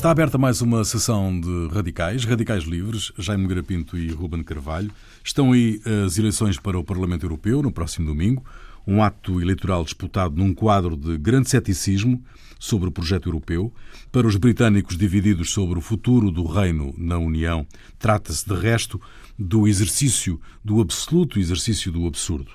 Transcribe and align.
Está 0.00 0.12
aberta 0.12 0.38
mais 0.38 0.62
uma 0.62 0.82
sessão 0.82 1.38
de 1.38 1.68
radicais, 1.74 2.24
radicais 2.24 2.64
livres, 2.64 3.12
Jaime 3.18 3.42
Nogueira 3.42 3.62
Pinto 3.62 3.98
e 3.98 4.10
Ruben 4.10 4.42
Carvalho. 4.42 4.90
Estão 5.22 5.52
aí 5.52 5.78
as 6.06 6.16
eleições 6.16 6.58
para 6.58 6.78
o 6.78 6.82
Parlamento 6.82 7.26
Europeu 7.26 7.62
no 7.62 7.70
próximo 7.70 8.06
domingo, 8.06 8.42
um 8.86 9.02
ato 9.02 9.42
eleitoral 9.42 9.84
disputado 9.84 10.34
num 10.34 10.54
quadro 10.54 10.96
de 10.96 11.18
grande 11.18 11.50
ceticismo 11.50 12.24
sobre 12.58 12.88
o 12.88 12.90
projeto 12.90 13.28
europeu. 13.28 13.70
Para 14.10 14.26
os 14.26 14.36
britânicos 14.36 14.96
divididos 14.96 15.50
sobre 15.50 15.78
o 15.78 15.82
futuro 15.82 16.30
do 16.30 16.46
reino 16.46 16.94
na 16.96 17.18
União, 17.18 17.66
trata-se 17.98 18.48
de 18.48 18.54
resto 18.54 18.98
do 19.38 19.68
exercício 19.68 20.40
do 20.64 20.80
absoluto 20.80 21.38
exercício 21.38 21.92
do 21.92 22.06
absurdo. 22.06 22.52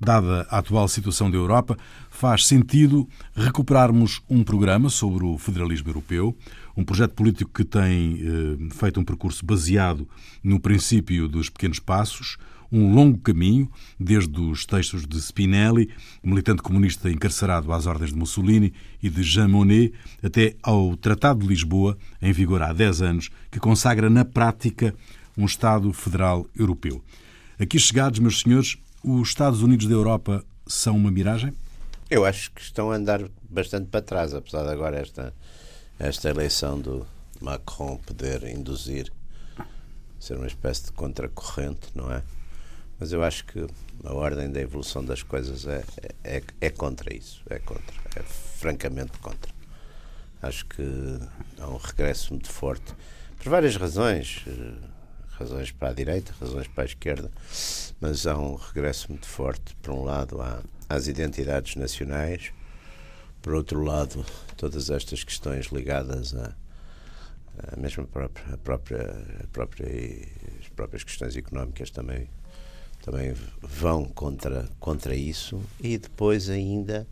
Dada 0.00 0.46
a 0.50 0.58
atual 0.58 0.88
situação 0.88 1.30
da 1.30 1.36
Europa, 1.36 1.76
faz 2.10 2.46
sentido 2.46 3.08
recuperarmos 3.34 4.22
um 4.28 4.42
programa 4.42 4.88
sobre 4.88 5.24
o 5.24 5.38
federalismo 5.38 5.88
europeu, 5.88 6.36
um 6.76 6.84
projeto 6.84 7.14
político 7.14 7.50
que 7.52 7.64
tem 7.64 8.20
eh, 8.20 8.74
feito 8.74 9.00
um 9.00 9.04
percurso 9.04 9.44
baseado 9.44 10.08
no 10.42 10.60
princípio 10.60 11.26
dos 11.26 11.48
pequenos 11.48 11.78
passos, 11.78 12.36
um 12.70 12.92
longo 12.92 13.18
caminho, 13.18 13.70
desde 13.98 14.40
os 14.40 14.66
textos 14.66 15.06
de 15.06 15.20
Spinelli, 15.20 15.88
militante 16.22 16.62
comunista 16.62 17.10
encarcerado 17.10 17.72
às 17.72 17.86
ordens 17.86 18.10
de 18.10 18.18
Mussolini, 18.18 18.72
e 19.02 19.08
de 19.08 19.22
Jean 19.22 19.48
Monnet, 19.48 19.94
até 20.22 20.56
ao 20.62 20.96
Tratado 20.96 21.40
de 21.40 21.46
Lisboa, 21.46 21.96
em 22.20 22.32
vigor 22.32 22.62
há 22.62 22.72
10 22.72 23.02
anos, 23.02 23.30
que 23.50 23.60
consagra 23.60 24.10
na 24.10 24.24
prática 24.24 24.94
um 25.36 25.46
Estado 25.46 25.92
federal 25.92 26.46
europeu. 26.56 27.02
Aqui 27.58 27.78
chegados, 27.78 28.18
meus 28.18 28.40
senhores, 28.40 28.76
os 29.02 29.28
Estados 29.28 29.62
Unidos 29.62 29.86
da 29.86 29.94
Europa 29.94 30.44
são 30.66 30.96
uma 30.96 31.10
miragem? 31.10 31.52
Eu 32.10 32.24
acho 32.24 32.52
que 32.52 32.60
estão 32.60 32.90
a 32.90 32.96
andar 32.96 33.22
bastante 33.48 33.86
para 33.86 34.02
trás, 34.02 34.34
apesar 34.34 34.64
de 34.64 34.70
agora 34.70 34.98
esta, 34.98 35.32
esta 35.98 36.28
eleição 36.28 36.80
do 36.80 37.06
Macron 37.40 37.96
poder 37.98 38.44
induzir 38.44 39.12
ser 40.18 40.36
uma 40.36 40.46
espécie 40.46 40.86
de 40.86 40.92
contracorrente, 40.92 41.88
não 41.94 42.12
é? 42.12 42.22
Mas 42.98 43.12
eu 43.12 43.22
acho 43.22 43.44
que 43.44 43.66
a 44.04 44.12
ordem 44.12 44.50
da 44.50 44.60
evolução 44.60 45.04
das 45.04 45.22
coisas 45.22 45.66
é, 45.66 45.84
é, 46.24 46.42
é 46.60 46.70
contra 46.70 47.14
isso, 47.14 47.42
é 47.48 47.58
contra, 47.58 47.94
é 48.16 48.22
francamente 48.22 49.18
contra. 49.18 49.52
Acho 50.42 50.64
que 50.66 50.82
há 51.58 51.68
um 51.68 51.76
regresso 51.76 52.32
muito 52.32 52.50
forte, 52.50 52.94
por 53.36 53.50
várias 53.50 53.76
razões, 53.76 54.44
eh, 54.46 54.72
razões 55.38 55.70
para 55.70 55.90
a 55.90 55.92
direita, 55.92 56.32
razões 56.40 56.66
para 56.66 56.84
a 56.84 56.86
esquerda, 56.86 57.30
mas 58.00 58.26
há 58.26 58.36
um 58.36 58.54
regresso 58.54 59.10
muito 59.10 59.26
forte, 59.26 59.76
por 59.82 59.92
um 59.92 60.02
lado, 60.02 60.38
às 60.88 61.06
identidades 61.06 61.76
nacionais, 61.76 62.52
por 63.46 63.54
outro 63.54 63.84
lado, 63.84 64.26
todas 64.56 64.90
estas 64.90 65.22
questões 65.22 65.66
ligadas 65.66 66.34
a, 66.34 66.52
a 67.72 67.76
mesma 67.76 68.02
própria, 68.04 68.54
a 68.54 68.56
própria, 68.56 69.24
a 69.40 69.46
própria, 69.52 69.86
as 70.60 70.68
próprias 70.70 71.04
questões 71.04 71.36
económicas 71.36 71.88
também 71.90 72.28
também 73.04 73.36
vão 73.62 74.04
contra, 74.04 74.68
contra 74.80 75.14
isso. 75.14 75.62
E 75.78 75.96
depois 75.96 76.50
ainda 76.50 77.06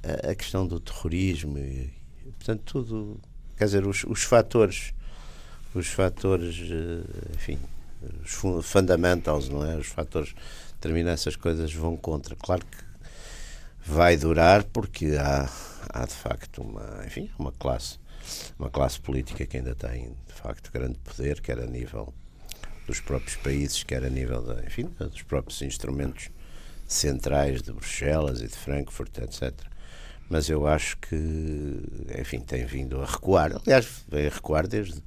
a, 0.00 0.30
a 0.30 0.34
questão 0.36 0.64
do 0.64 0.78
terrorismo 0.78 1.58
e, 1.58 1.92
portanto 2.36 2.62
tudo 2.64 3.20
quer 3.56 3.64
dizer 3.64 3.84
os, 3.84 4.04
os 4.04 4.22
fatores 4.22 4.94
os 5.74 5.88
fatores 5.88 6.56
eh, 6.70 7.34
enfim 7.34 7.58
os 8.22 8.64
fundamentals 8.64 9.48
não 9.48 9.68
é? 9.68 9.74
Os 9.76 9.88
fatores 9.88 10.36
determinam 10.74 11.10
essas 11.10 11.34
coisas 11.34 11.74
vão 11.74 11.96
contra. 11.96 12.36
Claro 12.36 12.64
que 12.64 12.87
vai 13.88 14.16
durar 14.16 14.64
porque 14.64 15.16
há, 15.18 15.48
há 15.90 16.04
de 16.04 16.14
facto 16.14 16.62
uma 16.62 17.04
enfim 17.06 17.30
uma 17.38 17.52
classe 17.52 17.98
uma 18.58 18.70
classe 18.70 19.00
política 19.00 19.46
que 19.46 19.56
ainda 19.56 19.74
tem 19.74 20.14
de 20.26 20.32
facto 20.34 20.70
grande 20.72 20.98
poder 20.98 21.40
quer 21.40 21.58
a 21.58 21.66
nível 21.66 22.12
dos 22.88 23.00
próprios 23.00 23.36
países, 23.36 23.84
quer 23.84 24.02
a 24.02 24.08
nível 24.08 24.42
de, 24.42 24.66
enfim, 24.66 24.84
dos 24.98 25.22
próprios 25.22 25.60
instrumentos 25.60 26.30
centrais 26.86 27.62
de 27.62 27.70
Bruxelas 27.70 28.40
e 28.40 28.48
de 28.48 28.56
Frankfurt, 28.56 29.18
etc. 29.18 29.52
Mas 30.28 30.48
eu 30.48 30.66
acho 30.66 30.96
que, 30.96 31.82
enfim, 32.18 32.40
tem 32.40 32.64
vindo 32.64 33.00
a 33.00 33.04
recuar. 33.04 33.52
Aliás, 33.54 34.04
veio 34.08 34.30
a 34.30 34.34
recuar 34.34 34.66
desde, 34.66 35.02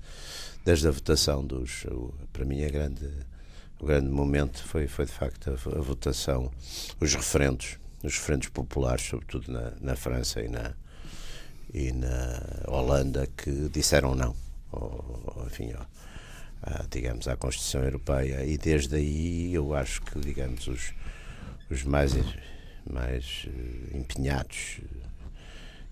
desde 0.63 0.87
a 0.87 0.91
votação 0.91 1.43
dos. 1.43 1.85
Para 2.31 2.45
mim, 2.45 2.63
a 2.63 2.69
grande, 2.69 3.09
o 3.79 3.85
grande 3.85 4.09
momento 4.09 4.63
foi, 4.63 4.87
foi 4.87 5.05
de 5.05 5.11
facto 5.11 5.49
a, 5.49 5.53
a 5.53 5.81
votação, 5.81 6.51
os 6.99 7.13
referendos, 7.15 7.79
os 8.03 8.17
referendos 8.17 8.49
populares, 8.49 9.03
sobretudo 9.03 9.51
na, 9.51 9.73
na 9.79 9.95
França 9.95 10.41
e 10.41 10.47
na, 10.47 10.73
e 11.73 11.91
na 11.91 12.63
Holanda, 12.67 13.27
que 13.37 13.69
disseram 13.69 14.15
não. 14.15 14.35
Enfim, 15.45 15.73
à, 16.61 16.85
digamos, 16.89 17.27
à 17.27 17.35
Constituição 17.35 17.83
Europeia 17.83 18.45
e 18.45 18.57
desde 18.57 18.95
aí 18.95 19.53
eu 19.53 19.73
acho 19.73 20.01
que, 20.01 20.19
digamos, 20.19 20.67
os, 20.67 20.93
os 21.69 21.83
mais, 21.83 22.13
mais 22.89 23.47
eh, 23.47 23.97
empenhados 23.97 24.79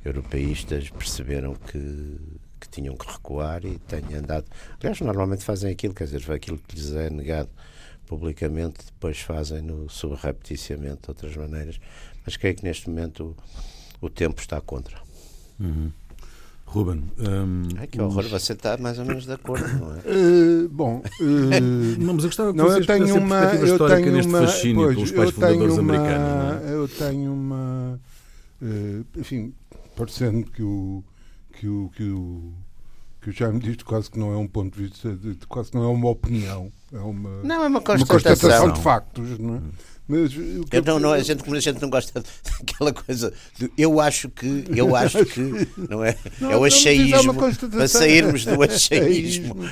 europeístas 0.05 0.89
perceberam 0.89 1.55
que, 1.55 2.17
que 2.59 2.69
tinham 2.69 2.95
que 2.95 3.11
recuar 3.11 3.65
e 3.65 3.77
têm 3.79 4.15
andado. 4.15 4.45
Aliás, 4.79 5.01
normalmente 5.01 5.43
fazem 5.43 5.71
aquilo, 5.71 5.93
quer 5.93 6.05
dizer, 6.05 6.31
aquilo 6.31 6.57
que 6.57 6.75
lhes 6.75 6.93
é 6.93 7.09
negado 7.09 7.49
publicamente, 8.09 8.79
depois 8.83 9.19
fazem-no 9.19 9.87
subrepeticiamente 9.87 11.03
de 11.03 11.09
outras 11.09 11.35
maneiras. 11.37 11.79
Mas 12.25 12.35
creio 12.35 12.55
que 12.55 12.63
neste 12.63 12.89
momento 12.89 13.37
o, 14.01 14.07
o 14.07 14.09
tempo 14.09 14.41
está 14.41 14.59
contra. 14.59 14.97
Uhum. 15.59 15.91
Ruben. 16.65 17.03
Um, 17.19 17.63
Ai, 17.77 17.87
que 17.87 18.01
horror, 18.01 18.25
os... 18.25 18.31
você 18.31 18.53
está 18.53 18.77
mais 18.77 18.97
ou 18.99 19.05
menos 19.05 19.25
de 19.25 19.33
acordo, 19.33 19.67
não 19.79 19.95
é? 19.95 19.99
Uh, 19.99 20.69
bom, 20.73 21.01
uh, 21.21 21.99
não, 22.01 22.13
mas 22.15 22.23
eu 22.23 22.29
gostava 22.29 22.51
que 22.51 22.57
não, 22.57 22.67
eu 22.67 22.85
tenho 22.85 23.15
uma, 23.15 23.43
eu 23.55 23.87
tenho 23.87 24.11
neste 24.11 24.29
uma, 24.29 24.41
fascínio 24.41 24.93
pois, 24.93 24.95
pelos 24.95 25.11
pais 25.11 25.31
fundadores 25.31 25.77
uma, 25.77 25.95
americanos. 25.95 26.63
É? 26.63 26.73
Eu 26.73 26.87
tenho 26.87 27.33
uma. 27.33 27.99
Uh, 28.61 29.05
enfim, 29.17 29.53
parecendo 29.95 30.49
que 30.51 30.61
o, 30.61 31.03
que 31.53 31.67
o, 31.67 31.89
que 31.95 32.03
o 32.03 32.53
que 33.21 33.31
já 33.31 33.51
me 33.51 33.59
disse 33.59 33.83
quase 33.83 34.09
que 34.09 34.19
não 34.19 34.31
é 34.31 34.37
um 34.37 34.47
ponto 34.47 34.75
de 34.75 34.83
vista, 34.83 35.15
de, 35.15 35.35
quase 35.47 35.71
que 35.71 35.77
não 35.77 35.83
é 35.85 35.87
uma 35.87 36.09
opinião, 36.09 36.71
é 36.91 36.99
uma, 36.99 37.43
não, 37.43 37.63
é 37.63 37.67
uma 37.67 37.81
constatação, 37.81 38.05
uma 38.05 38.07
constatação 38.07 38.73
de 38.73 38.81
factos, 38.81 39.39
não 39.39 39.55
é? 39.55 39.61
Mas, 40.09 40.33
eu, 40.33 40.83
não, 40.83 40.99
não, 40.99 41.13
a, 41.13 41.19
gente, 41.19 41.47
a 41.47 41.59
gente 41.59 41.79
não 41.79 41.87
gosta 41.87 42.23
daquela 42.57 42.91
coisa 42.91 43.31
de, 43.59 43.71
eu 43.77 44.01
acho 44.01 44.27
que, 44.27 44.65
eu 44.75 44.95
acho 44.95 45.23
que, 45.23 45.67
não 45.87 46.03
é? 46.03 46.17
Não, 46.41 46.51
é 46.51 46.57
o 46.57 46.63
achaísmo, 46.63 47.35
para 47.35 47.87
sairmos 47.87 48.43
do 48.43 48.57
achaísmo. 48.63 49.53
uh, 49.53 49.67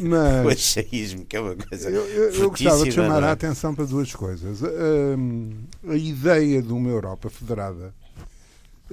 mas, 0.00 0.46
o 0.46 0.48
achaísmo, 0.48 1.24
que 1.24 1.36
é 1.36 1.40
uma 1.40 1.56
coisa. 1.56 1.90
Eu, 1.90 2.06
eu, 2.06 2.34
eu 2.34 2.50
gostava 2.50 2.84
de 2.84 2.92
chamar 2.92 3.20
é? 3.24 3.26
a 3.26 3.32
atenção 3.32 3.74
para 3.74 3.84
duas 3.84 4.14
coisas. 4.14 4.62
Uh, 4.62 5.52
a 5.88 5.96
ideia 5.96 6.62
de 6.62 6.72
uma 6.72 6.88
Europa 6.88 7.28
federada 7.28 7.92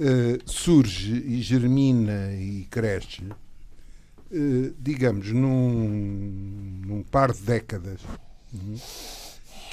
uh, 0.00 0.50
surge 0.50 1.12
e 1.14 1.40
germina 1.42 2.32
e 2.34 2.66
cresce, 2.68 3.22
digamos, 4.78 5.30
num, 5.30 6.82
num 6.86 7.02
par 7.02 7.32
de 7.32 7.42
décadas. 7.42 8.00
Uhum 8.52 8.76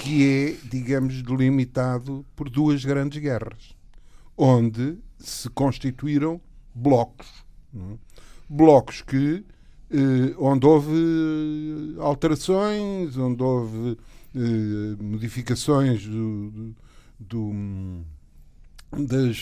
que 0.02 0.28
é, 0.28 0.68
digamos, 0.68 1.22
delimitado 1.22 2.26
por 2.36 2.50
duas 2.50 2.84
grandes 2.84 3.22
guerras, 3.22 3.76
onde 4.36 4.98
se 5.20 5.48
constituíram 5.52 6.42
blocos. 6.74 7.28
É? 7.76 7.98
Blocos 8.50 9.02
que, 9.04 9.46
eh, 9.92 10.36
onde 10.40 10.66
houve 10.66 11.96
alterações, 12.00 13.16
onde 13.16 13.44
houve 13.44 13.98
eh, 14.36 15.04
modificações 15.04 16.06
do, 16.08 16.74
do, 17.20 18.02
das, 18.92 19.40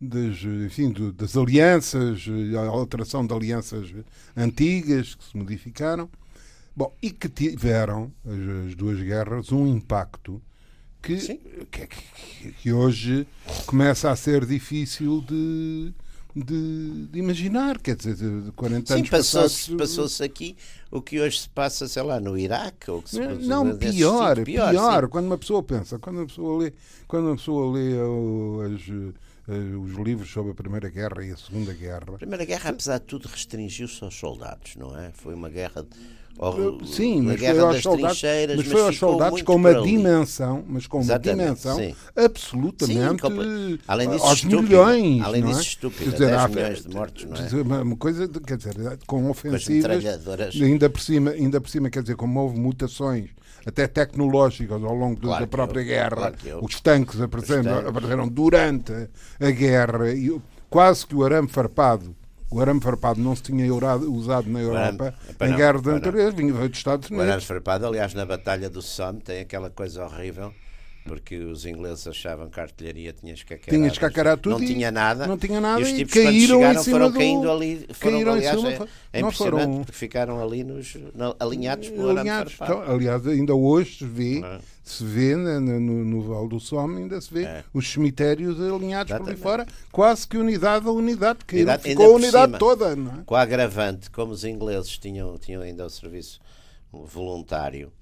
das, 0.00 0.42
enfim, 0.66 0.92
das 1.16 1.36
alianças, 1.36 2.26
a 2.56 2.66
alteração 2.68 3.26
de 3.26 3.32
alianças 3.32 3.92
antigas 4.36 5.14
que 5.14 5.24
se 5.24 5.36
modificaram 5.36 6.08
Bom, 6.76 6.92
e 7.00 7.10
que 7.10 7.28
tiveram, 7.28 8.12
as, 8.24 8.66
as 8.68 8.74
duas 8.74 9.00
guerras, 9.00 9.52
um 9.52 9.66
impacto 9.66 10.42
que, 11.00 11.16
que, 11.70 11.86
que, 11.86 12.52
que, 12.52 12.72
hoje 12.72 13.28
começa 13.66 14.10
a 14.10 14.16
ser 14.16 14.44
difícil 14.44 15.20
de, 15.20 15.92
de, 16.34 17.06
de 17.06 17.18
imaginar. 17.18 17.78
Quer 17.78 17.94
dizer, 17.94 18.16
de 18.16 18.50
40 18.52 18.86
Sim, 18.86 18.94
anos 18.94 19.10
passou-se 19.10 19.76
passou 19.76 20.08
aqui 20.24 20.56
o 20.90 21.00
que 21.00 21.20
hoje 21.20 21.42
se 21.42 21.48
passa, 21.48 21.86
sei 21.86 22.02
lá, 22.02 22.18
no 22.18 22.36
Iraque. 22.36 22.90
Ou 22.90 23.02
que 23.02 23.10
se 23.10 23.20
não, 23.20 23.64
não 23.64 23.76
pior, 23.78 24.34
tipo, 24.34 24.46
pior. 24.46 24.70
pior 24.70 25.08
quando 25.08 25.26
uma 25.26 25.38
pessoa 25.38 25.62
pensa, 25.62 25.96
quando 26.00 26.16
uma 26.16 26.26
pessoa 26.26 26.60
lê, 26.60 26.72
quando 27.06 27.26
uma 27.26 27.36
pessoa 27.36 27.72
lê 27.72 27.92
as 28.74 29.14
os 29.46 29.92
livros 29.98 30.30
sobre 30.30 30.52
a 30.52 30.54
Primeira 30.54 30.88
Guerra 30.88 31.24
e 31.24 31.30
a 31.30 31.36
Segunda 31.36 31.72
Guerra. 31.74 32.04
A 32.14 32.18
Primeira 32.18 32.44
Guerra, 32.44 32.70
apesar 32.70 32.98
de 32.98 33.04
tudo, 33.04 33.28
restringiu-se 33.28 34.02
aos 34.02 34.14
soldados, 34.18 34.74
não 34.76 34.96
é? 34.98 35.10
Foi 35.12 35.34
uma 35.34 35.48
guerra 35.50 35.84
Ou, 36.36 36.84
Sim, 36.84 37.18
na 37.20 37.32
mas 37.32 37.40
guerra 37.40 37.54
foi 37.54 37.62
aos 37.64 37.74
das 37.74 37.82
soldados, 37.82 38.18
trincheiras, 38.20 38.56
mas 38.56 38.66
foi 38.66 38.80
aos 38.82 38.96
soldados 38.98 39.42
com 39.42 39.54
uma 39.54 39.74
dimensão, 39.82 40.64
mas 40.66 40.86
com 40.86 41.00
uma 41.00 41.18
dimensão 41.18 41.76
sim. 41.76 41.94
absolutamente 42.16 43.22
Sim, 43.22 43.78
além 43.86 44.10
disso, 44.10 44.24
aos 44.24 44.34
estúpida. 44.38 44.62
milhões. 44.62 45.22
Além 45.22 45.42
não 45.42 45.48
disso, 45.48 45.60
é? 45.60 45.62
estúpida, 45.62 46.10
dizer, 46.10 46.26
10 46.26 46.32
há- 46.42 46.48
milhões 46.48 46.82
de 46.82 46.88
mortos, 46.88 47.24
não 47.26 47.36
é? 47.36 47.62
uma, 47.62 47.82
uma 47.82 47.96
coisa, 47.96 48.28
quer 48.28 48.56
dizer, 48.56 48.74
com 49.06 49.22
Com 49.22 49.24
as 49.26 49.30
ofensivas, 49.30 50.04
ainda 50.60 50.90
por 50.90 51.00
cima, 51.00 51.30
ainda 51.30 51.60
por 51.60 51.70
cima, 51.70 51.88
quer 51.90 52.02
dizer, 52.02 52.16
como 52.16 52.40
houve 52.40 52.58
mutações 52.58 53.30
até 53.66 53.86
tecnológicas 53.86 54.82
ao 54.82 54.94
longo 54.94 55.20
Claro 55.20 55.44
da 55.44 55.46
própria 55.46 55.80
houve, 55.80 55.90
guerra, 55.90 56.16
claro 56.16 56.36
houve. 56.52 56.66
os 56.66 56.80
tanques 56.80 57.20
apareceram, 57.20 57.88
apareceram 57.88 58.28
durante 58.28 58.92
a 59.40 59.50
guerra 59.50 60.10
e 60.12 60.40
quase 60.68 61.06
que 61.06 61.14
o 61.14 61.24
arame 61.24 61.48
farpado 61.48 62.14
o 62.50 62.60
arame 62.60 62.80
farpado 62.80 63.20
não 63.20 63.34
se 63.34 63.42
tinha 63.42 63.66
usado 63.74 64.48
na 64.48 64.60
Europa 64.60 65.12
epá, 65.28 65.48
em 65.48 65.56
guerras 65.56 65.84
anteriores, 65.88 66.34
vinha 66.34 66.52
dos 66.52 66.78
Estados 66.78 67.10
O 67.10 67.14
arame 67.14 67.30
Unidos. 67.30 67.44
farpado, 67.46 67.86
aliás, 67.86 68.14
na 68.14 68.24
Batalha 68.24 68.70
do 68.70 68.80
Somme 68.80 69.20
tem 69.20 69.40
aquela 69.40 69.70
coisa 69.70 70.04
horrível, 70.04 70.54
porque 71.04 71.36
os 71.36 71.66
ingleses 71.66 72.06
achavam 72.06 72.48
que 72.48 72.58
a 72.58 72.62
artilharia 72.62 73.12
tinha 73.12 73.34
escacarado. 73.34 73.70
Tinha 73.70 73.88
escacarado 73.88 74.40
tudo 74.40 74.58
Não 74.58 74.62
e 74.64 74.66
tinha 74.66 74.90
nada. 74.90 75.26
não 75.26 75.36
tinha 75.36 75.60
nada 75.60 75.80
e 75.80 75.82
os 75.84 75.88
e 75.90 75.96
tipos, 75.96 76.14
caíram 76.14 76.58
quando 76.60 76.64
em 76.64 76.82
chegaram, 76.82 76.84
foram 76.84 77.10
do- 77.10 77.18
caindo 77.18 77.50
ali. 77.50 77.86
Foram, 77.92 78.12
caíram 78.16 78.32
em 78.32 78.36
aliás, 78.38 78.56
cima, 78.58 78.70
é, 78.70 78.74
é 79.12 79.20
impressionante, 79.20 79.62
foram- 79.64 79.76
porque 79.84 79.92
ficaram 79.92 80.42
ali 80.42 80.64
nos, 80.64 80.96
na- 81.14 81.34
alinhados 81.38 81.90
pelo 81.90 82.08
alinhados. 82.10 82.54
Então, 82.54 82.80
aliás, 82.82 83.26
ainda 83.26 83.54
hoje 83.54 83.98
se 83.98 84.04
vê, 84.06 84.38
é? 84.40 84.58
se 84.82 85.04
vê 85.04 85.36
na- 85.36 85.60
na- 85.60 85.78
no, 85.80 86.04
no 86.04 86.22
Val 86.22 86.48
do 86.48 86.58
Somme, 86.58 87.02
ainda 87.02 87.20
se 87.20 87.32
vê 87.32 87.44
É. 87.44 87.64
os 87.74 87.86
cemitérios 87.92 88.58
alinhados 88.60 89.12
por 89.12 89.22
ali 89.22 89.32
Exatamente. 89.32 89.40
fora, 89.42 89.66
quase 89.92 90.26
que 90.26 90.38
unidade 90.38 90.86
a 90.88 90.90
unidade, 90.90 91.40
que 91.46 91.56
Unidade, 91.56 91.82
ficou 91.82 92.06
a 92.06 92.16
unidade 92.16 92.46
cima. 92.46 92.58
toda. 92.58 92.96
Não 92.96 93.12
é? 93.20 93.22
Com 93.26 93.34
a 93.34 93.42
agravante, 93.42 94.10
como 94.10 94.32
os 94.32 94.42
ingleses 94.44 94.96
tinham, 94.96 95.36
tinham 95.38 95.60
ainda 95.62 95.84
o 95.84 95.90
serviço 95.90 96.40
voluntário, 96.92 97.92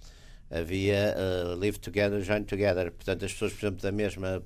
havia 0.52 1.16
uh, 1.16 1.58
Live 1.58 1.78
Together, 1.78 2.20
Join 2.22 2.42
Together. 2.44 2.92
Portanto, 2.92 3.24
as 3.24 3.32
pessoas, 3.32 3.52
por 3.52 3.64
exemplo, 3.66 3.82
da 3.82 3.90
mesma 3.92 4.42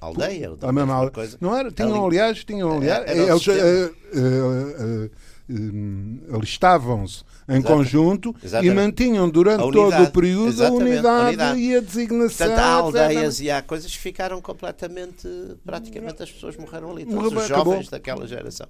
aldeia, 0.00 0.50
ou 0.50 0.56
da 0.56 0.68
A 0.68 0.72
mesma 0.72 0.94
mesma 0.96 1.10
coisa. 1.10 1.38
Não 1.40 1.56
era? 1.56 1.70
Tinham, 1.70 1.94
ali- 2.06 2.18
aliás, 2.18 2.44
tinham, 2.44 2.72
aliás, 2.76 3.04
Era 3.10 3.34
o 3.34 3.38
eles 3.38 3.48
eh, 4.14 5.10
hum, 5.48 6.20
alistavam-se 6.32 7.22
em 7.48 7.58
Exato. 7.58 7.72
conjunto 7.74 8.34
e 8.42 8.46
Exatamente. 8.46 8.74
mantinham 8.74 9.28
durante 9.30 9.70
todo 9.72 10.02
o 10.02 10.10
período 10.10 10.46
a 10.46 10.48
Exatamente, 10.50 10.82
unidade, 10.90 11.16
a 11.16 11.28
unidade. 11.28 11.60
e 11.60 11.76
a 11.76 11.80
designação. 11.80 12.46
Portanto, 12.46 12.58
há 12.58 12.72
aldeias 12.74 13.40
e 13.40 13.50
há 13.50 13.62
coisas 13.62 13.90
que 13.92 13.98
ficaram 13.98 14.40
completamente. 14.40 15.28
Praticamente 15.64 16.22
as 16.22 16.30
pessoas 16.30 16.56
morreram 16.56 16.90
ali. 16.90 17.04
Todos 17.04 17.24
Morreu, 17.32 17.38
os 17.38 17.44
acabou. 17.50 17.72
jovens 17.74 17.88
daquela 17.88 18.26
geração. 18.26 18.66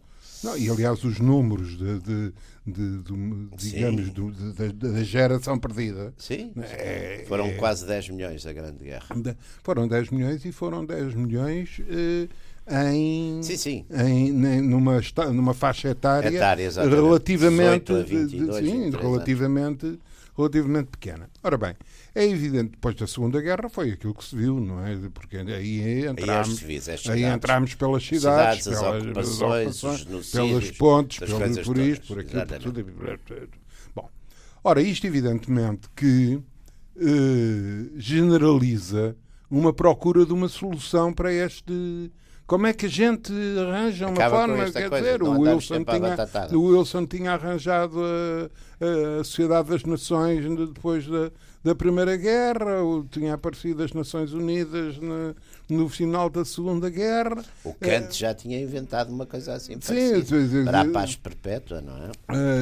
Não, 0.47 0.57
e 0.57 0.71
aliás, 0.71 1.03
os 1.03 1.19
números 1.19 1.77
de, 1.77 1.99
de- 1.99 2.33
de- 2.67 3.03
de- 3.03 3.49
digamos, 3.57 4.11
do- 4.11 4.31
da- 4.31 5.03
geração 5.03 5.59
perdida 5.59 6.15
Sim. 6.17 6.53
é- 6.57 7.25
Foram 7.27 7.47
é- 7.47 7.53
quase 7.55 7.85
10 7.85 8.09
milhões 8.11 8.45
da 8.45 8.53
Grande 8.53 8.85
Guerra. 8.85 9.07
foram 9.65 9.89
10 9.89 10.09
milhões 10.11 10.45
e 10.45 10.53
foram 10.53 10.85
10 10.87 11.15
milhões 11.15 11.81
eh, 11.89 12.29
em, 12.93 13.43
Sim, 13.43 13.57
sim. 13.57 13.85
em 13.93 14.33
numa, 14.33 15.01
numa 15.33 15.53
faixa 15.55 15.89
etária, 15.89 16.29
Etária, 16.29 16.71
relativamente 16.71 17.93
18 17.93 17.97
a 17.97 18.03
de- 18.03 18.09
de- 18.27 18.39
22, 18.39 18.57
sim, 18.57 18.73
23 18.83 19.03
relativamente 19.05 19.99
relativamente 20.37 20.89
pequena. 20.89 21.31
Ora 21.43 21.57
bem, 21.57 21.75
é 22.17 22.27
evidente 22.27 22.71
depois 22.71 22.95
da 22.95 23.07
Segunda 23.07 23.41
Guerra 23.43 23.69
foi 23.69 23.91
aquilo 23.93 24.15
que 24.15 24.25
se 24.25 24.35
viu, 24.35 24.59
não 24.59 24.85
é? 24.85 24.97
Porque 25.13 25.37
aí 25.37 25.53
Aí 25.53 26.07
entramos, 26.07 26.49
as 26.49 26.57
civis, 26.57 26.89
aí 26.89 26.97
cidades. 26.99 27.23
entramos 27.23 27.75
pelas 27.75 28.07
cidades, 28.07 28.65
cidades, 28.65 28.69
as 28.69 28.81
pelas, 28.81 29.03
ocupações, 29.03 29.83
ocupações, 29.83 30.31
pelas 30.33 30.71
pontes, 30.73 31.19
pelo, 31.19 31.65
por 31.65 31.79
isto, 31.79 32.07
por 32.07 32.19
aquilo, 32.21 32.47
por 32.47 33.19
tudo. 33.19 33.49
Bom, 33.95 34.11
ora, 34.65 34.81
isto 34.81 35.07
evidentemente 35.07 35.89
que 35.95 36.41
eh, 36.97 37.91
generaliza 37.97 39.15
uma 39.51 39.73
procura 39.73 40.25
de 40.25 40.33
uma 40.33 40.49
solução 40.49 41.13
para 41.13 41.31
este. 41.33 42.11
Como 42.47 42.67
é 42.67 42.73
que 42.73 42.87
a 42.87 42.89
gente 42.89 43.33
arranja 43.59 44.07
uma 44.07 44.15
Acaba 44.15 44.37
forma? 44.47 44.71
Quer 44.71 44.89
coisa, 44.89 45.05
dizer, 45.05 45.19
não 45.21 45.37
o 45.37 45.41
Wilson, 45.41 45.85
tinha, 45.85 46.57
o 46.59 46.63
Wilson 46.63 47.07
tinha 47.07 47.33
arranjado 47.33 47.97
a, 48.01 49.21
a 49.21 49.25
Sociedade 49.25 49.69
das 49.71 49.83
Nações 49.83 50.45
de- 50.45 50.67
depois 50.69 51.07
da, 51.09 51.33
da 51.65 51.75
Primeira 51.75 52.17
Guerra, 52.17 52.77
tinha 53.11 53.35
aparecido 53.35 53.83
as 53.83 53.93
Nações 53.93 54.33
Unidas 54.33 54.97
na- 54.99 55.35
no 55.69 55.89
final 55.89 56.31
da 56.31 56.45
Segunda 56.45 56.89
Guerra. 56.89 57.43
O 57.65 57.75
Kant 57.75 58.17
já 58.17 58.33
tinha 58.33 58.61
inventado 58.61 59.11
uma 59.13 59.27
coisa 59.27 59.55
assim 59.55 59.73
É. 59.75 59.81
Sim, 59.81 60.25
sim, 60.25 60.65
para 60.65 60.83
a 60.83 60.89
paz 60.89 61.17
perpétua, 61.17 61.81
não 61.81 61.97
é? 61.97 62.11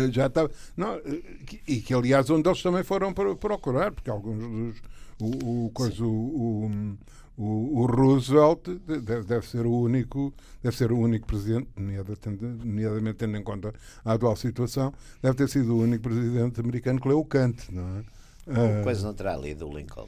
Uh, 0.08 0.10
já 0.10 0.28
estava. 0.28 0.50
Não, 0.75 0.96
uh, 0.96 1.02
que- 1.44 1.60
e 1.69 1.81
que, 1.82 1.92
aliás, 1.92 2.31
onde 2.31 2.48
eles 2.48 2.62
também 2.62 2.82
foram 2.82 3.12
pro- 3.12 3.36
procurar, 3.36 3.92
porque 3.92 4.08
alguns 4.08 4.38
dos. 4.38 4.94
O, 5.20 5.66
o, 5.66 5.70
coisa, 5.72 6.02
o, 6.02 6.08
o, 6.08 6.96
o 7.36 7.86
Roosevelt 7.86 8.60
deve, 8.86 9.22
deve 9.25 9.46
ser 9.46 9.66
o 9.66 9.72
único 9.72 10.32
deve 10.62 10.76
ser 10.76 10.92
o 10.92 10.98
único 10.98 11.26
presidente 11.26 11.69
nomeadamente 11.76 13.19
tendo- 13.19 13.36
em 13.36 13.42
conta 13.42 13.75
a 14.04 14.12
atual 14.12 14.36
situação 14.36 14.92
deve 15.22 15.36
ter 15.36 15.48
sido 15.48 15.75
o 15.75 15.81
único 15.82 16.02
presidente 16.04 16.60
americano 16.60 17.00
que 17.00 17.08
leu 17.08 17.25
Kant 17.25 17.56
não 17.72 17.82
é? 17.98 18.00
Uh, 18.46 18.84
Coisa 18.84 19.06
não 19.06 19.14
terá 19.14 19.36
lido 19.36 19.66
o 19.69 19.76
Lincoln. 19.76 20.06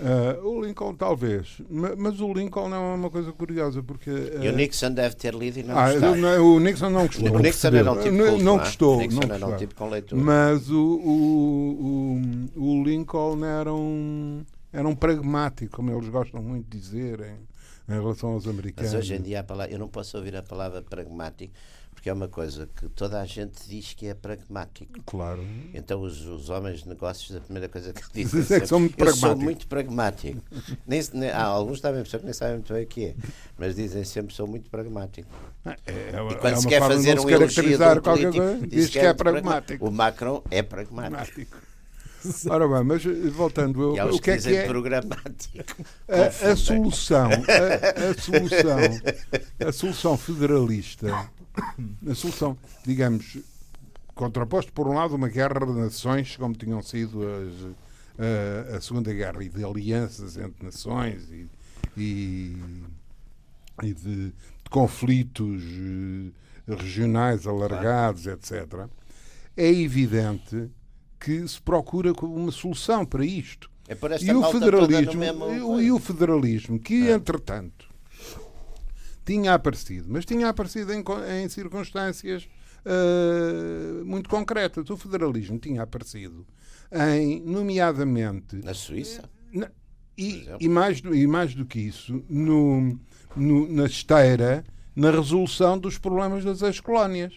uh, 0.00 0.48
o 0.48 0.64
Lincoln 0.64 0.94
talvez 0.96 1.60
ma- 1.70 1.94
mas 1.96 2.18
o 2.20 2.32
Lincoln 2.32 2.74
é 2.74 2.78
uma 2.78 3.10
coisa 3.10 3.30
curiosa 3.32 3.82
porque 3.82 4.10
uh, 4.10 4.42
E 4.42 4.48
o 4.48 4.52
Nixon 4.56 4.90
deve 4.92 5.14
ter 5.14 5.34
lido 5.34 5.60
e 5.60 5.62
não 5.62 5.78
ah, 5.78 5.92
gostar. 5.92 6.16
não, 6.16 6.54
o 6.56 6.58
Nixon 6.60 6.90
não 6.90 7.06
gostou 7.06 7.30
O 7.36 7.38
Nixon 7.38 7.68
era 7.68 7.92
um 7.92 7.98
tipo 8.00 8.16
não, 8.16 8.26
culto, 8.30 8.44
não 8.44 8.54
é? 8.54 8.58
gostou 8.58 8.96
O 8.96 9.00
Nixon 9.00 9.20
não 9.28 9.34
era 9.34 9.46
um 9.46 9.56
tipo 9.56 9.74
com 9.74 9.88
leitura. 9.90 10.22
Mas 10.22 10.70
o, 10.70 10.80
o, 10.82 12.20
o, 12.56 12.62
o 12.80 12.84
Lincoln 12.84 13.44
era 13.44 13.72
um, 13.72 14.44
era 14.78 14.88
um 14.88 14.94
pragmático, 14.94 15.76
como 15.76 15.90
eles 15.90 16.08
gostam 16.08 16.42
muito 16.42 16.68
de 16.70 16.78
dizer 16.78 17.20
em, 17.20 17.92
em 17.92 18.00
relação 18.00 18.30
aos 18.30 18.46
americanos. 18.46 18.92
Mas 18.92 19.00
hoje 19.00 19.14
em 19.14 19.22
dia 19.22 19.40
a 19.40 19.44
palavra, 19.44 19.72
eu 19.72 19.78
não 19.78 19.88
posso 19.88 20.16
ouvir 20.16 20.36
a 20.36 20.42
palavra 20.42 20.82
pragmático 20.82 21.52
porque 21.98 22.08
é 22.08 22.12
uma 22.12 22.28
coisa 22.28 22.68
que 22.76 22.88
toda 22.90 23.20
a 23.20 23.26
gente 23.26 23.68
diz 23.68 23.92
que 23.92 24.06
é 24.06 24.14
pragmático. 24.14 25.00
Claro. 25.04 25.44
Então 25.74 26.00
os, 26.00 26.24
os 26.26 26.48
homens 26.48 26.82
de 26.84 26.88
negócios, 26.88 27.36
a 27.36 27.40
primeira 27.40 27.68
coisa 27.68 27.92
que 27.92 28.00
dizem 28.14 28.40
Dizem 28.40 28.42
que 28.42 28.46
sempre, 28.46 28.66
são 28.68 28.78
muito 28.78 29.00
eu 29.00 29.06
sou 29.06 29.14
pragmáticos." 29.16 29.44
muito 29.44 29.66
pragmático. 29.66 30.42
nem, 30.86 31.00
nem- 31.12 31.30
há 31.30 31.42
alguns 31.42 31.80
também, 31.80 32.04
pessoas 32.04 32.20
que 32.20 32.26
nem 32.26 32.32
sabem 32.32 32.54
muito 32.54 32.72
bem 32.72 32.84
o 32.84 32.86
que 32.86 33.04
é, 33.06 33.14
mas 33.58 33.74
dizem 33.74 34.04
sempre 34.04 34.32
sou 34.32 34.46
muito 34.46 34.70
pragmático. 34.70 35.28
É, 35.64 35.70
é, 35.70 36.12
E 36.12 36.34
é 36.34 36.34
quando 36.36 36.52
uma 36.52 36.56
se 36.60 36.68
quer 36.68 36.80
fazer 36.80 37.18
um 37.18 37.22
se 37.26 37.32
elogio 37.32 37.64
de 37.64 37.74
um 37.74 38.00
político, 38.00 38.32
coisa, 38.32 38.66
diz 38.68 38.90
que 38.90 38.98
é 39.00 39.04
muito 39.06 39.16
pragmático. 39.16 39.88
O 39.88 39.90
Macron 39.90 40.42
é 40.52 40.62
pragmático. 40.62 41.16
Pragmático. 41.16 41.67
Ora 42.50 42.66
bem, 42.68 42.84
mas 42.84 43.04
voltando, 43.32 43.80
eu- 43.82 43.96
E 43.96 44.00
o 44.10 44.18
que 44.18 44.30
é 44.32 44.36
dizem 44.36 44.52
que 44.54 44.58
é 44.58 44.66
programático. 44.66 45.82
a, 46.08 46.50
a 46.52 46.56
solução, 46.56 47.28
a, 47.30 48.10
a 48.10 48.14
solução, 48.20 48.78
a 49.68 49.72
solução 49.72 50.18
federalista, 50.18 51.30
a 52.08 52.14
solução, 52.14 52.58
digamos, 52.84 53.38
contraposto 54.14 54.72
por 54.72 54.88
um 54.88 54.94
lado 54.94 55.14
uma 55.14 55.28
guerra 55.28 55.64
de 55.66 55.72
nações, 55.72 56.36
como 56.36 56.54
tinham 56.54 56.82
sido 56.82 57.20
as, 57.22 58.72
a, 58.72 58.76
a 58.76 58.80
Segunda 58.80 59.12
Guerra, 59.12 59.42
e 59.44 59.48
de 59.48 59.64
alianças 59.64 60.36
entre 60.36 60.64
nações 60.64 61.22
e, 61.30 61.46
e, 61.96 62.56
e 63.84 63.94
de, 63.94 64.26
de 64.28 64.32
conflitos 64.70 65.62
eh, 66.68 66.74
regionais 66.74 67.46
alargados, 67.46 68.26
etc. 68.26 68.86
É 69.56 69.70
evidente 69.72 70.68
que 71.20 71.46
se 71.48 71.60
procura 71.60 72.12
uma 72.22 72.50
solução 72.52 73.04
para 73.04 73.24
isto. 73.24 73.70
É 73.88 73.94
por 73.94 74.12
esta 74.12 74.24
E 74.26 74.34
o 74.34 74.42
federalismo, 74.52 75.18
mesmo 75.20 75.80
e 75.80 75.90
o- 75.90 75.98
federalismo, 75.98 76.78
que 76.78 77.08
entretanto 77.10 77.88
tinha 79.24 79.54
aparecido, 79.54 80.06
mas 80.08 80.24
tinha 80.24 80.48
aparecido 80.48 80.92
em, 80.92 81.02
em 81.42 81.48
circunstâncias 81.48 82.48
ah, 82.84 84.04
muito 84.04 84.28
concretas. 84.28 84.88
O 84.90 84.96
federalismo 84.96 85.58
tinha 85.58 85.82
aparecido 85.82 86.46
em, 86.92 87.40
nomeadamente, 87.40 88.56
Na 88.64 88.74
Suíça? 88.74 89.28
na- 89.52 89.70
e, 90.16 90.48
e 90.60 90.68
mais, 90.68 91.00
do- 91.00 91.14
e 91.14 91.26
mais 91.26 91.54
do 91.54 91.64
que 91.64 91.78
isso, 91.80 92.22
no, 92.28 92.98
no- 93.36 93.68
na 93.72 93.84
esteira, 93.86 94.64
na 94.96 95.10
resolução 95.10 95.78
dos 95.78 95.96
problemas 95.98 96.44
das 96.44 96.60
ex-colónias. 96.62 97.34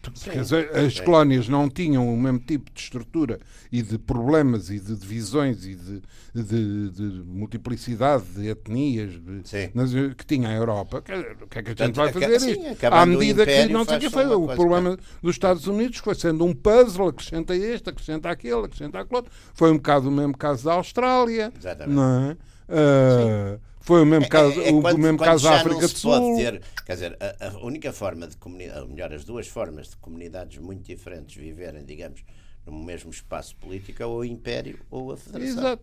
Porque 0.00 0.30
as, 0.38 0.52
as 0.52 0.94
sim. 0.94 1.04
colónias 1.04 1.48
não 1.48 1.68
tinham 1.68 2.12
o 2.12 2.16
mesmo 2.16 2.38
tipo 2.38 2.70
de 2.72 2.80
estrutura 2.80 3.38
e 3.70 3.82
de 3.82 3.98
problemas 3.98 4.70
e 4.70 4.78
de 4.78 4.94
divisões 4.96 5.64
e 5.66 5.74
de, 5.74 6.02
de- 6.34 6.90
de 6.90 7.02
multiplicidade 7.26 8.24
de 8.34 8.48
etnias 8.48 9.12
de- 9.12 10.14
que 10.14 10.24
tinha 10.24 10.48
a 10.48 10.52
Europa. 10.54 10.98
O 10.98 11.02
que 11.02 11.12
é 11.12 11.62
que 11.62 11.70
a 11.70 11.74
gente 11.74 11.94
Portanto, 11.94 11.96
vai 11.96 12.12
fazer 12.12 12.40
sim, 12.40 12.50
isto? 12.70 12.84
À 12.86 13.04
medida 13.04 13.44
que 13.44 13.66
não 13.66 13.84
sei 13.84 13.98
que 13.98 14.08
foi. 14.10 14.26
O 14.26 14.46
problema 14.46 14.96
dos 15.22 15.34
Estados 15.34 15.66
Unidos 15.66 15.98
foi 15.98 16.14
sendo 16.14 16.44
um 16.44 16.54
puzzle, 16.54 17.08
acrescenta 17.08 17.54
este, 17.54 17.90
acrescenta 17.90 18.30
aquele, 18.30 18.64
acrescenta 18.64 19.00
aquele 19.00 19.16
outro. 19.16 19.32
Foi 19.52 19.70
um 19.70 19.76
bocado 19.76 20.08
o 20.08 20.12
mesmo 20.12 20.36
caso 20.38 20.64
da 20.64 20.74
Austrália. 20.74 21.52
Exatamente. 21.58 21.94
Não 21.96 22.30
é? 22.30 22.36
Ah, 22.70 23.58
foi 23.80 24.02
o 24.02 24.06
mesmo 24.06 24.28
caso, 24.28 24.60
É- 24.60 24.68
é 24.68 24.72
o, 24.72 24.80
quando- 24.82 24.98
mesmo 24.98 25.18
quando 25.18 25.28
caso 25.28 25.44
da 25.44 25.56
África 25.56 25.80
do 25.80 25.88
se 25.88 26.02
pode 26.02 26.24
Sul. 26.26 26.36
ter, 26.36 26.62
quer 26.84 26.92
dizer, 26.94 27.16
a, 27.20 27.46
a 27.48 27.58
única 27.64 27.92
forma 27.92 28.26
de 28.26 28.36
comunidade, 28.36 28.80
ou 28.80 28.88
melhor, 28.88 29.12
as 29.12 29.24
duas 29.24 29.46
formas 29.48 29.90
de 29.90 29.96
comunidades 29.96 30.58
muito 30.58 30.82
diferentes 30.84 31.34
viverem, 31.36 31.84
digamos, 31.84 32.22
no 32.66 32.72
mesmo 32.84 33.10
espaço 33.10 33.56
político, 33.56 34.02
é 34.02 34.06
ou 34.06 34.18
o 34.18 34.24
Império 34.24 34.78
ou 34.90 35.12
a 35.12 35.16
Federação. 35.16 35.58
Exato. 35.58 35.82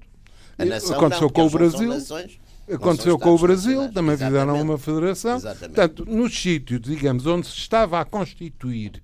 A 0.57 0.65
nação 0.65 0.95
Aconteceu 0.95 1.23
não, 1.23 1.29
com 1.29 1.45
o 1.45 1.49
Brasil. 1.49 1.89
nações, 1.89 2.39
Aconteceu 2.71 3.19
com 3.19 3.35
o 3.35 3.37
Brasil, 3.37 3.91
também 3.91 4.15
fizeram 4.17 4.35
Exatamente. 4.37 4.63
uma 4.63 4.77
federação. 4.77 5.35
Exatamente. 5.35 5.75
Portanto, 5.75 6.05
nos 6.05 6.39
sítios, 6.39 6.81
digamos, 6.81 7.25
onde 7.27 7.45
se 7.47 7.53
estava 7.57 7.99
a 7.99 8.05
constituir, 8.05 9.03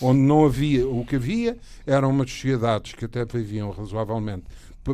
onde 0.00 0.20
não 0.20 0.44
havia, 0.44 0.86
o 0.86 1.04
que 1.04 1.16
havia 1.16 1.56
eram 1.86 2.10
umas 2.10 2.30
sociedades 2.30 2.92
que 2.94 3.04
até 3.04 3.24
viviam 3.24 3.70
razoavelmente 3.70 4.44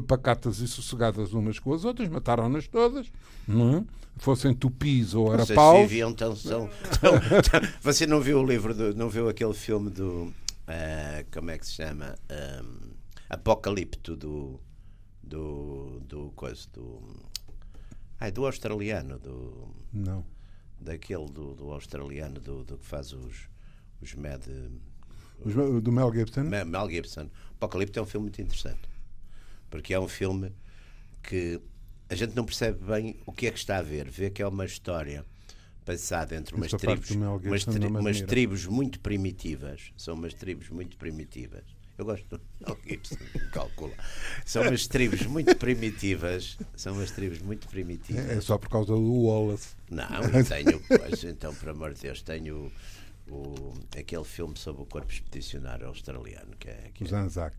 pacatas 0.07 0.59
e 0.61 0.69
sossegadas 0.69 1.33
umas 1.33 1.59
com 1.59 1.73
as 1.73 1.85
outras, 1.85 2.09
mataram-nas 2.09 2.67
todas, 2.69 3.11
não 3.47 3.79
é? 3.79 3.85
fossem 4.19 4.53
tupis 4.53 5.15
ou 5.15 5.33
arapaus. 5.33 5.89
viviam 5.89 6.13
tão, 6.13 6.35
tão, 6.35 6.69
tão- 6.69 7.61
Você 7.83 8.07
não 8.07 8.21
viu 8.21 8.41
o 8.41 8.47
livro, 8.47 8.75
do, 8.75 8.95
não 8.95 9.09
viu 9.09 9.29
aquele 9.29 9.55
filme 9.55 9.91
do. 9.91 10.33
ah, 10.67 11.25
como 11.33 11.51
é 11.51 11.59
que 11.59 11.65
se 11.67 11.73
chama? 11.75 12.17
Ahm, 12.29 12.91
Apocalipto 13.31 14.17
do. 14.17 14.61
Do. 15.23 16.01
Do. 16.01 16.31
Coisa, 16.35 16.67
do 16.73 17.01
ai, 18.21 18.31
do 18.33 18.45
australiano, 18.47 19.19
do, 19.19 19.69
Não. 19.93 20.25
daquele 20.81 21.27
do, 21.27 21.55
do 21.55 21.71
australiano 21.73 22.41
do, 22.41 22.65
do 22.65 22.77
que 22.79 22.85
faz 22.87 23.13
os. 23.13 23.49
Os 24.03 24.15
Mad. 24.15 24.43
Os- 25.45 25.83
do 25.83 25.93
Mel 25.93 26.13
Gibson. 26.13 26.43
Mel 26.43 26.67
Mel 26.67 26.91
Gibson. 26.91 27.29
Apocalipto 27.53 27.99
é 27.99 28.03
um 28.03 28.07
filme 28.07 28.25
muito 28.25 28.41
interessante. 28.43 28.81
Porque 29.71 29.93
é 29.95 30.01
um 30.01 30.09
filme 30.09 30.53
que 31.23 31.61
a 32.09 32.15
gente 32.15 32.35
não 32.35 32.45
percebe 32.45 32.83
bem 32.85 33.17
o 33.27 33.33
que 33.33 33.47
é 33.47 33.51
que 33.51 33.59
está 33.59 33.79
a 33.79 33.83
ver. 33.83 34.09
Vê 34.11 34.31
que 34.31 34.41
é 34.43 34.47
uma 34.47 34.65
história 34.65 35.25
passada 35.85 36.37
entre 36.37 36.55
umas 36.55 36.71
tribos, 36.73 37.11
umas, 37.11 37.63
Gibson 37.63 37.73
tri- 37.73 37.87
umas 37.87 38.21
tribos 38.23 38.67
muito 38.67 39.01
primitivas. 39.01 39.93
São 39.97 40.15
umas 40.15 40.35
tribos 40.35 40.69
muito 40.69 40.97
primitivas. 40.97 41.63
Eu 41.97 42.05
gosto 42.05 42.27
do 42.29 42.41
Gibson, 42.89 43.17
calcula. 43.53 43.93
São 44.47 44.63
umas 44.63 44.87
tribos 44.87 45.23
muito 45.23 45.57
primitivas. 45.57 46.57
São 46.77 46.95
umas 46.95 47.11
tribos 47.11 47.41
muito 47.41 47.67
primitivas. 47.69 48.29
É 48.31 48.35
é 48.35 48.41
só 48.41 48.57
por 48.57 48.69
causa 48.69 48.93
do 48.95 49.23
Wallace. 49.25 49.71
Não, 49.91 50.07
e 50.41 50.45
tenho, 50.45 50.81
pois, 50.87 51.25
então, 51.25 51.53
por 51.55 51.71
amor 51.71 51.95
de 51.95 52.03
Deus, 52.03 52.23
tenho 52.23 52.71
o, 53.31 53.75
aquele 53.99 54.25
filme 54.25 54.57
sobre 54.57 54.83
o 54.83 54.87
corpo 54.87 55.13
expedicionário 55.13 55.87
australiano, 55.87 56.51
que 56.59 56.69
é, 56.69 56.91
que 56.95 57.05
O 57.05 57.07
é 57.07 57.11
Zanzac. 57.11 57.55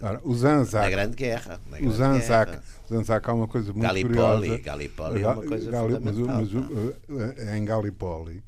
Ora, 0.00 0.20
o 0.24 0.34
na. 0.34 0.90
Grande 0.90 1.16
Guerra. 1.16 1.60
na 1.70 1.76
O 1.76 1.80
Grande 1.80 1.96
Zanzac. 1.96 2.50
Guerra. 2.52 2.64
O 2.90 2.94
Zanzac 2.94 3.30
há 3.30 3.34
uma 3.34 3.48
coisa 3.48 3.72
muito 3.72 3.82
Gallipoli, 3.82 4.14
curiosa. 4.16 4.58
Gallipoli 4.58 5.22
é 5.22 5.28
uma 5.28 5.42
coisa 5.46 5.70
Gali- 5.70 5.98
mas, 6.00 6.16
fundamental. 6.16 6.62
mas 7.10 7.38
eh, 7.38 7.56
em 7.58 7.64
Gallipoli 7.64 8.42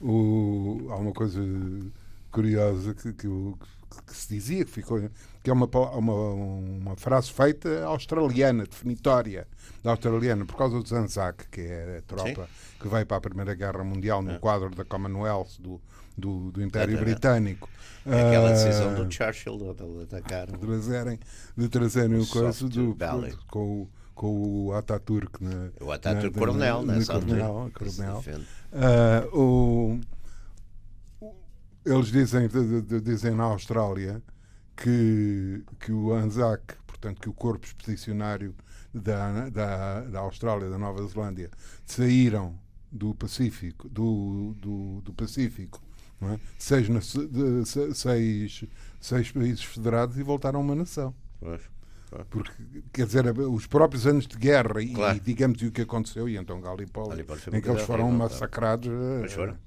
o- 0.00 0.86
há 0.90 0.96
uma 0.96 1.12
coisa 1.12 1.40
curiosa 2.40 2.94
que, 2.94 3.12
que, 3.14 3.26
o- 3.26 3.56
que 4.06 4.14
se 4.14 4.28
dizia 4.28 4.62
que 4.64 4.70
ficou 4.70 5.00
que 5.42 5.48
é 5.50 5.52
uma, 5.52 5.66
uma, 5.66 6.12
uma 6.12 6.96
frase 6.96 7.32
feita 7.32 7.84
australiana, 7.84 8.64
definitória 8.64 9.46
da 9.82 9.92
australiana, 9.92 10.44
por 10.44 10.56
causa 10.56 10.78
do 10.80 10.86
Zanzac, 10.86 11.48
que 11.50 11.60
é 11.62 11.98
a 11.98 12.02
tropa 12.02 12.48
que 12.80 12.88
veio 12.88 13.06
para 13.06 13.16
a 13.16 13.20
Primeira 13.20 13.54
Guerra 13.54 13.82
Mundial 13.84 14.20
no 14.22 14.38
quadro 14.38 14.68
da 14.74 14.84
Commonwealth 14.84 15.58
do, 15.60 15.80
do, 16.18 16.50
do 16.50 16.62
Império 16.62 16.92
Exatamente. 16.94 17.14
Britânico. 17.14 17.68
Aquela 18.04 18.50
decisão 18.52 18.90
Ah, 18.90 18.94
do 18.94 19.10
Churchill 19.12 19.56
de 19.56 19.74
de 19.74 20.02
atacar. 20.02 20.46
de 20.48 20.58
trazerem, 20.58 21.18
de 21.56 21.68
trazerem 21.68 22.16
o 22.18 22.24
Soft 22.24 22.32
coisa 22.60 22.68
do, 22.68 22.94
Valley. 22.94 23.34
com, 23.48 23.82
o- 23.82 23.88
com 24.14 24.66
o 24.66 24.72
Ataturk. 24.74 25.42
Na, 25.42 25.70
O 25.80 25.90
Ataturk 25.92 26.34
na- 26.34 26.38
coronel, 26.38 26.82
na, 26.82 26.94
nessa 26.96 27.14
altura. 27.14 27.46
coronel, 27.46 27.70
coronel. 27.72 28.22
o- 29.32 29.92
o- 29.94 30.00
eles 31.86 32.08
dizem, 32.08 32.48
dizem 33.02 33.34
na 33.34 33.44
Austrália 33.44 34.22
que, 34.76 35.62
que 35.80 35.92
o 35.92 36.12
ANZAC, 36.12 36.74
portanto, 36.86 37.20
que 37.20 37.28
o 37.28 37.32
corpo 37.32 37.66
expedicionário 37.66 38.54
da, 38.92 39.48
da, 39.48 40.00
da 40.02 40.18
Austrália, 40.20 40.68
da 40.68 40.78
Nova 40.78 41.06
Zelândia, 41.06 41.50
saíram 41.84 42.58
do 42.90 43.14
Pacífico, 43.14 43.88
do, 43.88 44.54
do, 44.58 45.00
do 45.02 45.12
Pacífico, 45.12 45.80
é? 46.22 46.38
seis, 46.58 46.88
seis, 47.94 48.64
seis 49.00 49.32
países 49.32 49.64
federados 49.64 50.18
e 50.18 50.22
voltaram 50.22 50.60
a 50.60 50.62
uma 50.62 50.74
nação. 50.74 51.14
Pois. 51.40 51.60
Porque, 52.30 52.52
quer 52.92 53.04
dizer, 53.06 53.26
os 53.38 53.66
próprios 53.66 54.06
anos 54.06 54.26
de 54.26 54.36
guerra 54.36 54.80
e, 54.80 54.94
Claro. 54.94 55.16
e 55.16 55.20
digamos 55.20 55.60
e 55.60 55.66
o 55.66 55.72
que 55.72 55.82
aconteceu, 55.82 56.28
e 56.28 56.36
então 56.36 56.62
foi 56.62 57.04
uma 57.04 57.58
em 57.58 57.60
que 57.60 57.68
eles 57.68 57.82
foram 57.82 58.10
massacrados 58.12 58.88
eh, 58.88 59.18
Pois 59.20 59.32
foram. 59.32 59.58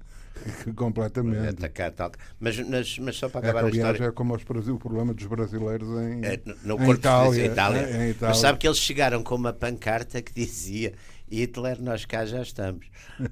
completamente. 0.76 1.48
Atacar 1.48 1.90
tal. 1.92 2.12
Mas, 2.38 2.58
mas, 2.60 2.98
mas 2.98 3.16
só 3.16 3.28
para 3.28 3.40
É 3.40 3.42
que, 3.42 3.48
acabar 3.48 3.64
a 3.64 3.68
aliás, 3.68 3.92
história. 3.94 4.10
é 4.10 4.12
como 4.12 4.34
os 4.34 4.42
Brasil, 4.44 4.74
o 4.74 4.78
problema 4.78 5.12
dos 5.14 5.26
brasileiros 5.26 5.88
em, 6.00 6.24
É, 6.24 6.40
no- 6.64 6.76
no 6.78 6.84
em 6.84 6.90
Itália, 6.92 7.30
de 7.32 7.50
Itália. 7.52 7.80
é, 7.80 8.06
em 8.06 8.10
Itália. 8.10 8.28
Mas 8.28 8.38
sabe 8.38 8.58
que 8.58 8.66
eles 8.66 8.78
chegaram 8.78 9.22
com 9.22 9.34
uma 9.34 9.52
pancarta 9.52 10.20
que 10.22 10.32
dizia 10.32 10.94
Hitler, 11.30 11.80
nós 11.80 12.04
cá 12.04 12.24
já 12.26 12.42
estamos. 12.42 12.86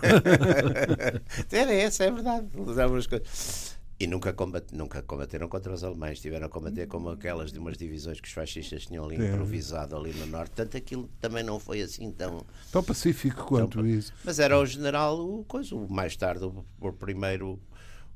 Era 1.50 1.72
essa, 1.72 2.04
é 2.04 2.10
verdade. 2.10 2.46
Usavam 2.56 2.96
as 2.96 3.06
coisas. 3.06 3.78
E 4.00 4.06
nunca, 4.06 4.32
combat, 4.32 4.64
nunca 4.74 5.02
combateram 5.02 5.46
contra 5.46 5.74
os 5.74 5.84
alemães, 5.84 6.18
tiveram 6.20 6.46
a 6.46 6.48
combater 6.48 6.86
como 6.88 7.10
aquelas 7.10 7.52
de 7.52 7.58
umas 7.58 7.76
divisões 7.76 8.18
que 8.18 8.26
os 8.26 8.32
fascistas 8.32 8.86
tinham 8.86 9.04
ali 9.04 9.18
Sim. 9.18 9.28
improvisado 9.28 9.94
ali 9.94 10.10
no 10.14 10.26
norte. 10.26 10.52
Tanto 10.52 10.74
aquilo 10.74 11.06
também 11.20 11.44
não 11.44 11.60
foi 11.60 11.82
assim 11.82 12.10
tão. 12.10 12.42
Tão 12.72 12.82
pacífico 12.82 13.44
quanto 13.44 13.80
Então, 13.80 13.86
isso. 13.86 14.10
Mas 14.24 14.38
era 14.38 14.58
o 14.58 14.64
general, 14.64 15.20
o 15.20 15.44
coisa, 15.44 15.74
o 15.74 15.86
mais 15.92 16.16
tarde, 16.16 16.46
o, 16.46 16.64
o 16.80 16.92
primeiro, 16.94 17.60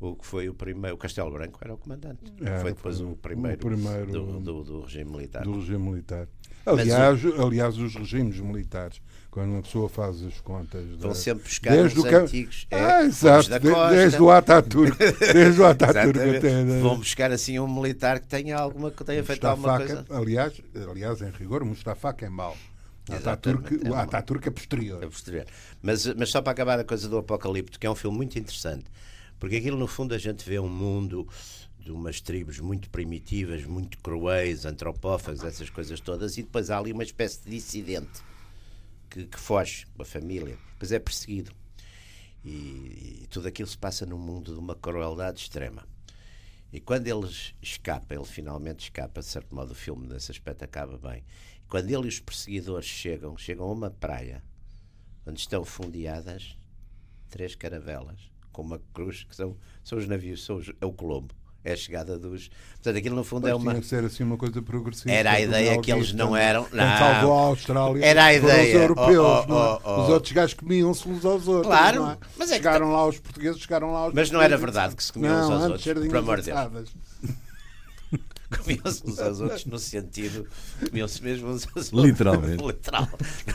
o 0.00 0.17
que 0.17 0.25
foi 0.25 0.49
o 0.49 0.55
primeiro, 0.55 0.97
o 0.97 0.99
Castelo 0.99 1.31
Branco 1.31 1.59
era 1.61 1.75
o 1.75 1.76
comandante. 1.76 2.33
Era, 2.41 2.61
foi 2.61 2.73
depois 2.73 2.97
foi 2.97 3.07
o 3.07 3.11
o 3.11 3.17
primeiro, 3.17 3.59
primeiro 3.59 4.11
do, 4.11 4.41
do, 4.41 4.64
do 4.64 4.81
regime 4.81 5.11
militar. 5.11 5.43
do 5.45 5.53
regime 5.53 5.91
militar. 5.91 6.26
Aliás, 6.66 7.21
aliás, 7.38 7.76
os 7.78 7.94
regimes 7.94 8.38
militares, 8.40 9.00
quando 9.30 9.50
uma 9.50 9.62
pessoa 9.62 9.88
faz 9.88 10.23
as 10.23 10.40
contas. 10.40 10.85
Vão 10.99 11.09
da- 11.11 11.14
sempre 11.14 11.44
buscar 11.44 11.73
desde 11.73 11.99
os 11.99 12.04
o 12.04 12.16
antigos. 12.16 12.66
É, 12.71 12.80
Ah, 12.80 13.04
exato, 13.04 13.50
da 13.50 13.61
Costa. 13.61 13.90
desde 13.90 14.23
o 14.23 14.30
Ataturk, 14.30 14.97
desde 15.33 15.61
o 15.61 15.66
Ataturk 15.66 16.18
até. 16.37 16.64
Vão 16.80 16.97
buscar 16.99 17.30
assim 17.33 17.59
um 17.59 17.66
militar 17.83 18.21
que 18.21 18.26
tenha 18.28 18.56
alguma 18.56 18.90
que 18.90 19.02
tenha 19.04 19.23
feito 19.25 19.44
alguma 19.47 19.76
coisa. 19.78 20.04
aliás, 20.11 20.54
aliás, 20.90 21.21
em 21.21 21.30
rigor, 21.30 21.64
Mustafa 21.64 22.14
é 22.21 22.28
mau. 22.28 22.56
O 23.06 23.12
Exatamente, 23.14 23.66
Ataturk, 23.66 23.87
é 23.87 23.90
o. 23.90 23.94
Ataturk 23.94 24.49
é 24.49 24.50
posterior. 24.50 25.04
a 25.04 25.06
posterior. 25.09 25.44
Mas, 25.83 26.06
mas 26.14 26.30
só 26.30 26.40
para 26.40 26.52
acabar 26.52 26.78
a 26.80 26.85
coisa 26.85 27.06
do 27.09 27.18
Apocalipto, 27.18 27.78
que 27.78 27.87
é 27.87 27.90
um 27.90 27.94
filme 27.94 28.16
muito 28.16 28.38
interessante, 28.38 28.85
porque 29.38 29.56
aquilo 29.56 29.76
no 29.76 29.87
fundo 29.87 30.14
a 30.14 30.18
gente 30.18 30.49
vê 30.49 30.59
um 30.59 30.68
mundo 30.71 31.28
de 31.85 31.93
umas 31.93 32.21
tribos 32.21 32.59
muito 32.59 32.88
primitivas, 32.88 33.64
muito 33.64 33.99
cruéis, 33.99 34.64
antropófagas, 34.64 35.45
essas 35.45 35.69
coisas 35.69 36.00
todas, 36.00 36.38
e 36.38 36.43
depois 36.43 36.71
há 36.71 36.79
ali 36.79 36.93
uma 36.93 37.03
espécie 37.03 37.45
de 37.45 37.50
dissidente 37.50 38.23
que, 39.11 39.26
que 39.26 39.38
foge 39.38 39.87
com 39.95 40.00
a 40.03 40.05
família, 40.05 40.57
depois 40.73 40.91
é 40.93 40.99
perseguido. 40.99 41.53
E, 42.43 43.21
e 43.23 43.26
tudo 43.31 43.49
aquilo 43.49 43.69
se 43.69 43.76
passa 43.76 44.07
num 44.07 44.19
mundo 44.19 44.53
de 44.55 44.59
uma 44.59 44.75
crueldade 44.75 45.41
extrema. 45.41 45.87
E 46.73 46.81
quando 46.81 47.07
ele 47.07 47.31
escapa, 47.62 48.14
ele 48.14 48.25
finalmente 48.25 48.85
escapa, 48.85 49.21
de 49.21 49.26
certo 49.26 49.55
modo 49.55 49.73
o 49.73 49.75
filme 49.76 50.07
nesse 50.07 50.31
aspecto 50.33 50.64
acaba 50.64 50.97
bem. 50.99 51.23
Quando 51.69 51.91
ele 51.91 52.07
e 52.07 52.09
os 52.09 52.19
perseguidores 52.21 52.87
chegam, 52.87 53.37
chegam 53.37 53.67
a 53.67 53.73
uma 53.73 53.91
praia 53.91 54.43
onde 55.26 55.38
estão 55.41 55.64
fundeadas 55.64 56.59
três 57.31 57.55
caravelas 57.55 58.31
com 58.53 58.62
uma 58.62 58.79
cruz 58.93 59.25
que 59.25 59.35
são, 59.35 59.57
são 59.83 59.99
os 59.99 60.07
navios, 60.07 60.45
são 60.45 60.57
os- 60.57 60.73
é 60.81 60.87
o 60.87 60.93
Colombo. 60.93 61.35
É 61.64 61.73
a 61.73 61.76
chegada 61.76 62.18
dos. 62.18 62.50
Portanto, 62.75 62.99
aquilo 62.99 63.16
no 63.16 63.25
fundo 63.25 63.49
é 63.49 63.52
Mas 63.52 63.62
uma. 63.62 63.71
tinha 63.73 63.80
que 63.80 63.88
ser 63.88 64.04
assim 64.04 64.23
uma 64.23 64.37
coisa 64.37 64.61
progressista. 64.61 65.11
Era 65.11 65.30
a 65.30 65.35
como 65.37 65.47
ideia 65.47 65.80
que 65.80 65.90
eles 65.90 66.12
não 66.12 66.37
eram- 66.37 66.64
Quem 66.64 66.76
não. 66.78 66.99
salvou 66.99 67.33
a 67.33 67.40
Austrália 67.47 68.04
Era 68.04 68.25
a 68.25 68.35
ideia. 68.35 68.76
os 68.76 68.83
europeus. 68.83 69.18
Oh, 69.26 69.42
oh, 69.42 69.47
não 69.49 69.56
é? 69.59 69.61
oh, 69.73 69.80
oh. 69.83 70.02
Os 70.02 70.09
outros 70.11 70.33
gajos 70.33 70.54
comiam-se 70.54 71.09
uns 71.09 71.25
aos 71.25 71.49
outros. 71.49 71.66
Claro, 71.66 72.04
é? 72.06 72.18
mas 72.37 72.50
é 72.50 72.56
chegaram 72.56 72.92
lá 72.92 73.06
os 73.06 73.18
portugueses, 73.18 73.59
chegaram 73.62 73.92
lá 73.94 74.09
os 74.09 74.14
Mas 74.14 74.30
não 74.30 74.42
era 74.42 74.59
verdade 74.59 74.94
que 74.94 75.02
se 75.02 75.11
comiam 75.11 75.33
não, 75.35 75.47
uns 75.47 75.50
aos 75.62 75.62
outros, 75.73 76.09
por 76.09 76.16
amor 76.18 76.40
de 76.42 76.52
Deus. 76.52 76.92
Comiam-se 78.58 79.02
uns 79.06 79.18
aos 79.18 79.40
outros 79.40 79.64
no 79.66 79.78
sentido. 79.78 80.46
Comiam-se 80.88 81.23
mesmo 81.23 81.49
uns 81.49 81.66
aos 81.75 81.92
outros. 81.92 82.04
Literalmente. 82.11 82.64
Literal. 82.64 83.08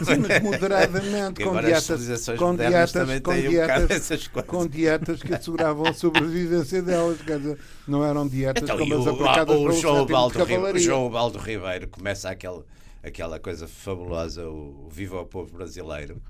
Sim, 0.03 0.17
mas 0.27 0.43
moderadamente, 0.43 1.43
com 1.43 1.59
dietas, 1.59 1.83
civilizações 1.83 2.39
com 2.39 2.51
modernas 2.51 2.91
dietas, 2.91 2.91
também 2.91 3.21
com 3.21 3.31
têm 3.31 3.47
um 3.47 3.51
bocado 3.51 3.87
dietas, 3.87 3.97
essas 4.11 4.27
coisas. 4.27 4.49
com 4.49 4.67
dietas 4.67 5.23
que 5.23 5.33
asseguravam 5.33 5.87
a 5.87 5.93
sobrevivência 5.93 6.81
delas, 6.81 7.21
quer 7.21 7.39
dizer, 7.39 7.57
não 7.87 8.03
eram 8.03 8.27
dietas 8.27 8.63
Então, 8.63 8.77
como 8.77 8.95
as 8.95 9.05
o, 9.05 9.09
aplicadas 9.09 9.55
o 9.55 9.59
pelo 9.59 9.71
João 9.73 10.05
Baldo 10.05 10.39
Ribeiro, 10.39 10.43
o 10.43 10.55
cavalaria. 10.55 10.81
João 10.81 11.09
Baldo 11.09 11.39
Ribeiro 11.39 11.87
começa 11.87 12.29
aquela, 12.29 12.65
aquela 13.03 13.39
coisa 13.39 13.67
fabulosa, 13.67 14.47
o 14.47 14.87
Viva 14.91 15.21
o 15.21 15.25
Povo 15.25 15.55
Brasileiro, 15.55 16.21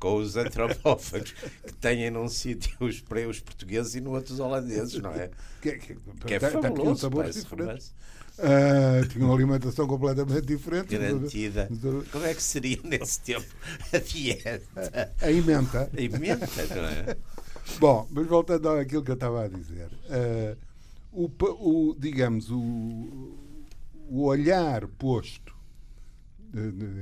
com 0.00 0.16
os 0.16 0.36
antropófagos 0.36 1.32
que 1.32 1.72
têm 1.74 2.10
num 2.10 2.26
sítio 2.28 2.76
os, 2.80 2.96
os 3.28 3.40
portugueses 3.40 3.94
e 3.94 4.00
no 4.00 4.10
outro 4.12 4.32
os 4.34 4.40
holandeses, 4.40 5.00
não 5.00 5.12
é? 5.12 5.30
Que, 5.62 5.72
que, 5.78 5.94
Que 6.26 6.34
é 6.34 6.38
tinham 6.38 6.62
fabuloso, 6.62 7.00
sabores 7.02 7.34
diferentes. 7.36 7.92
romance. 7.92 7.92
Ah, 8.42 9.06
tinham 9.08 9.28
uma 9.28 9.34
alimentação 9.36 9.86
completamente 9.86 10.46
diferente. 10.46 10.96
garantida. 10.96 11.68
Como 12.10 12.24
é 12.24 12.32
que 12.34 12.42
seria 12.42 12.78
nesse 12.82 13.20
tempo 13.20 13.46
a 13.92 13.98
dieta? 13.98 15.12
A 15.20 15.30
emenda. 15.30 15.90
A 15.96 16.00
emenda, 16.00 16.46
não 16.74 16.84
é? 16.84 17.16
Bom, 17.78 18.08
mas 18.10 18.26
voltando 18.26 18.68
àquilo 18.70 19.04
que 19.04 19.10
eu 19.10 19.14
estava 19.14 19.44
a 19.44 19.48
dizer. 19.48 19.90
eh, 20.08 20.56
o, 21.12 21.28
o, 21.28 21.94
digamos, 21.98 22.50
o, 22.50 23.36
o 24.08 24.22
olhar 24.24 24.86
posto, 24.88 25.54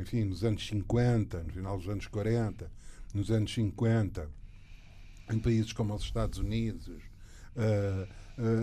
enfim, 0.03 0.25
nos 0.25 0.45
anos 0.45 0.67
50, 0.67 1.43
no 1.45 1.53
final 1.53 1.79
dos 1.79 1.89
anos 1.89 2.07
40, 2.07 2.71
nos 3.19 3.31
anos 3.31 3.53
50, 3.53 4.29
em 5.31 5.39
países 5.39 5.73
como 5.73 5.95
os 5.95 6.05
Estados 6.05 6.39
Unidos, 6.39 7.03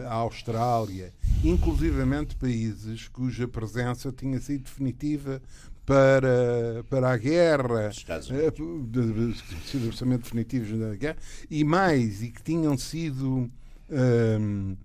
a 0.08 0.14
Austrália, 0.14 1.14
inclusivamente 1.44 2.36
países 2.38 3.10
cuja 3.10 3.46
presença 3.48 4.12
tinha 4.12 4.40
sido 4.40 4.64
definitiva 4.64 5.42
para, 5.86 6.84
para 6.90 7.12
a 7.12 7.18
guerra, 7.18 7.92
sido 9.66 9.88
orçamento 9.88 10.24
definitivos 10.24 10.70
na 10.72 10.96
guerra, 10.96 11.18
e 11.52 11.64
mais, 11.64 12.24
e 12.24 12.32
que 12.32 12.42
tinham 12.42 12.78
sido 12.78 13.52
hum, 13.92 14.78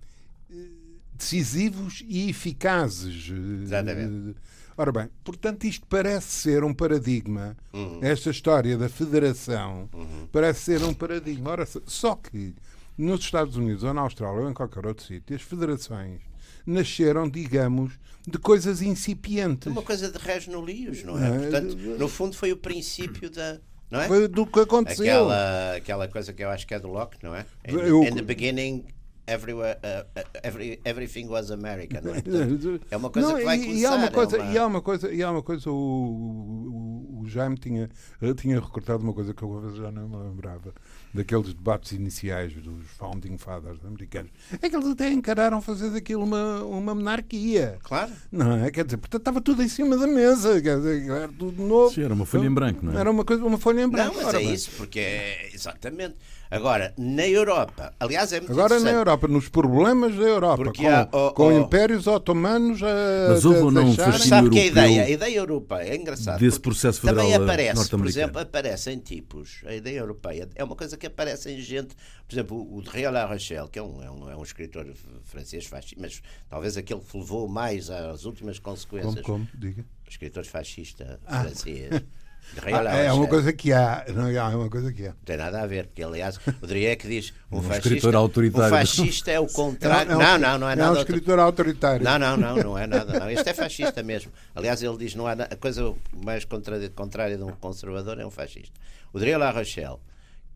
decisivos 1.13 2.03
e 2.05 2.29
eficazes. 2.29 3.31
Exatamente. 3.63 4.35
Ora 4.77 4.91
bem, 4.91 5.09
portanto, 5.23 5.65
isto 5.65 5.85
parece 5.87 6.27
ser 6.27 6.63
um 6.63 6.73
paradigma. 6.73 7.55
Uhum. 7.73 7.99
Esta 8.01 8.29
história 8.29 8.77
da 8.77 8.89
federação 8.89 9.89
uhum. 9.93 10.27
parece 10.31 10.61
ser 10.61 10.83
um 10.83 10.93
paradigma. 10.93 11.51
Ora, 11.51 11.67
só 11.85 12.15
que 12.15 12.55
nos 12.97 13.21
Estados 13.21 13.55
Unidos 13.55 13.83
ou 13.83 13.93
na 13.93 14.01
Austrália 14.01 14.41
ou 14.41 14.49
em 14.49 14.53
qualquer 14.53 14.85
outro 14.85 15.05
sítio, 15.05 15.35
as 15.35 15.41
federações 15.41 16.21
nasceram, 16.65 17.29
digamos, 17.29 17.93
de 18.27 18.37
coisas 18.37 18.81
incipientes. 18.81 19.71
Uma 19.71 19.81
coisa 19.81 20.09
de 20.09 20.17
res 20.17 20.47
no 20.47 20.63
lios, 20.63 21.03
não 21.03 21.17
é? 21.17 21.27
é 21.27 21.39
Portanto, 21.39 21.75
no 21.75 22.07
fundo 22.07 22.35
foi 22.35 22.51
o 22.51 22.57
princípio 22.57 23.29
da. 23.29 23.59
Não 23.89 23.99
é? 23.99 24.07
Foi 24.07 24.27
do 24.27 24.45
que 24.45 24.59
aconteceu. 24.61 25.03
Aquela, 25.03 25.75
aquela 25.75 26.07
coisa 26.07 26.31
que 26.31 26.41
eu 26.41 26.49
acho 26.49 26.65
que 26.65 26.73
é 26.73 26.79
do 26.79 26.87
Locke, 26.87 27.17
não 27.21 27.35
é? 27.35 27.45
In, 27.67 27.73
eu, 27.73 28.03
in 28.03 28.15
the 28.15 28.21
beginning, 28.21 28.85
everywhere, 29.31 29.77
uh, 29.83 30.03
uh, 30.19 30.23
every, 30.43 30.79
everything 30.83 31.27
was 31.27 31.51
American. 31.51 32.01
Não 32.03 32.15
é? 32.15 32.21
é 32.91 32.97
uma 32.97 33.09
coisa 33.09 33.29
não, 33.29 33.37
que 33.37 33.45
vai 33.45 33.57
começar. 33.59 33.79
E 33.79 33.85
há 33.85 33.95
uma 33.95 34.11
coisa, 34.11 34.37
é 34.37 34.41
uma... 34.41 34.51
e 34.51 34.57
há 34.57 34.67
uma 34.67 34.81
coisa, 34.81 35.13
e 35.13 35.23
há 35.23 35.31
uma 35.31 35.43
coisa 35.43 35.71
o, 35.71 35.73
o, 35.73 37.21
o 37.21 37.27
Jaime 37.27 37.57
tinha, 37.57 37.89
tinha 38.37 38.59
recordado 38.59 39.01
uma 39.01 39.13
coisa 39.13 39.33
que 39.33 39.43
eu 39.43 39.75
já 39.75 39.91
não 39.91 40.07
me 40.07 40.17
lembrava 40.17 40.73
daqueles 41.13 41.53
debates 41.53 41.91
iniciais 41.91 42.53
dos 42.53 42.87
founding 42.97 43.37
fathers 43.37 43.83
americanos, 43.85 44.31
é 44.61 44.69
que 44.69 44.75
eles 44.75 44.87
até 44.87 45.11
encararam 45.11 45.61
fazer 45.61 45.89
daquilo 45.89 46.23
uma, 46.23 46.63
uma 46.63 46.95
monarquia. 46.95 47.77
Claro. 47.83 48.11
Não 48.31 48.65
é? 48.65 48.71
Quer 48.71 48.85
dizer, 48.85 48.97
portanto 48.97 49.21
estava 49.21 49.41
tudo 49.41 49.61
em 49.61 49.67
cima 49.67 49.97
da 49.97 50.07
mesa, 50.07 50.61
quer 50.61 50.77
dizer, 50.77 51.09
era 51.09 51.27
tudo 51.27 51.61
novo. 51.61 51.93
Sim, 51.93 52.03
era 52.03 52.13
uma 52.13 52.25
folha 52.25 52.47
em 52.47 52.53
branco, 52.53 52.85
não 52.85 52.93
é? 52.93 52.99
Era 52.99 53.11
uma, 53.11 53.25
coisa, 53.25 53.43
uma 53.45 53.57
folha 53.57 53.81
em 53.81 53.89
branco. 53.89 54.15
Não, 54.15 54.23
mas 54.23 54.27
Ora, 54.27 54.41
é 54.41 54.43
isso, 54.43 54.71
porque 54.77 54.99
é 54.99 55.49
exatamente. 55.53 56.15
Agora, 56.51 56.93
na 56.97 57.25
Europa, 57.25 57.93
aliás, 57.97 58.33
é 58.33 58.41
muito 58.41 58.51
Agora 58.51 58.77
na 58.77 58.91
Europa, 58.91 59.25
nos 59.25 59.47
problemas 59.47 60.13
da 60.17 60.23
Europa, 60.23 60.65
Porque 60.65 60.83
com, 60.83 60.89
há, 60.89 61.07
oh, 61.09 61.31
com 61.31 61.47
oh, 61.47 61.51
impérios 61.57 62.07
otomanos 62.07 62.83
a. 62.83 63.29
Mas 63.29 63.45
houve 63.45 63.59
ou 63.59 63.71
não 63.71 63.85
um 63.85 63.95
fascínio 63.95 64.27
Sabe 64.27 64.49
que 64.49 64.59
a 64.59 64.65
ideia, 64.65 65.03
a 65.03 65.09
ideia 65.09 65.37
europeia 65.37 65.93
é 65.93 65.95
engraçada. 65.95 66.37
Desse 66.37 66.59
processo 66.59 66.99
federal 66.99 67.23
Também 67.23 67.41
aparece, 67.41 67.89
por 67.89 68.05
exemplo, 68.05 68.41
aparecem 68.41 68.99
tipos. 68.99 69.61
A 69.65 69.73
ideia 69.73 69.99
europeia 69.99 70.49
é 70.53 70.61
uma 70.61 70.75
coisa 70.75 70.97
que 70.97 71.07
aparece 71.07 71.49
em 71.49 71.61
gente. 71.61 71.95
Por 72.27 72.35
exemplo, 72.35 72.75
o 72.77 72.81
de 72.81 72.89
Réal 72.89 73.13
La 73.13 73.25
Rochelle, 73.25 73.69
que 73.69 73.79
é 73.79 73.83
um, 73.83 74.03
é 74.03 74.11
um, 74.11 74.29
é 74.31 74.35
um 74.35 74.43
escritor 74.43 74.85
francês 75.23 75.65
fascista, 75.65 76.01
mas 76.01 76.21
talvez 76.49 76.75
aquele 76.75 76.99
que 76.99 77.17
levou 77.17 77.47
mais 77.47 77.89
às 77.89 78.25
últimas 78.25 78.59
consequências. 78.59 79.23
Como, 79.25 79.45
como? 79.45 79.47
Diga. 79.57 79.85
Escritor 80.05 80.45
fascista 80.45 81.17
ah. 81.25 81.43
francês. 81.43 82.03
Ah, 82.63 82.97
é 82.97 83.11
uma 83.13 83.27
coisa 83.27 83.53
que 83.53 83.71
há, 83.71 84.05
não 84.13 84.27
é 84.27 84.55
uma 84.55 84.69
coisa 84.69 84.91
que 84.91 85.05
há. 85.05 85.09
Não 85.09 85.23
tem 85.23 85.37
nada 85.37 85.61
a 85.61 85.67
ver, 85.67 85.87
porque 85.87 86.03
aliás 86.03 86.37
o 86.61 86.67
Drieck 86.67 87.07
diz 87.07 87.33
um, 87.49 87.59
um 87.59 87.61
fascista, 87.61 88.15
autoritário. 88.15 88.67
um 88.67 88.77
fascista 88.77 89.31
é 89.31 89.39
o 89.39 89.47
contrário. 89.53 90.11
É, 90.11 90.13
é 90.13 90.17
um, 90.17 90.19
não, 90.19 90.37
não, 90.37 90.57
não 90.59 90.69
é 90.69 90.75
nada. 90.75 90.89
É 90.89 90.99
um 90.99 91.01
escritor 91.01 91.39
autoritário. 91.39 92.03
Não, 92.03 92.19
não, 92.19 92.35
não, 92.35 92.55
não 92.57 92.77
é 92.77 92.85
nada. 92.85 93.19
Não. 93.19 93.29
Este 93.29 93.49
é 93.49 93.53
fascista 93.55 94.03
mesmo. 94.03 94.31
Aliás, 94.53 94.83
ele 94.83 94.97
diz 94.97 95.15
não 95.15 95.27
há 95.27 95.33
a 95.33 95.55
coisa 95.55 95.93
mais 96.13 96.45
contrária 96.45 97.37
de 97.37 97.43
um 97.43 97.51
conservador 97.51 98.19
é 98.19 98.25
um 98.25 98.31
fascista. 98.31 98.79
O 99.13 99.19
Drieck 99.19 99.37
La 99.37 99.51
Rochelle, 99.51 99.97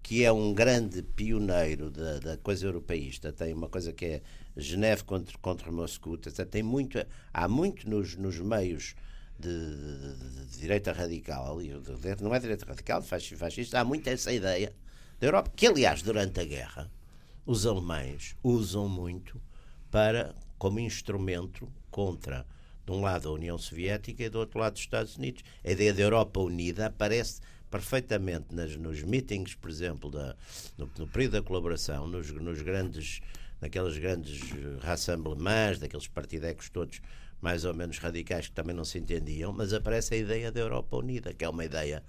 que 0.03 0.23
é 0.23 0.31
um 0.31 0.53
grande 0.53 1.01
pioneiro 1.01 1.89
da, 1.89 2.19
da 2.19 2.37
coisa 2.37 2.65
europeísta, 2.65 3.31
tem 3.31 3.53
uma 3.53 3.69
coisa 3.69 3.93
que 3.93 4.05
é 4.05 4.21
Geneve 4.57 5.03
contra, 5.03 5.37
contra 5.39 5.71
Moscou, 5.71 6.17
tem 6.17 6.63
muito, 6.63 6.97
há 7.33 7.47
muito 7.47 7.89
nos, 7.89 8.15
nos 8.15 8.39
meios 8.39 8.95
de, 9.37 9.49
de, 9.49 10.45
de, 10.45 10.57
direita 10.59 10.91
radical, 10.91 11.59
não 12.21 12.33
é 12.33 12.39
direita 12.39 12.65
radical, 12.65 13.01
fascista, 13.01 13.79
há 13.79 13.83
muito 13.83 14.07
essa 14.07 14.31
ideia 14.31 14.73
da 15.19 15.27
Europa, 15.27 15.51
que 15.55 15.67
aliás, 15.67 16.01
durante 16.01 16.39
a 16.39 16.45
guerra, 16.45 16.91
os 17.45 17.65
alemães 17.65 18.35
usam 18.43 18.89
muito 18.89 19.39
para, 19.91 20.33
como 20.57 20.79
instrumento 20.79 21.71
contra, 21.91 22.45
de 22.85 22.91
um 22.91 23.01
lado, 23.01 23.29
a 23.29 23.31
União 23.31 23.57
Soviética 23.57 24.23
e 24.23 24.29
do 24.29 24.39
outro 24.39 24.59
lado, 24.59 24.75
os 24.75 24.81
Estados 24.81 25.15
Unidos. 25.15 25.43
A 25.63 25.71
ideia 25.71 25.93
da 25.93 26.01
Europa 26.01 26.39
unida 26.39 26.87
aparece 26.87 27.41
perfeitamente 27.69 28.53
nas, 28.53 28.75
nos 28.75 29.01
meetings, 29.03 29.55
por 29.55 29.69
exemplo, 29.69 30.09
da, 30.09 30.35
no, 30.77 30.89
no 30.97 31.07
período 31.07 31.33
da 31.33 31.41
colaboração, 31.41 32.07
nos, 32.07 32.31
nos 32.31 32.61
grandes, 32.61 33.21
naqueles 33.61 33.97
grandes 33.97 34.41
rassemblements, 34.81 35.79
daqueles 35.79 36.07
partidecos 36.07 36.69
todos 36.69 37.01
mais 37.45 37.63
ou 37.63 37.75
menos 37.75 37.99
radicais 37.99 38.47
que 38.47 38.55
também 38.55 38.75
não 38.75 38.83
se 38.83 38.97
entendiam, 38.97 39.53
mas 39.53 39.71
aparece 39.71 40.15
a 40.15 40.17
ideia 40.17 40.51
da 40.51 40.61
Europa 40.61 40.97
Unida, 40.97 41.31
que 41.31 41.45
é 41.45 41.49
uma 41.49 41.63
ideia 41.63 42.01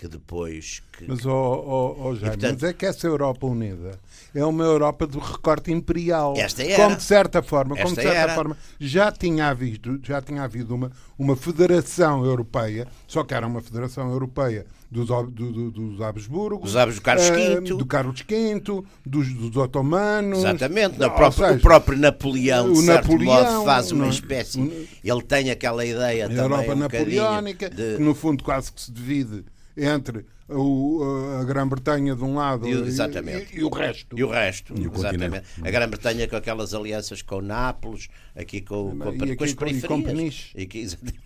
que 0.00 0.08
depois. 0.08 0.82
Que, 0.96 1.04
mas, 1.06 1.26
oh, 1.26 1.30
oh, 1.30 2.08
oh 2.08 2.14
Jaime, 2.14 2.38
portanto, 2.38 2.60
mas 2.62 2.70
é 2.70 2.72
que 2.72 2.86
essa 2.86 3.06
Europa 3.06 3.46
Unida 3.46 4.00
é 4.34 4.42
uma 4.42 4.64
Europa 4.64 5.06
do 5.06 5.18
recorte 5.18 5.70
imperial. 5.70 6.32
Esta 6.38 6.62
era. 6.62 6.82
Como 6.82 6.96
de 6.96 7.02
certa 7.02 7.42
forma, 7.42 7.76
como 7.76 7.94
de 7.94 8.00
certa 8.00 8.34
forma 8.34 8.56
já 8.78 9.12
tinha 9.12 9.48
havido, 9.48 10.00
já 10.02 10.22
tinha 10.22 10.42
havido 10.42 10.74
uma, 10.74 10.90
uma 11.18 11.36
federação 11.36 12.24
europeia, 12.24 12.88
só 13.06 13.22
que 13.24 13.34
era 13.34 13.46
uma 13.46 13.60
federação 13.60 14.10
europeia 14.10 14.64
dos, 14.90 15.08
do, 15.08 15.52
do, 15.52 15.70
dos 15.70 16.00
Habsburgos, 16.00 16.72
dos 16.72 16.98
Carlos 16.98 17.28
V, 17.28 17.58
uh, 17.58 17.76
do 17.76 17.84
Carlos 17.84 18.24
V, 18.26 18.62
dos, 19.04 19.34
dos 19.34 19.54
otomanos. 19.58 20.38
Exatamente, 20.38 20.98
não, 20.98 21.10
próprio, 21.10 21.46
seja, 21.46 21.58
o 21.58 21.60
próprio 21.60 21.98
Napoleão, 21.98 22.72
de 22.72 22.78
o 22.78 22.82
certo 22.82 23.10
Napoleão, 23.10 23.52
modo, 23.52 23.64
faz 23.66 23.92
uma 23.92 24.08
espécie. 24.08 24.88
Ele 25.04 25.22
tem 25.22 25.50
aquela 25.50 25.84
ideia 25.84 26.24
a 26.24 26.28
também. 26.28 26.42
Europa 26.42 26.72
um 26.72 26.76
napoleónica, 26.76 27.68
de... 27.68 27.96
que 27.96 28.02
no 28.02 28.14
fundo 28.14 28.42
quase 28.42 28.72
que 28.72 28.80
se 28.80 28.90
divide 28.90 29.44
entre 29.76 30.26
o, 30.48 31.00
a 31.40 31.44
Grã-Bretanha 31.44 32.14
de 32.14 32.24
um 32.24 32.34
lado 32.34 32.66
e, 32.66 32.72
e, 32.72 33.58
e, 33.58 33.64
o 33.64 33.68
resto. 33.68 34.18
E 34.18 34.24
o 34.24 34.28
resto, 34.28 34.74
e 34.76 34.88
o 34.88 34.94
exatamente. 34.94 35.46
A 35.62 35.70
Grã-Bretanha 35.70 36.28
com 36.28 36.36
aquelas 36.36 36.74
alianças 36.74 37.22
com 37.22 37.40
Nápoles, 37.40 38.08
aqui 38.34 38.60
com, 38.60 38.98
com, 38.98 39.18
com, 39.18 39.36
com 39.36 39.44
as 39.44 39.54
periferias. 39.54 39.84
Com 39.88 40.02
Peniche. 40.02 40.52
E 40.54 40.66
que, 40.66 40.78
exatamente. 40.78 41.20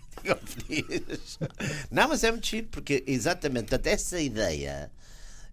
Não, 1.91 2.07
mas 2.07 2.23
é 2.23 2.31
muito 2.31 2.47
chique, 2.47 2.69
porque 2.69 3.03
exatamente 3.05 3.73
até 3.75 3.91
essa 3.91 4.19
ideia 4.19 4.91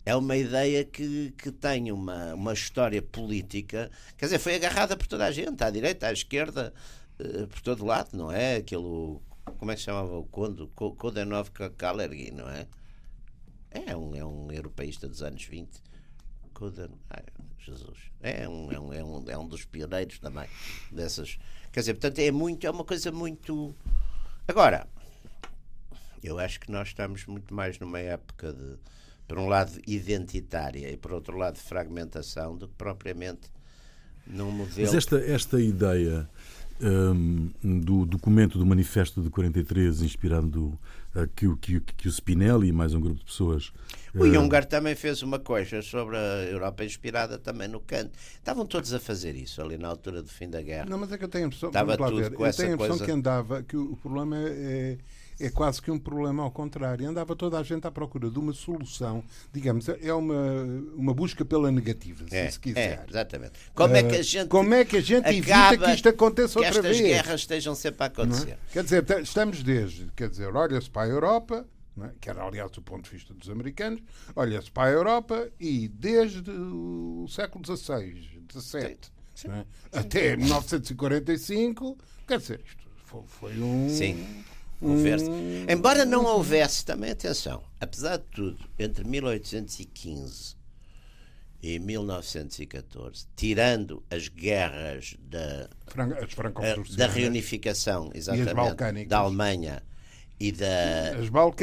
é 0.04 0.14
uma 0.16 0.36
ideia 0.36 0.84
que, 0.84 1.32
que 1.36 1.50
tem 1.50 1.92
uma, 1.92 2.34
uma 2.34 2.52
história 2.52 3.00
política, 3.00 3.90
quer 4.16 4.26
dizer, 4.26 4.38
foi 4.38 4.54
agarrada 4.54 4.96
por 4.96 5.06
toda 5.06 5.26
a 5.26 5.30
gente, 5.30 5.62
à 5.62 5.70
direita, 5.70 6.08
à 6.08 6.12
esquerda, 6.12 6.72
uh, 7.20 7.46
por 7.46 7.60
todo 7.60 7.84
lado, 7.84 8.08
não 8.12 8.30
é? 8.32 8.56
Aquilo, 8.56 9.22
como 9.58 9.70
é 9.70 9.74
que 9.74 9.80
se 9.80 9.86
chamava 9.86 10.16
o 10.16 10.24
Conde? 10.24 10.66
Kodenov 10.74 11.50
Kalergi, 11.76 12.32
não 12.32 12.48
é? 12.48 12.66
É 13.74 13.96
um, 13.96 14.14
é 14.14 14.24
um 14.24 14.50
europeísta 14.52 15.08
dos 15.08 15.22
anos 15.22 15.44
20. 15.44 15.82
Koden, 16.52 16.90
ai, 17.10 17.24
Jesus. 17.58 17.98
É 18.20 18.48
um, 18.48 18.70
é, 18.70 18.78
um, 18.78 18.92
é, 18.92 19.04
um, 19.04 19.30
é 19.30 19.38
um 19.38 19.48
dos 19.48 19.64
pioneiros 19.64 20.18
também 20.18 20.48
dessas. 20.90 21.38
Quer 21.72 21.80
dizer, 21.80 21.94
portanto, 21.94 22.18
é 22.18 22.30
muito, 22.30 22.66
é 22.66 22.70
uma 22.70 22.84
coisa 22.84 23.10
muito 23.10 23.74
Agora, 24.46 24.88
eu 26.22 26.38
acho 26.38 26.60
que 26.60 26.70
nós 26.70 26.88
estamos 26.88 27.26
muito 27.26 27.54
mais 27.54 27.78
numa 27.78 27.98
época 27.98 28.52
de, 28.52 28.76
por 29.26 29.38
um 29.38 29.46
lado, 29.46 29.80
identitária 29.86 30.90
e 30.90 30.96
por 30.96 31.12
outro 31.12 31.36
lado, 31.38 31.58
fragmentação, 31.58 32.56
do 32.56 32.68
que 32.68 32.74
propriamente 32.74 33.50
num 34.26 34.50
modelo. 34.50 34.86
Mas 34.86 34.94
esta, 34.94 35.18
esta 35.18 35.60
ideia 35.60 36.28
um, 36.80 37.50
do 37.62 38.04
documento 38.04 38.58
do 38.58 38.66
Manifesto 38.66 39.22
de 39.22 39.30
43, 39.30 40.02
inspirado 40.02 40.78
que, 41.34 41.56
que, 41.56 41.80
que 41.80 42.08
o 42.08 42.10
Spinelli 42.10 42.68
e 42.68 42.72
mais 42.72 42.94
um 42.94 43.00
grupo 43.00 43.18
de 43.18 43.24
pessoas. 43.24 43.72
O 44.14 44.24
uh, 44.24 44.32
Juncker 44.32 44.64
também 44.64 44.94
fez 44.94 45.22
uma 45.22 45.38
coisa 45.38 45.82
sobre 45.82 46.16
a 46.16 46.44
Europa 46.50 46.84
inspirada 46.84 47.38
também 47.38 47.68
no 47.68 47.80
Kant. 47.80 48.10
Estavam 48.34 48.64
todos 48.66 48.92
a 48.94 49.00
fazer 49.00 49.34
isso 49.34 49.60
ali 49.60 49.76
na 49.76 49.88
altura 49.88 50.22
do 50.22 50.28
fim 50.28 50.48
da 50.48 50.62
guerra. 50.62 50.86
Não, 50.86 50.98
mas 50.98 51.12
é 51.12 51.18
que 51.18 51.24
eu 51.24 51.28
tenho 51.28 51.44
a 51.44 51.46
impressão, 51.48 51.68
Estava 51.68 51.96
tudo 51.96 52.16
ver, 52.16 52.32
com 52.32 52.46
eu 52.46 52.52
tenho 52.52 52.70
a 52.70 52.74
impressão 52.74 52.98
coisa... 52.98 53.04
que 53.04 53.10
andava, 53.10 53.62
que 53.62 53.76
o 53.76 53.96
problema 53.96 54.38
é, 54.38 54.48
é 54.48 54.98
é 55.42 55.50
quase 55.50 55.82
que 55.82 55.90
um 55.90 55.98
problema 55.98 56.42
ao 56.42 56.50
contrário. 56.50 57.08
Andava 57.08 57.34
toda 57.34 57.58
a 57.58 57.62
gente 57.62 57.86
à 57.86 57.90
procura 57.90 58.30
de 58.30 58.38
uma 58.38 58.52
solução, 58.52 59.24
digamos, 59.52 59.88
é 59.88 60.14
uma, 60.14 60.64
uma 60.94 61.12
busca 61.12 61.44
pela 61.44 61.70
negativa, 61.70 62.24
se, 62.28 62.36
é, 62.36 62.50
se 62.50 62.60
quiser. 62.60 63.00
É, 63.00 63.04
exatamente. 63.08 63.52
Como 63.74 63.96
é 63.96 64.02
que 64.02 64.16
a 64.16 64.20
ah, 64.20 64.22
gente, 64.22 64.48
Como 64.48 64.74
é 64.74 64.84
que 64.84 64.96
a 64.96 65.00
gente 65.00 65.28
evita 65.28 65.78
que 65.78 65.90
isto 65.90 66.08
aconteça 66.08 66.60
que 66.60 66.66
outra 66.66 66.82
vez? 66.82 66.96
Que 66.96 67.02
estas 67.02 67.22
guerras 67.22 67.40
estejam 67.40 67.74
sempre 67.74 68.02
a 68.02 68.06
é? 68.06 68.08
acontecer. 68.08 68.50
É? 68.50 68.58
Quer 68.72 68.84
dizer, 68.84 69.04
estamos 69.20 69.62
desde, 69.62 70.06
quer 70.14 70.28
dizer, 70.28 70.54
olha-se 70.54 70.88
para 70.88 71.02
a 71.02 71.08
Europa, 71.08 71.66
é? 72.00 72.10
que 72.20 72.30
era 72.30 72.42
aliás 72.44 72.70
do 72.70 72.80
ponto 72.80 73.04
de 73.04 73.10
vista 73.10 73.34
dos 73.34 73.50
americanos, 73.50 74.00
olha-se 74.36 74.70
para 74.70 74.90
a 74.90 74.92
Europa 74.92 75.48
e 75.58 75.88
desde 75.88 76.50
o 76.50 77.26
século 77.28 77.64
XVI, 77.64 78.40
XVII, 78.50 78.98
é? 79.48 79.64
Até 79.98 80.36
1945, 80.36 81.98
quer 82.28 82.38
dizer, 82.38 82.60
isto 82.64 82.82
foi, 83.04 83.22
foi 83.26 83.60
um. 83.60 83.88
Sim. 83.88 84.44
Conversa. 84.82 85.30
Um... 85.30 85.64
Embora 85.68 86.04
não 86.04 86.24
houvesse, 86.24 86.84
também 86.84 87.10
atenção, 87.10 87.62
apesar 87.80 88.16
de 88.18 88.24
tudo, 88.24 88.58
entre 88.78 89.04
1815 89.04 90.56
e 91.62 91.78
1914, 91.78 93.26
tirando 93.36 94.02
as 94.10 94.26
guerras 94.26 95.16
da, 95.20 95.68
as 96.20 96.96
da 96.96 97.06
reunificação 97.06 98.10
exatamente, 98.12 99.06
da 99.08 99.18
Alemanha 99.18 99.82
e 100.42 100.50
da, 100.50 101.12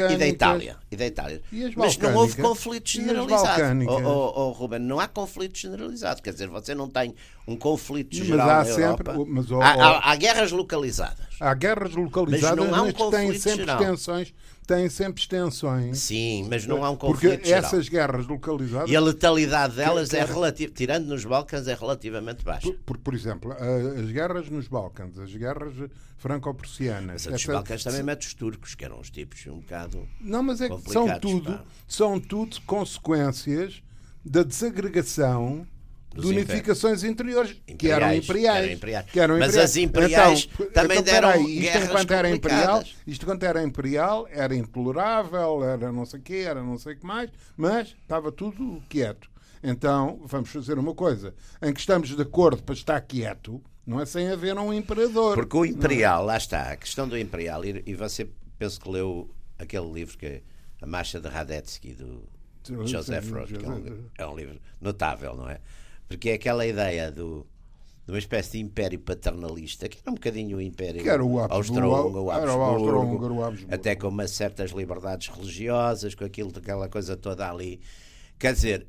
e 0.09 0.17
da 0.17 0.25
Itália. 0.25 0.77
E 0.89 0.95
da 0.95 1.05
Itália. 1.05 1.41
E 1.51 1.73
Mas 1.75 1.97
não 1.97 2.15
houve 2.15 2.41
conflito 2.41 2.89
generalizado. 2.89 3.61
Oh, 3.89 4.01
oh, 4.05 4.33
oh, 4.35 4.51
Ruben, 4.51 4.79
não 4.79 5.01
há 5.01 5.07
conflito 5.07 5.57
generalizado. 5.57 6.21
Quer 6.21 6.31
dizer, 6.31 6.47
você 6.47 6.73
não 6.73 6.89
tem 6.89 7.13
um 7.45 7.57
conflito 7.57 8.15
geral 8.15 8.47
mas 8.47 8.47
há 8.47 8.57
na 8.57 8.65
sempre, 8.65 9.09
Europa. 9.09 9.25
Mas, 9.27 9.51
oh, 9.51 9.61
há, 9.61 9.67
há, 9.67 10.11
há, 10.11 10.15
guerras 10.15 10.53
localizadas. 10.53 11.27
Há 11.41 11.53
guerras 11.55 11.93
localizadas, 11.93 12.57
mas, 12.57 12.69
não 12.69 12.75
há 12.75 12.83
um 12.83 12.93
conflito 12.93 13.11
têm 13.11 13.37
sempre 13.37 13.59
geral. 13.65 13.81
extensões 13.81 14.33
têm 14.69 14.87
sempre 14.87 15.19
extensões. 15.19 15.97
Sim, 15.97 16.45
mas 16.47 16.67
não 16.67 16.85
há 16.85 16.91
um 16.91 16.95
conflito 16.95 17.39
Porque 17.39 17.51
essas 17.51 17.89
guerras 17.89 18.27
localizadas... 18.27 18.87
E 18.87 18.95
a 18.95 19.01
letalidade 19.01 19.75
delas 19.75 20.09
que, 20.09 20.15
é 20.15 20.23
relativa, 20.23 20.71
tirando 20.75 21.07
nos 21.07 21.25
Balcãs, 21.25 21.67
é 21.67 21.73
relativamente 21.73 22.43
baixa. 22.43 22.67
Por, 22.67 22.77
por, 22.77 22.97
por, 22.99 23.13
exemplo, 23.15 23.51
as 23.51 24.11
guerras 24.11 24.47
nos 24.47 24.67
Balcãs, 24.67 25.17
as 25.17 25.33
guerras 25.33 25.73
franco-prussianas... 26.17 27.25
Mas 27.25 27.41
essa, 27.41 27.51
Balcãs 27.51 27.83
também 27.83 28.03
mete 28.03 28.27
os 28.27 28.33
turcos, 28.35 28.75
que 28.75 28.85
eram 28.85 28.99
os 28.99 29.09
tipos 29.09 29.43
um 29.47 29.59
bocado 29.59 30.07
Não, 30.21 30.43
mas 30.43 30.61
é 30.61 30.69
que 30.69 30.91
são 30.91 31.19
tudo, 31.19 31.59
são 31.87 32.19
tudo 32.19 32.61
consequências 32.61 33.81
da 34.23 34.43
desagregação 34.43 35.65
de 36.15 36.27
unificações 36.27 37.03
interiores, 37.03 37.51
imperiais, 37.67 37.77
que 37.77 37.87
eram 37.91 38.13
imperiais. 38.13 38.63
Eram 38.63 38.73
imperiais. 38.73 39.05
Que 39.11 39.19
eram 39.19 39.39
Mas 39.39 39.57
as 39.57 39.75
imperiais 39.75 40.49
então, 40.51 40.71
também 40.71 40.97
então, 40.99 41.13
deram 41.13 41.29
aí, 41.29 41.65
isto 41.65 41.77
enquanto 41.77 42.11
era 42.11 42.29
imperial, 42.29 42.83
Isto 43.05 43.25
quando 43.25 43.43
era 43.43 43.63
imperial, 43.63 44.27
era 44.31 44.55
intolerável, 44.55 45.63
era 45.63 45.91
não 45.91 46.05
sei 46.05 46.19
o 46.19 46.23
quê, 46.23 46.45
era 46.47 46.63
não 46.63 46.77
sei 46.77 46.93
o 46.93 46.97
que 46.97 47.05
mais, 47.05 47.29
mas 47.55 47.95
estava 48.01 48.31
tudo 48.31 48.81
quieto. 48.89 49.29
Então, 49.61 50.21
vamos 50.25 50.49
fazer 50.49 50.79
uma 50.79 50.95
coisa, 50.95 51.35
em 51.61 51.73
que 51.73 51.79
estamos 51.79 52.09
de 52.09 52.21
acordo 52.21 52.63
para 52.63 52.73
estar 52.73 52.99
quieto, 53.01 53.61
não 53.85 53.99
é 53.99 54.05
sem 54.05 54.29
haver 54.29 54.57
um 54.57 54.73
imperador. 54.73 55.35
Porque 55.35 55.57
o 55.57 55.65
imperial, 55.65 56.23
lá 56.25 56.37
está, 56.37 56.71
a 56.71 56.77
questão 56.77 57.07
do 57.07 57.17
imperial, 57.17 57.63
e, 57.65 57.83
e 57.85 57.93
você 57.93 58.29
penso 58.57 58.79
que 58.79 58.89
leu 58.89 59.29
aquele 59.57 59.91
livro 59.91 60.17
que 60.17 60.25
é 60.25 60.41
A 60.81 60.85
Marcha 60.85 61.19
de 61.19 61.27
Radetzky, 61.27 61.93
do 61.93 62.23
Joseph 62.85 63.31
Roth, 63.31 63.49
que 63.49 63.65
é 63.65 63.69
um, 63.69 64.09
é 64.17 64.27
um 64.27 64.35
livro 64.35 64.59
notável, 64.79 65.35
não 65.35 65.49
é? 65.49 65.59
Porque 66.09 66.31
é 66.31 66.33
aquela 66.33 66.65
ideia 66.65 67.11
do, 67.11 67.47
de 68.05 68.11
uma 68.11 68.17
espécie 68.17 68.53
de 68.53 68.59
império 68.59 68.99
paternalista, 68.99 69.87
que 69.87 69.99
era 69.99 70.09
um 70.09 70.15
bocadinho 70.15 70.57
o 70.57 70.61
império 70.61 71.03
austro-húngaro, 71.53 72.31
Habsburgo, 72.31 73.41
Habsburgo, 73.43 73.73
até 73.73 73.95
com 73.95 74.07
umas 74.07 74.31
certas 74.31 74.71
liberdades 74.71 75.27
religiosas, 75.27 76.15
com 76.15 76.25
aquilo, 76.25 76.51
aquela 76.57 76.89
coisa 76.89 77.15
toda 77.15 77.47
ali. 77.47 77.79
Quer 78.39 78.53
dizer, 78.53 78.87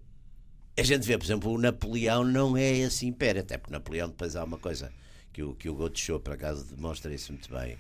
a 0.79 0.83
gente 0.83 1.07
vê, 1.07 1.19
por 1.19 1.25
exemplo, 1.27 1.53
o 1.53 1.59
Napoleão 1.59 2.25
não 2.25 2.57
é 2.57 2.73
esse 2.73 3.07
império, 3.07 3.43
até 3.43 3.59
porque 3.59 3.73
Napoleão 3.73 4.09
depois 4.09 4.35
há 4.35 4.43
uma 4.43 4.57
coisa 4.57 4.91
que 5.31 5.43
o, 5.43 5.55
que 5.55 5.69
o 5.69 5.75
Gaucho, 5.75 6.19
por 6.19 6.33
acaso, 6.33 6.75
demonstra 6.75 7.13
isso 7.13 7.33
muito 7.33 7.51
bem, 7.53 7.77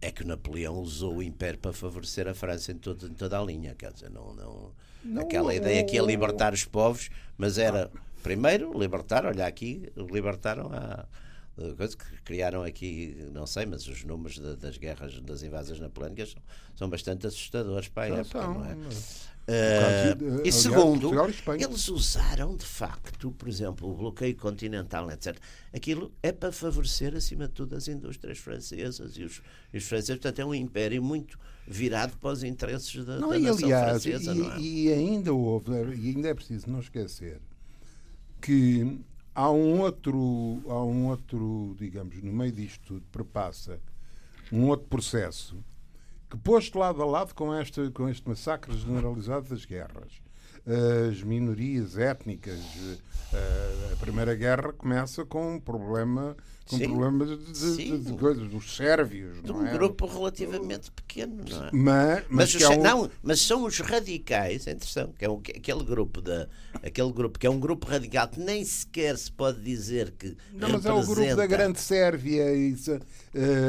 é 0.00 0.10
que 0.10 0.22
o 0.22 0.26
Napoleão 0.26 0.76
usou 0.78 1.16
o 1.16 1.22
império 1.22 1.58
para 1.58 1.74
favorecer 1.74 2.26
a 2.26 2.32
França 2.32 2.72
em, 2.72 2.78
todo, 2.78 3.06
em 3.06 3.12
toda 3.12 3.38
a 3.38 3.44
linha, 3.44 3.74
quer 3.74 3.92
dizer, 3.92 4.08
não, 4.08 4.32
não, 4.32 4.72
não 5.04 5.22
aquela 5.22 5.54
ideia 5.54 5.84
que 5.84 5.96
ia 5.96 6.02
libertar 6.02 6.54
os 6.54 6.64
povos, 6.64 7.10
mas 7.36 7.58
era 7.58 7.90
Primeiro, 8.22 8.78
libertar, 8.78 9.24
olha 9.24 9.46
aqui, 9.46 9.90
libertaram 9.96 10.70
a 10.72 11.06
coisa 11.76 11.96
que 11.96 12.22
criaram 12.22 12.62
aqui, 12.62 13.16
não 13.32 13.46
sei, 13.46 13.66
mas 13.66 13.86
os 13.86 14.04
números 14.04 14.38
de, 14.38 14.56
das 14.56 14.78
guerras, 14.78 15.20
das 15.20 15.42
invasões 15.42 15.78
napoleónicas 15.78 16.30
são, 16.30 16.42
são 16.74 16.90
bastante 16.90 17.26
assustadores 17.26 17.88
para 17.88 18.14
a 18.14 18.18
época, 18.18 18.40
são, 18.40 18.54
não 18.54 18.64
é? 18.64 18.76
Uh, 19.50 20.42
e 20.44 20.52
segundo, 20.52 21.10
eles 21.58 21.88
usaram 21.88 22.54
de 22.54 22.64
facto, 22.64 23.32
por 23.32 23.48
exemplo, 23.48 23.90
o 23.90 23.94
bloqueio 23.96 24.36
continental, 24.36 25.10
etc. 25.10 25.36
Aquilo 25.74 26.12
é 26.22 26.30
para 26.30 26.52
favorecer, 26.52 27.16
acima 27.16 27.48
de 27.48 27.54
tudo, 27.54 27.74
as 27.74 27.88
indústrias 27.88 28.38
francesas 28.38 29.16
e 29.16 29.24
os, 29.24 29.42
e 29.72 29.78
os 29.78 29.84
franceses. 29.84 30.20
Portanto, 30.20 30.38
é 30.38 30.44
um 30.44 30.54
império 30.54 31.02
muito 31.02 31.36
virado 31.66 32.16
para 32.18 32.30
os 32.30 32.44
interesses 32.44 33.04
da, 33.04 33.18
não, 33.18 33.30
da 33.30 33.38
nação 33.40 33.64
aliás, 33.64 34.02
francesa. 34.04 34.32
E, 34.32 34.38
não 34.38 34.52
é? 34.52 34.60
e 34.60 34.92
ainda 34.92 35.32
houve, 35.32 35.72
e 35.96 36.10
ainda 36.10 36.28
é 36.28 36.34
preciso 36.34 36.70
não 36.70 36.78
esquecer, 36.78 37.40
que 38.40 39.00
há 39.34 39.50
um 39.50 39.80
outro, 39.80 40.62
há 40.66 40.82
um 40.82 41.06
outro, 41.08 41.74
digamos, 41.78 42.22
no 42.22 42.32
meio 42.32 42.52
disto 42.52 42.80
tudo, 42.86 43.06
perpassa 43.12 43.80
um 44.52 44.66
outro 44.68 44.88
processo 44.88 45.62
que 46.30 46.36
posto 46.36 46.78
lado 46.78 47.02
a 47.02 47.06
lado 47.06 47.34
com 47.34 47.52
este, 47.54 47.90
com 47.90 48.08
este 48.08 48.28
massacre 48.28 48.76
generalizado 48.78 49.48
das 49.48 49.64
guerras, 49.64 50.12
as 51.10 51.22
minorias 51.24 51.98
étnicas, 51.98 52.60
eh, 53.32 53.92
a 53.92 53.96
Primeira 53.96 54.34
Guerra 54.36 54.72
começa 54.72 55.24
com 55.24 55.56
um 55.56 55.60
problema 55.60 56.36
com 56.66 56.76
sim, 56.76 56.84
problemas 56.84 57.28
de, 57.28 57.76
de, 57.76 57.98
de, 57.98 58.12
coisas 58.14 58.48
dos 58.48 58.76
sérvios. 58.76 59.42
De 59.42 59.50
um 59.50 59.66
é? 59.66 59.72
grupo 59.72 60.06
relativamente 60.06 60.90
pequeno, 60.92 61.42
não 61.48 61.64
é? 61.64 61.70
Mas, 61.72 62.24
mas, 62.28 62.54
mas, 62.54 62.62
é 62.62 62.68
um... 62.68 62.82
não, 62.82 63.10
mas 63.22 63.40
são 63.40 63.64
os 63.64 63.78
radicais, 63.80 64.68
atenção, 64.68 65.12
que 65.18 65.24
é 65.24 65.30
um, 65.30 65.38
aquele 65.38 65.84
grupo 65.84 66.20
de, 66.20 66.46
aquele 66.82 67.12
grupo 67.12 67.38
que 67.38 67.46
é 67.46 67.50
um 67.50 67.58
grupo 67.58 67.86
radical 67.86 68.28
que 68.28 68.40
nem 68.40 68.64
sequer 68.64 69.18
se 69.18 69.32
pode 69.32 69.60
dizer 69.60 70.12
que 70.12 70.36
não, 70.52 70.68
mas 70.68 70.86
é 70.86 70.92
o 70.92 71.04
grupo 71.04 71.36
da 71.36 71.46
grande 71.46 71.80
Sérvia 71.80 72.54
isso, 72.54 72.94
uh, 72.94 73.00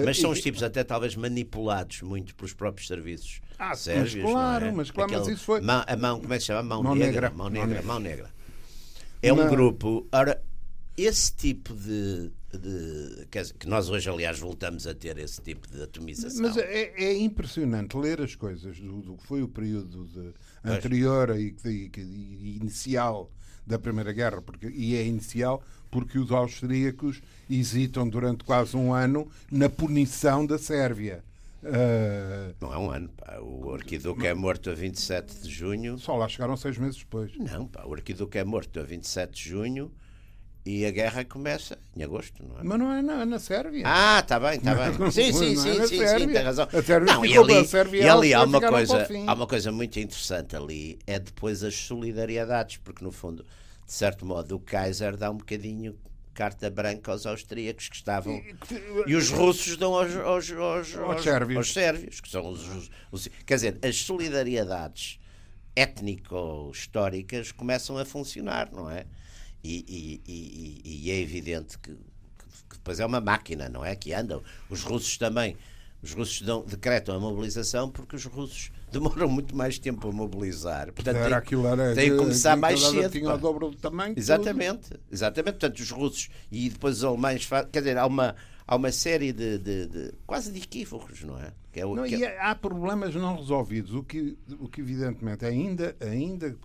mas 0.05 0.19
são 0.19 0.31
os 0.31 0.41
tipos 0.41 0.61
até 0.61 0.83
talvez 0.83 1.15
manipulados 1.15 2.01
muito 2.01 2.35
pelos 2.35 2.53
próprios 2.53 2.87
serviços 2.87 3.41
ah, 3.57 3.75
sérvios, 3.75 4.23
mas 4.23 4.31
claro, 4.31 4.65
é? 4.65 4.71
mas 4.71 4.91
claro, 4.91 5.11
Aquele, 5.11 5.25
mas 5.25 5.35
isso 5.35 5.45
foi 5.45 5.61
mão, 5.61 5.83
a 5.87 5.95
mão 5.95 6.19
como 6.19 6.33
é 6.33 6.37
que 6.37 6.41
se 6.41 6.47
chama 6.47 6.63
mão, 6.63 6.83
mão 6.83 6.95
negra, 6.95 7.29
negra, 7.29 7.29
mão 7.31 7.49
negra, 7.49 7.81
mão 7.81 7.99
negra. 7.99 8.41
É 9.21 9.31
um 9.31 9.47
grupo. 9.47 10.07
Ora, 10.11 10.41
esse 10.97 11.31
tipo 11.33 11.73
de, 11.75 12.31
de 12.57 13.25
dizer, 13.25 13.53
que 13.57 13.67
nós 13.67 13.89
hoje, 13.89 14.09
aliás, 14.09 14.39
voltamos 14.39 14.85
a 14.87 14.93
ter 14.93 15.17
esse 15.17 15.41
tipo 15.41 15.67
de 15.67 15.81
atomização. 15.81 16.41
Mas 16.41 16.57
é, 16.57 16.91
é 16.95 17.17
impressionante 17.17 17.97
ler 17.97 18.21
as 18.21 18.35
coisas 18.35 18.79
do, 18.79 19.01
do 19.01 19.17
que 19.17 19.27
foi 19.27 19.41
o 19.41 19.47
período 19.47 20.05
de, 20.05 20.33
anterior 20.63 21.37
e, 21.37 21.55
e, 21.65 22.57
inicial 22.61 23.31
da 23.65 23.79
Primeira 23.79 24.11
Guerra, 24.11 24.41
porque, 24.41 24.67
e 24.67 24.95
é 24.95 25.05
inicial 25.05 25.63
porque 25.89 26.17
os 26.17 26.31
austríacos 26.31 27.21
hesitam 27.49 28.07
durante 28.07 28.43
quase 28.43 28.75
um 28.75 28.93
ano 28.93 29.29
na 29.51 29.69
punição 29.69 30.45
da 30.45 30.57
Sérvia. 30.57 31.23
Uh, 31.63 32.55
não 32.59 32.73
é 32.73 32.77
um 32.77 32.89
ano. 32.89 33.09
Pá. 33.09 33.37
O 33.39 33.73
Arquiduque 33.73 34.25
é 34.25 34.33
morto 34.33 34.69
a 34.71 34.73
27 34.73 35.41
de 35.43 35.49
junho. 35.49 35.97
Só 35.99 36.15
lá 36.17 36.27
chegaram 36.27 36.57
seis 36.57 36.77
meses 36.77 36.97
depois. 36.97 37.31
Não, 37.37 37.67
pá. 37.67 37.83
o 37.85 37.93
Arquiduque 37.93 38.37
é 38.39 38.43
morto 38.43 38.79
a 38.79 38.83
27 38.83 39.31
de 39.31 39.49
junho 39.49 39.91
e 40.65 40.85
a 40.85 40.91
guerra 40.91 41.25
começa 41.25 41.77
em 41.95 42.03
agosto, 42.03 42.43
não 42.43 42.59
é? 42.59 42.63
Mas 42.63 42.79
não 42.79 42.93
é 42.93 43.01
na, 43.01 43.25
na 43.25 43.39
Sérvia. 43.39 43.83
Ah, 43.85 44.19
está 44.19 44.39
bem, 44.39 44.57
está 44.57 44.75
bem. 44.75 44.93
Sim, 45.11 45.33
sim, 45.33 45.55
sim, 45.55 45.79
é 45.79 45.87
sim, 45.87 46.07
sim, 46.07 46.27
tem 46.27 46.43
razão. 46.43 46.67
A 46.71 46.81
Sérvia 46.83 47.13
não, 47.13 47.25
e 47.25 47.37
ali, 47.37 47.57
a 47.57 47.65
Sérvia 47.65 48.03
e 48.03 48.09
ali 48.09 48.33
há 48.33 48.43
uma 48.43 48.61
coisa, 48.61 49.07
há 49.27 49.33
uma 49.33 49.47
coisa 49.47 49.71
muito 49.71 49.99
interessante 49.99 50.55
ali, 50.55 50.99
é 51.07 51.17
depois 51.17 51.63
as 51.63 51.75
solidariedades, 51.75 52.77
porque 52.77 53.03
no 53.03 53.11
fundo, 53.11 53.43
de 53.85 53.93
certo 53.93 54.25
modo, 54.25 54.55
o 54.55 54.59
Kaiser 54.59 55.17
dá 55.17 55.31
um 55.31 55.37
bocadinho 55.37 55.97
carta 56.33 56.69
branca 56.69 57.11
aos 57.11 57.25
austríacos 57.25 57.89
que 57.89 57.95
estavam 57.95 58.41
e, 59.05 59.15
os 59.15 59.29
russos 59.29 59.75
dão 59.75 59.93
aos, 59.93 60.15
aos, 60.15 60.51
aos, 60.51 60.95
aos, 60.95 61.23
sérvios. 61.23 61.57
aos 61.57 61.73
sérvios, 61.73 62.21
que 62.21 62.29
são 62.29 62.49
os, 62.49 62.89
os, 63.11 63.27
quer 63.45 63.55
dizer, 63.55 63.79
as 63.83 63.97
solidariedades 63.97 65.19
étnico-históricas 65.75 67.51
começam 67.51 67.97
a 67.97 68.05
funcionar, 68.05 68.71
não 68.71 68.89
é? 68.89 69.05
E, 69.63 70.21
e, 70.27 70.31
e, 70.31 71.05
e 71.05 71.11
é 71.11 71.19
evidente 71.19 71.77
que, 71.77 71.91
que, 71.93 72.75
depois 72.75 72.99
é 72.99 73.05
uma 73.05 73.21
máquina, 73.21 73.69
não 73.69 73.85
é? 73.85 73.95
Que 73.95 74.13
andam. 74.13 74.41
Os 74.69 74.81
russos 74.83 75.17
também. 75.17 75.55
Os 76.01 76.13
russos 76.13 76.41
dão, 76.41 76.65
decretam 76.65 77.15
a 77.15 77.19
mobilização 77.19 77.89
porque 77.89 78.15
os 78.15 78.25
russos 78.25 78.71
demoram 78.91 79.29
muito 79.29 79.55
mais 79.55 79.77
tempo 79.77 80.09
a 80.09 80.11
mobilizar. 80.11 80.91
Portanto, 80.91 81.17
era 81.17 81.27
tem, 81.27 81.37
aquilo 81.37 81.67
era, 81.67 81.93
tem 81.93 82.09
que 82.09 82.17
começar 82.17 82.57
mais 82.57 82.79
cedo. 82.79 83.11
Tinha 83.11 83.33
o 83.33 83.37
dobro 83.37 83.69
do 83.69 83.77
tamanho. 83.77 84.15
Exatamente, 84.17 84.89
tudo. 84.89 84.99
exatamente. 85.11 85.53
Portanto, 85.53 85.79
os 85.79 85.91
russos 85.91 86.29
e 86.51 86.69
depois 86.69 86.97
os 86.97 87.03
alemães 87.03 87.43
fazem. 87.43 87.69
Quer 87.69 87.79
dizer, 87.79 87.97
há 87.97 88.07
uma, 88.07 88.35
há 88.65 88.75
uma 88.75 88.91
série 88.91 89.31
de, 89.31 89.59
de, 89.59 89.85
de 89.85 90.13
quase 90.25 90.51
de 90.51 90.57
equívocos, 90.57 91.23
não 91.23 91.37
é? 91.37 91.53
Que 91.71 91.81
é 91.81 91.85
o, 91.85 91.95
não, 91.95 92.03
que 92.03 92.23
é... 92.23 92.39
há 92.41 92.55
problemas 92.55 93.13
não 93.13 93.35
resolvidos, 93.35 93.93
o 93.93 94.03
que, 94.03 94.37
o 94.59 94.67
que 94.67 94.81
evidentemente 94.81 95.45
ainda, 95.45 95.95
ainda 96.01 96.55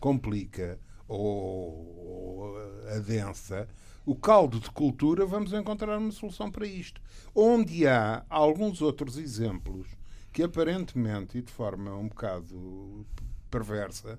complica 0.00 0.78
ou, 1.08 2.54
adensa 2.88 3.68
o 4.04 4.14
caldo 4.14 4.60
de 4.60 4.70
cultura, 4.70 5.26
vamos 5.26 5.52
encontrar 5.52 5.98
uma 5.98 6.12
solução 6.12 6.48
para 6.48 6.64
isto. 6.64 7.00
Onde 7.34 7.88
há 7.88 8.24
alguns 8.30 8.80
outros 8.80 9.18
exemplos 9.18 9.88
que 10.32 10.44
aparentemente 10.44 11.38
e 11.38 11.42
de 11.42 11.50
forma 11.50 11.92
um 11.96 12.06
bocado 12.06 13.04
perversa 13.50 14.18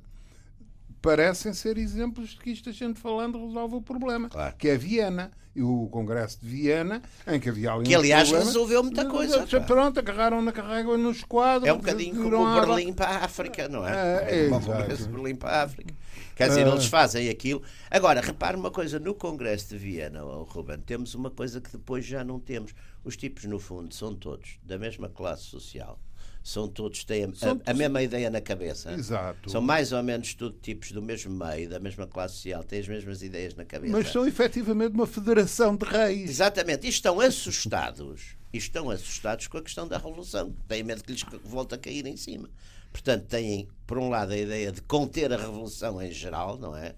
parecem 1.01 1.53
ser 1.53 1.77
exemplos 1.77 2.29
de 2.29 2.38
que 2.38 2.51
isto 2.51 2.69
a 2.69 2.71
gente 2.73 2.99
falando 2.99 3.45
resolve 3.45 3.75
o 3.75 3.81
problema. 3.81 4.29
Claro. 4.29 4.55
Que 4.57 4.69
é 4.69 4.77
Viena. 4.77 5.31
E 5.55 5.62
o 5.63 5.88
Congresso 5.88 6.39
de 6.39 6.47
Viena, 6.47 7.01
em 7.25 7.39
que 7.39 7.49
havia 7.49 7.71
ali 7.71 7.83
Que, 7.88 7.95
aliás, 7.95 8.27
problema. 8.29 8.45
resolveu 8.51 8.83
muita 8.83 9.05
coisa, 9.07 9.43
pá. 9.47 9.60
Pronto, 9.62 9.99
agarraram 9.99 10.39
na 10.39 10.51
carrega 10.51 10.95
nos 10.99 11.23
quadros. 11.23 11.67
É 11.67 11.73
um 11.73 11.77
bocadinho 11.77 12.15
como 12.21 12.45
o 12.45 12.53
Berlim 12.62 12.93
para 12.93 13.07
a 13.07 13.25
África, 13.25 13.67
não 13.67 13.83
é? 13.88 14.23
É, 14.29 14.45
é, 14.45 14.95
de 14.95 15.07
Berlim 15.07 15.36
para 15.36 15.49
a 15.49 15.63
África. 15.63 15.95
Quer 16.36 16.49
dizer, 16.49 16.67
É. 16.67 16.69
eles 16.69 16.86
fazem 16.86 17.27
aquilo. 17.27 17.63
Agora, 17.89 18.21
repare 18.21 18.55
uma 18.55 18.69
coisa: 18.69 18.99
no 18.99 19.15
Congresso 19.15 19.69
de 19.69 19.79
Viena, 19.79 20.23
oh, 20.23 20.43
Ruben, 20.43 20.77
temos 20.77 21.15
uma 21.15 21.31
coisa 21.31 21.60
que 21.60 21.71
depois 21.71 22.05
já 22.05 22.23
não 22.23 22.39
temos. 22.39 22.75
Os 23.03 23.17
tipos, 23.17 23.45
no 23.45 23.57
fundo, 23.57 23.95
são 23.95 24.13
todos 24.13 24.60
da 24.62 24.77
mesma 24.77 25.10
classe 25.10 25.45
social. 25.45 25.99
São 26.47 26.65
todos, 26.65 27.03
têm 27.03 27.25
a, 27.25 27.36
São- 27.36 27.62
a 27.65 27.73
mesma 27.73 28.01
ideia 28.01 28.29
na 28.29 28.39
cabeça. 28.39 28.93
Exato. 28.93 29.49
São 29.51 29.60
mais 29.60 29.91
ou 29.91 30.01
menos 30.01 30.33
tudo 30.33 30.57
tipos 30.57 30.93
do 30.93 31.01
mesmo 31.01 31.29
meio, 31.29 31.69
da 31.69 31.77
mesma 31.77 32.07
classe 32.07 32.36
social, 32.36 32.63
têm 32.63 32.79
as 32.79 32.88
mesmas 32.88 33.21
ideias 33.21 33.53
na 33.53 33.65
cabeça. 33.65 33.91
Mas 33.91 34.07
são 34.13 34.25
efetivamente 34.25 34.93
uma 34.93 35.05
federação 35.05 35.75
de 35.75 35.86
reis. 35.86 36.29
Exatamente, 36.29 36.88
e 36.88 36.89
estão 36.89 37.19
assustados, 37.19 38.38
e 38.53 38.57
estão 38.57 38.89
assustados 38.89 39.47
com 39.47 39.57
a 39.57 39.62
questão 39.62 39.89
da 39.89 39.97
revolução, 39.97 40.55
têm 40.69 40.83
medo 40.83 41.03
que 41.03 41.12
lhes 41.12 41.25
volte 41.43 41.75
a 41.75 41.77
cair 41.77 42.05
em 42.07 42.15
cima. 42.15 42.49
Portanto, 42.93 43.25
têm, 43.25 43.67
por 43.86 43.97
um 43.97 44.07
lado, 44.07 44.31
a 44.31 44.38
ideia 44.38 44.71
de 44.71 44.81
conter 44.83 45.33
a 45.33 45.38
revolução 45.38 46.01
em 46.01 46.13
geral, 46.13 46.57
não 46.57 46.73
é? 46.77 46.95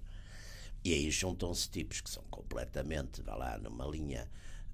E 0.85 0.93
aí 0.93 1.09
juntam-se 1.09 1.67
tipos 1.71 2.01
que 2.01 2.09
são 2.12 2.21
completamente, 2.29 3.23
vá 3.23 3.33
lá, 3.33 3.57
numa 3.57 3.88
linha 3.88 4.29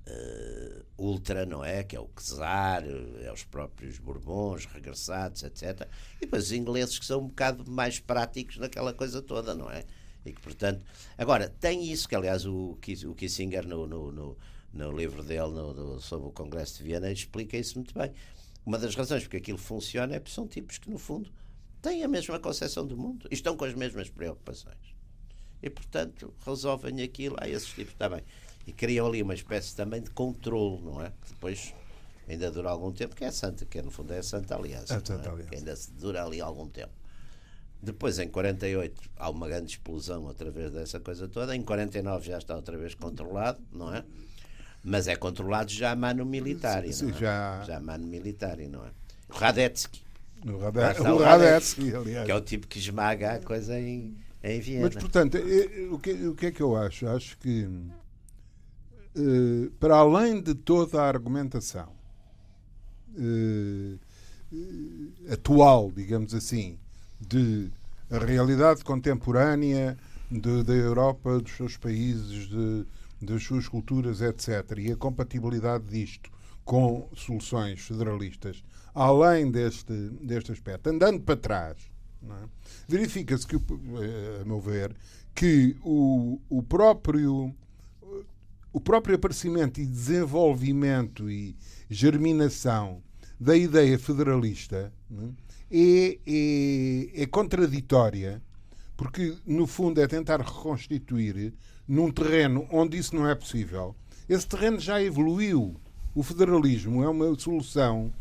eh, 0.08 0.84
ultra, 0.98 1.46
não 1.46 1.64
é? 1.64 1.84
Que 1.84 1.96
é 1.96 2.00
o 2.00 2.10
Czar, 2.16 2.84
é 3.22 3.32
os 3.32 3.44
próprios 3.44 3.98
Bourbons 4.00 4.66
regressados, 4.66 5.44
etc. 5.44 5.88
E 6.18 6.22
depois 6.22 6.46
os 6.46 6.52
ingleses 6.52 7.00
que 7.00 7.06
são 7.06 7.22
um 7.22 7.28
bocado 7.28 7.70
mais 7.70 8.00
práticos 8.00 8.58
naquela 8.58 8.94
coisa 8.94 9.22
toda, 9.22 9.54
não 9.56 9.70
é? 9.70 9.84
E 10.26 10.32
que, 10.34 10.42
portanto, 10.42 10.84
agora, 11.18 11.50
tem 11.50 11.92
isso 11.92 12.08
que, 12.08 12.16
aliás, 12.16 12.46
o, 12.46 12.78
o 13.08 13.16
Kissinger, 13.16 13.68
no, 13.68 13.86
no, 13.86 14.12
no, 14.12 14.38
no 14.74 14.92
livro 14.98 15.24
dele 15.24 15.52
no- 15.52 16.00
sobre 16.02 16.28
o 16.28 16.32
Congresso 16.32 16.78
de 16.78 16.84
Viena, 16.84 17.12
explica 17.12 17.58
isso 17.58 17.76
muito 17.78 17.94
bem. 17.98 18.12
Uma 18.66 18.80
das 18.80 18.96
razões 18.96 19.24
porque 19.24 19.38
aquilo 19.38 19.60
funciona 19.60 20.16
é 20.16 20.20
porque 20.20 20.34
são 20.34 20.48
tipos 20.48 20.80
que, 20.80 20.90
no 20.90 20.98
fundo, 20.98 21.32
têm 21.82 22.04
a 22.04 22.08
mesma 22.08 22.40
concepção 22.40 22.86
do 22.88 22.98
mundo 22.98 23.28
e 23.30 23.36
estão 23.36 23.56
com 23.56 23.66
as 23.66 23.76
mesmas 23.76 24.10
preocupações 24.10 24.96
e 25.62 25.70
portanto 25.70 26.34
resolvem 26.46 27.02
aquilo 27.02 27.36
a 27.40 27.48
esses 27.48 27.70
tipos 27.70 27.94
está 27.94 28.10
bem 28.10 28.24
e 28.68 28.72
criam 28.74 29.08
ali 29.08 29.22
uma 29.22 29.34
espécie 29.34 29.76
também 29.76 30.02
de 30.02 30.10
controle 30.10 30.82
não 30.84 31.02
é 31.04 31.10
que 31.10 31.30
depois 31.30 31.74
ainda 32.28 32.50
dura 32.52 32.70
algum 32.70 32.92
tempo 32.92 33.16
que 33.16 33.24
é 33.24 33.28
a 33.28 33.32
Santa 33.32 33.66
que 33.66 33.82
no 33.82 33.92
fundo 33.92 34.12
é 34.14 34.20
a 34.20 34.24
Santa 34.24 34.56
Aliança, 34.56 34.94
A 34.96 34.98
não 35.00 35.06
Santa 35.06 35.30
é? 35.30 35.32
Aliança. 35.32 35.50
que 35.50 35.56
ainda 35.56 35.76
dura 36.00 36.24
ali 36.26 36.42
algum 36.42 36.68
tempo 36.68 36.94
depois 37.82 38.18
em 38.18 38.28
48 38.28 39.10
há 39.18 39.30
uma 39.30 39.48
grande 39.48 39.72
explosão 39.72 40.24
outra 40.24 40.50
vez 40.50 40.72
dessa 40.72 41.00
coisa 41.00 41.28
toda 41.28 41.56
em 41.56 41.62
49 41.62 42.28
já 42.28 42.38
está 42.38 42.56
outra 42.56 42.78
vez 42.78 42.96
controlado 42.96 43.60
não 43.72 43.94
é 43.94 44.04
mas 44.84 45.08
é 45.08 45.16
controlado 45.16 45.72
já 45.72 45.92
a 45.92 45.96
mano 45.96 46.26
militar 46.26 46.84
Sim, 46.92 47.06
não 47.06 47.16
é? 47.16 47.20
já- 47.20 47.64
já 47.66 47.78
a 47.78 47.82
mano 47.82 48.06
militar 48.08 48.58
não 48.58 48.86
é 48.86 48.90
o 49.30 49.34
Radetzky 49.38 50.04
Rade- 50.46 51.00
o 51.02 51.16
o 51.16 51.18
Radetzky, 51.24 51.96
aliás. 51.96 52.26
que 52.26 52.32
é 52.32 52.36
o 52.36 52.42
tipo 52.42 52.68
que 52.68 52.78
esmaga 52.78 53.34
a 53.34 53.40
coisa 53.40 53.80
em, 53.80 54.16
em 54.44 54.60
Viena 54.60 54.86
Mas, 54.86 54.96
portanto, 54.96 55.38
eh, 55.38 55.88
o 55.92 55.98
que, 55.98 56.12
o 56.28 56.36
que 56.36 56.46
é 56.48 56.52
que 56.52 56.62
eu 56.62 56.76
acho? 56.76 57.08
Acho 57.08 57.36
que, 57.40 57.68
eh, 59.16 59.70
para 59.80 59.96
além 59.98 60.42
de 60.42 60.54
toda 60.54 61.02
a 61.02 61.08
argumentação 61.08 61.90
eh, 63.18 63.96
atual, 65.32 65.92
digamos 65.92 66.34
assim, 66.34 66.78
de 67.20 67.70
a 68.10 68.18
realidade 68.20 68.84
contemporânea 68.84 69.98
de- 70.30 70.64
da 70.64 70.74
Europa, 70.74 71.40
dos 71.40 71.52
seus 71.56 71.78
países, 71.78 72.48
de- 72.48 72.86
das 73.22 73.44
suas 73.44 73.68
culturas, 73.68 74.22
etc., 74.22 74.78
e 74.78 74.92
a 74.92 74.96
compatibilidade 74.96 75.86
disto 75.86 76.30
com 76.64 77.08
soluções 77.16 77.82
federalistas, 77.82 78.64
além 78.94 79.50
deste, 79.52 79.94
deste 80.22 80.52
aspecto, 80.52 80.90
andando 80.90 81.22
para 81.22 81.36
trás, 81.38 81.78
é? 82.24 82.48
verifica-se 82.88 83.46
que, 83.46 83.56
eh, 83.56 84.42
a 84.42 84.46
meu 84.46 84.60
ver, 84.60 84.96
que 85.34 85.76
o, 85.84 86.40
o 86.50 86.64
próprio 86.64 87.54
o 88.76 88.82
próprio 88.82 89.16
aparecimento 89.16 89.80
e 89.80 89.86
desenvolvimento 89.86 91.30
e 91.32 91.56
germinação 91.90 93.02
da 93.40 93.56
ideia 93.56 93.98
federalista 93.98 94.92
né, 95.10 95.30
é, 95.72 96.20
é, 96.28 97.24
é 97.24 97.26
contraditória, 97.26 98.44
porque 98.98 99.34
no 99.46 99.66
fundo 99.66 100.02
é 100.02 100.08
tentar 100.08 100.42
reconstituir 100.42 101.54
num 101.88 102.12
terreno 102.12 102.68
onde 102.70 102.98
isso 102.98 103.16
não 103.16 103.26
é 103.30 103.34
possível. 103.34 103.96
Esse 104.28 104.46
terreno 104.46 104.78
já 104.78 105.02
evoluiu. 105.02 105.80
O 106.14 106.22
federalismo 106.22 107.02
é 107.02 107.08
uma 107.08 107.34
solução 107.40 108.12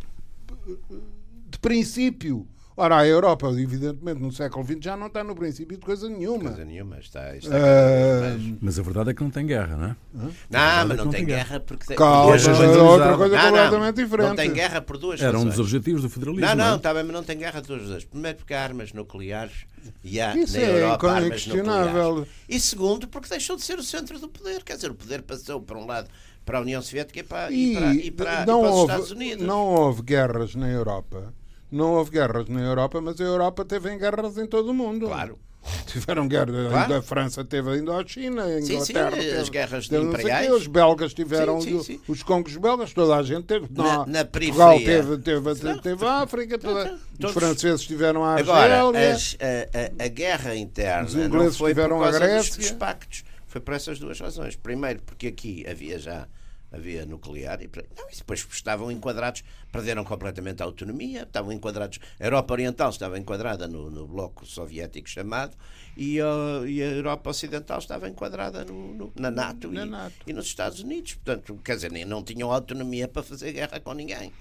de 1.50 1.58
princípio. 1.58 2.46
Ora, 2.76 2.96
a 2.98 3.06
Europa, 3.06 3.46
evidentemente, 3.52 4.20
no 4.20 4.32
século 4.32 4.64
XX 4.66 4.78
já 4.80 4.96
não 4.96 5.06
está 5.06 5.22
no 5.22 5.36
princípio 5.36 5.76
de 5.78 5.84
coisa 5.84 6.08
nenhuma. 6.08 6.50
coisa 6.50 6.64
nenhuma 6.64 6.98
está, 6.98 7.36
está 7.36 7.54
Ah, 7.54 8.36
mas- 8.36 8.58
Mas 8.60 8.78
a 8.80 8.82
verdade 8.82 9.10
é 9.10 9.14
que 9.14 9.22
não 9.22 9.30
tem 9.30 9.46
guerra, 9.46 9.76
não 9.76 9.86
é? 9.86 9.96
Não, 10.12 10.30
mas 10.50 10.90
é 10.90 10.94
não 10.96 11.04
não 11.04 11.12
tem 11.12 11.20
tem 11.20 11.24
guerra 11.26 11.60
porque 11.60 11.86
tem, 11.86 11.96
Calma, 11.96 12.36
Guerra 12.36 12.64
é 12.64 12.78
outra 12.82 13.16
coisa 13.16 13.36
Não, 13.36 13.42
completamente 13.44 13.96
não, 13.98 14.04
diferente. 14.04 14.26
não 14.28 14.34
tem 14.36 14.52
guerra 14.52 14.80
por 14.80 14.98
duas 14.98 15.22
Era 15.22 15.38
um 15.38 15.44
dos 15.44 15.58
objetivos 15.60 16.02
do 16.02 16.10
federalismo. 16.10 16.46
Não, 16.46 16.56
não, 16.56 16.64
não, 16.66 16.72
é? 16.72 16.76
está 16.76 16.92
bem, 16.92 17.04
mas 17.04 17.12
não 17.12 17.22
tem 17.22 17.38
guerra 17.38 17.60
por 17.60 17.68
duas 17.68 17.82
razões. 17.82 18.04
Primeiro 18.04 18.38
porque 18.38 18.54
há 18.54 18.62
armas 18.64 18.92
nucleares 18.92 19.66
e 20.02 20.20
há 20.20 20.36
Isso 20.36 20.56
na 20.56 20.62
é 20.64 20.82
Europa 20.82 21.06
armas 21.10 21.26
inquestionável. 21.26 22.04
nucleares. 22.08 22.32
E 22.48 22.58
segundo, 22.58 23.06
porque 23.06 23.28
deixou 23.28 23.54
de 23.54 23.62
ser 23.62 23.78
o 23.78 23.84
centro 23.84 24.18
do 24.18 24.28
poder. 24.28 24.64
Quer 24.64 24.74
dizer, 24.74 24.90
o 24.90 24.94
poder 24.96 25.22
passou 25.22 25.60
para 25.60 25.78
um 25.78 25.86
lado 25.86 26.08
para 26.44 26.58
a 26.58 26.60
União 26.60 26.82
Soviética 26.82 27.20
e 27.20 27.22
para, 27.22 27.50
e 27.52 27.72
E, 27.72 27.74
para, 27.76 27.94
e 27.94 28.10
para, 28.10 28.42
e 28.42 28.46
não, 28.46 28.60
para 28.62 28.68
os 28.70 28.74
houve, 28.76 28.92
Estados 28.92 29.10
Unidos. 29.12 29.46
não 29.46 29.60
houve 29.66 30.02
guerras 30.02 30.54
na 30.56 30.68
Europa. 30.68 31.32
Não 31.74 31.92
houve 31.94 32.10
guerras 32.12 32.48
na 32.48 32.60
Europa, 32.60 33.00
mas 33.00 33.20
a 33.20 33.24
Europa 33.24 33.64
teve 33.64 33.96
guerras 33.96 34.38
em 34.38 34.46
todo 34.46 34.70
o 34.70 34.74
mundo. 34.74 35.06
Claro. 35.06 35.38
Tiveram 35.86 36.28
guerra. 36.28 36.68
Claro. 36.68 36.94
A 36.96 37.02
França 37.02 37.42
teve 37.42 37.70
a 37.70 37.76
Indochina, 37.78 38.42
a 38.44 38.60
Sim, 38.60 38.80
sim, 38.84 38.92
Inglaterra. 38.92 39.08
as 39.08 39.24
teve- 39.24 39.50
guerras 39.50 39.88
teve 39.88 40.04
não 40.04 40.12
sei 40.12 40.20
imperiais. 40.20 40.46
quê, 40.46 40.52
Os 40.52 40.66
belgas 40.66 41.14
tiveram 41.14 41.60
Sim, 41.60 41.82
sim, 41.82 42.00
os- 42.06 42.22
congos 42.22 42.54
belgas, 42.58 42.92
toda 42.92 43.16
a 43.16 43.22
gente 43.22 43.44
teve. 43.46 43.66
Na- 43.70 43.82
Não, 43.82 44.06
na 44.06 44.24
Portugal 44.26 44.72
periferia. 44.72 45.02
teve, 45.02 45.18
teve, 45.22 45.54
teve, 45.54 45.80
teve 45.80 46.04
a 46.04 46.20
África, 46.22 46.58
toda- 46.58 46.84
Todos- 47.18 47.24
os 47.24 47.32
franceses 47.32 47.82
tiveram 47.86 48.22
a 48.22 48.34
Agora, 48.36 48.82
Argélia. 48.82 49.14
as- 49.14 49.36
a, 49.40 50.02
a- 50.02 50.04
a 50.04 50.08
guerra 50.08 50.54
interna 50.54 51.06
Os 51.08 51.14
não 51.14 51.24
ingleses 51.24 51.56
foi 51.56 51.72
por 51.74 51.80
tiveram 51.80 52.00
a 52.02 52.04
causa 52.04 52.20
dos, 52.20 52.28
Grécia. 52.28 52.56
dos 52.58 52.70
pactos. 52.72 53.24
Foi 53.46 53.60
por 53.60 53.72
essas 53.74 53.98
duas 53.98 54.20
razões. 54.20 54.56
Primeiro, 54.56 55.00
porque 55.06 55.28
aqui 55.28 55.64
havia 55.66 55.98
já 55.98 56.26
havia 56.74 57.06
nuclear 57.06 57.62
e, 57.62 57.70
não, 57.96 58.10
e 58.10 58.16
depois 58.16 58.46
estavam 58.52 58.90
enquadrados, 58.90 59.42
perderam 59.72 60.04
completamente 60.04 60.62
a 60.62 60.66
autonomia, 60.66 61.22
estavam 61.22 61.52
enquadrados, 61.52 61.98
a 62.20 62.24
Europa 62.24 62.54
Oriental 62.54 62.90
estava 62.90 63.18
enquadrada 63.18 63.66
no, 63.68 63.90
no 63.90 64.06
bloco 64.06 64.44
soviético 64.46 65.08
chamado 65.08 65.56
e, 65.96 66.20
a- 66.20 66.66
e 66.66 66.82
a 66.82 66.86
Europa 66.86 67.30
Ocidental 67.30 67.78
estava 67.78 68.08
enquadrada 68.08 68.64
no- 68.64 68.94
no- 68.94 69.12
na, 69.16 69.30
NATO, 69.30 69.70
Na 69.70 69.84
e, 69.86 69.88
NATO. 69.88 70.14
e 70.26 70.32
nos 70.32 70.46
Estados 70.46 70.80
Unidos. 70.80 71.14
Portanto, 71.14 71.58
quer 71.64 71.76
dizer, 71.76 71.90
nem- 71.92 72.04
não 72.04 72.22
tinham 72.22 72.50
autonomia 72.52 73.06
para 73.08 73.22
fazer 73.22 73.52
guerra 73.52 73.78
com 73.80 73.92
ninguém. 73.92 74.32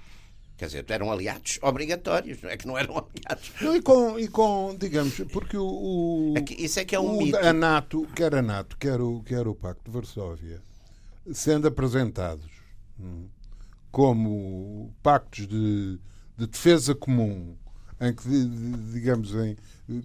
Quer 0.56 0.66
dizer, 0.66 0.84
eram 0.88 1.10
aliados 1.10 1.58
obrigatórios, 1.62 2.40
não 2.40 2.48
é 2.48 2.56
que 2.56 2.64
não 2.64 2.78
eram 2.78 2.94
aliados. 2.98 3.50
Não, 3.60 3.74
E 3.74 3.82
com, 3.82 4.16
e 4.18 4.28
com, 4.28 4.76
digamos, 4.78 5.18
porque 5.32 5.56
o, 5.56 5.64
o- 5.66 6.34
É 6.36 6.42
que 6.42 6.54
isso 6.54 6.78
é 6.78 6.84
que 6.84 6.94
é 6.94 7.00
um 7.00 7.16
o- 7.16 7.18
mito. 7.18 7.36
a 7.36 7.52
NATO, 7.52 8.06
quer 8.14 8.32
a 8.36 8.40
NATO, 8.42 8.76
quer 8.78 9.00
o, 9.00 9.20
quer 9.24 9.48
o 9.48 9.54
Pacto 9.56 9.82
de 9.84 9.90
Varsóvia, 9.90 10.62
sendo 11.32 11.68
apresentados 11.68 12.50
hum, 13.00 13.26
como 13.90 14.92
pactos 15.02 15.46
de, 15.46 15.98
de 16.36 16.46
defesa 16.46 16.94
comum, 16.94 17.54
em 18.00 18.12
que, 18.14 18.28
di- 18.28 18.48
di- 18.48 18.92
digamos, 18.92 19.32
em, 19.34 19.56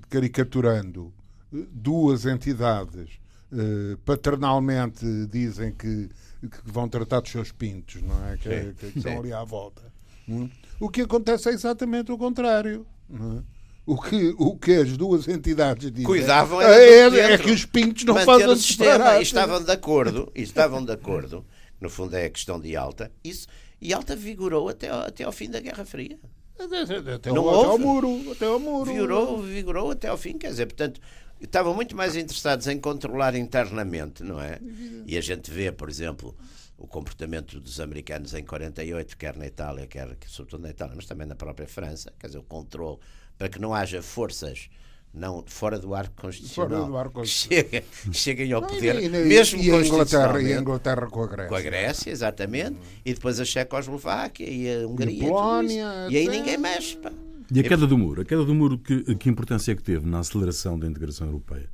caricaturando 0.10 1.12
eh, 1.54 1.66
duas 1.72 2.26
entidades 2.26 3.20
eh, 3.52 3.98
paternalmente 4.06 5.06
dizem 5.28 5.74
que, 5.74 6.10
que 6.42 6.60
vão 6.72 6.88
tratar 6.88 7.20
dos 7.22 7.32
seus 7.32 7.52
pintos, 7.52 8.02
não 8.02 8.28
é? 8.28 8.38
Que, 8.38 8.74
que 8.92 8.98
estão 9.00 9.20
ali 9.20 9.34
à 9.34 9.44
volta. 9.44 9.82
Hum? 10.28 10.48
O 10.80 10.90
que 10.90 11.02
acontece 11.02 11.50
é 11.50 11.54
exatamente 11.54 12.12
o 12.12 12.18
contrário. 12.18 12.86
não 13.10 13.40
é? 13.40 13.44
O 13.90 14.00
que, 14.00 14.36
o 14.38 14.56
que 14.56 14.74
as 14.74 14.96
duas 14.96 15.28
entidades 15.28 15.90
dizem 15.90 16.06
Cuidavam 16.06 16.62
é, 16.62 17.10
é, 17.10 17.34
é 17.34 17.38
que 17.40 17.50
os 17.50 17.66
pintos 17.66 18.04
não 18.04 18.16
fazem 18.18 18.46
o 18.46 18.56
sistema 18.56 19.18
e 19.18 19.24
estavam 19.24 19.64
de 19.64 19.72
acordo, 19.72 20.32
estavam 20.36 20.86
de 20.86 20.92
acordo, 20.92 21.44
no 21.82 21.90
fundo 21.90 22.16
é 22.16 22.26
a 22.26 22.30
questão 22.30 22.60
de 22.60 22.76
Alta, 22.76 23.12
isso, 23.24 23.48
e 23.82 23.92
Alta 23.92 24.16
vigorou 24.16 24.70
até 24.70 24.90
ao, 24.90 25.00
até 25.00 25.24
ao 25.24 25.32
fim 25.32 25.50
da 25.50 25.60
Guerra 25.60 25.84
Fria. 25.86 26.20
Até, 26.60 27.32
Não 27.32 27.50
ao, 27.50 27.62
até 27.62 27.70
ao 27.70 27.80
muro. 27.80 28.32
Até 28.32 28.46
ao 28.46 28.60
muro. 28.60 28.92
Vigorou, 28.92 29.42
vigorou 29.42 29.92
até 29.92 30.08
ao 30.08 30.18
fim, 30.18 30.38
quer 30.38 30.50
dizer, 30.50 30.68
portanto, 30.68 31.02
estavam 31.42 31.74
muito 31.74 31.96
mais 31.96 32.16
interessados 32.16 32.68
em 32.68 32.80
controlar 32.80 33.34
internamente, 33.34 34.22
não 34.24 34.40
é? 34.40 34.60
E 35.08 35.18
a 35.18 35.22
gente 35.22 35.50
vê, 35.50 35.72
por 35.72 35.90
exemplo, 35.90 36.38
o 36.78 36.86
comportamento 36.86 37.60
dos 37.60 37.80
americanos 37.80 38.36
em 38.36 38.44
48, 38.44 39.18
quer 39.18 39.36
na 39.36 39.48
Itália, 39.48 39.88
quer 39.88 40.16
sobretudo 40.28 40.62
na 40.62 40.70
Itália, 40.70 40.94
mas 40.96 41.08
também 41.08 41.26
na 41.26 41.36
própria 41.36 41.68
França, 41.68 42.14
quer 42.20 42.28
dizer, 42.28 42.38
o 42.38 42.44
controle 42.44 43.00
para 43.40 43.50
que 43.50 43.58
não 43.60 43.74
haja 43.74 44.02
forças 44.04 44.70
não 45.12 45.44
fora 45.48 45.80
do 45.80 45.96
arco 45.96 46.14
Fora 46.16 46.28
constitucional, 46.28 46.86
do 46.86 46.96
arco 46.98 47.10
que 47.14 47.20
constitucional. 47.22 47.66
chega, 47.72 47.84
cheguem 48.14 48.54
ao 48.54 48.62
Não, 48.62 48.68
poder, 48.68 48.96
e, 49.02 49.06
e- 49.06 49.10
mesmo 49.10 49.60
e 49.60 49.72
a 49.72 49.82
Inglaterra, 49.84 50.40
e 50.40 50.54
a. 50.54 50.60
Inglaterra 50.62 51.08
com 51.08 51.24
a 51.24 51.28
Grécia. 51.28 51.50
Com 51.50 51.56
a 51.56 51.62
Grécia, 51.62 52.12
exatamente, 52.12 52.78
e 53.04 53.14
depois 53.16 53.40
a 53.40 53.46
Checoslováquia 53.46 54.48
e 54.48 54.84
a 54.84 54.88
Hungria. 54.88 55.18
tudo 55.18 55.28
Polónia, 55.30 55.88
isso. 56.04 56.12
E 56.12 56.18
aí 56.18 56.28
ninguém 56.28 56.58
mexe. 56.60 56.96
Pá. 56.98 57.12
E 57.52 57.60
a 57.60 57.64
queda 57.64 57.88
do 57.88 57.98
muro? 57.98 58.22
A 58.22 58.26
queda 58.26 58.46
do 58.46 58.54
muro, 58.54 58.78
que, 58.78 59.16
que 59.16 59.28
importância 59.30 59.72
é 59.72 59.76
que 59.76 59.82
teve 59.82 60.08
na 60.08 60.20
aceleração 60.20 60.78
da 60.78 60.86
integração 60.86 61.26
europeia? 61.26 61.68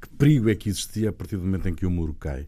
Que 0.00 0.08
perigo 0.16 0.48
é 0.48 0.54
que 0.54 0.70
existia 0.70 1.10
a 1.10 1.12
partir 1.12 1.36
do 1.36 1.42
momento 1.42 1.68
em 1.68 1.74
que 1.74 1.84
o 1.84 1.90
muro 1.90 2.14
cai? 2.14 2.46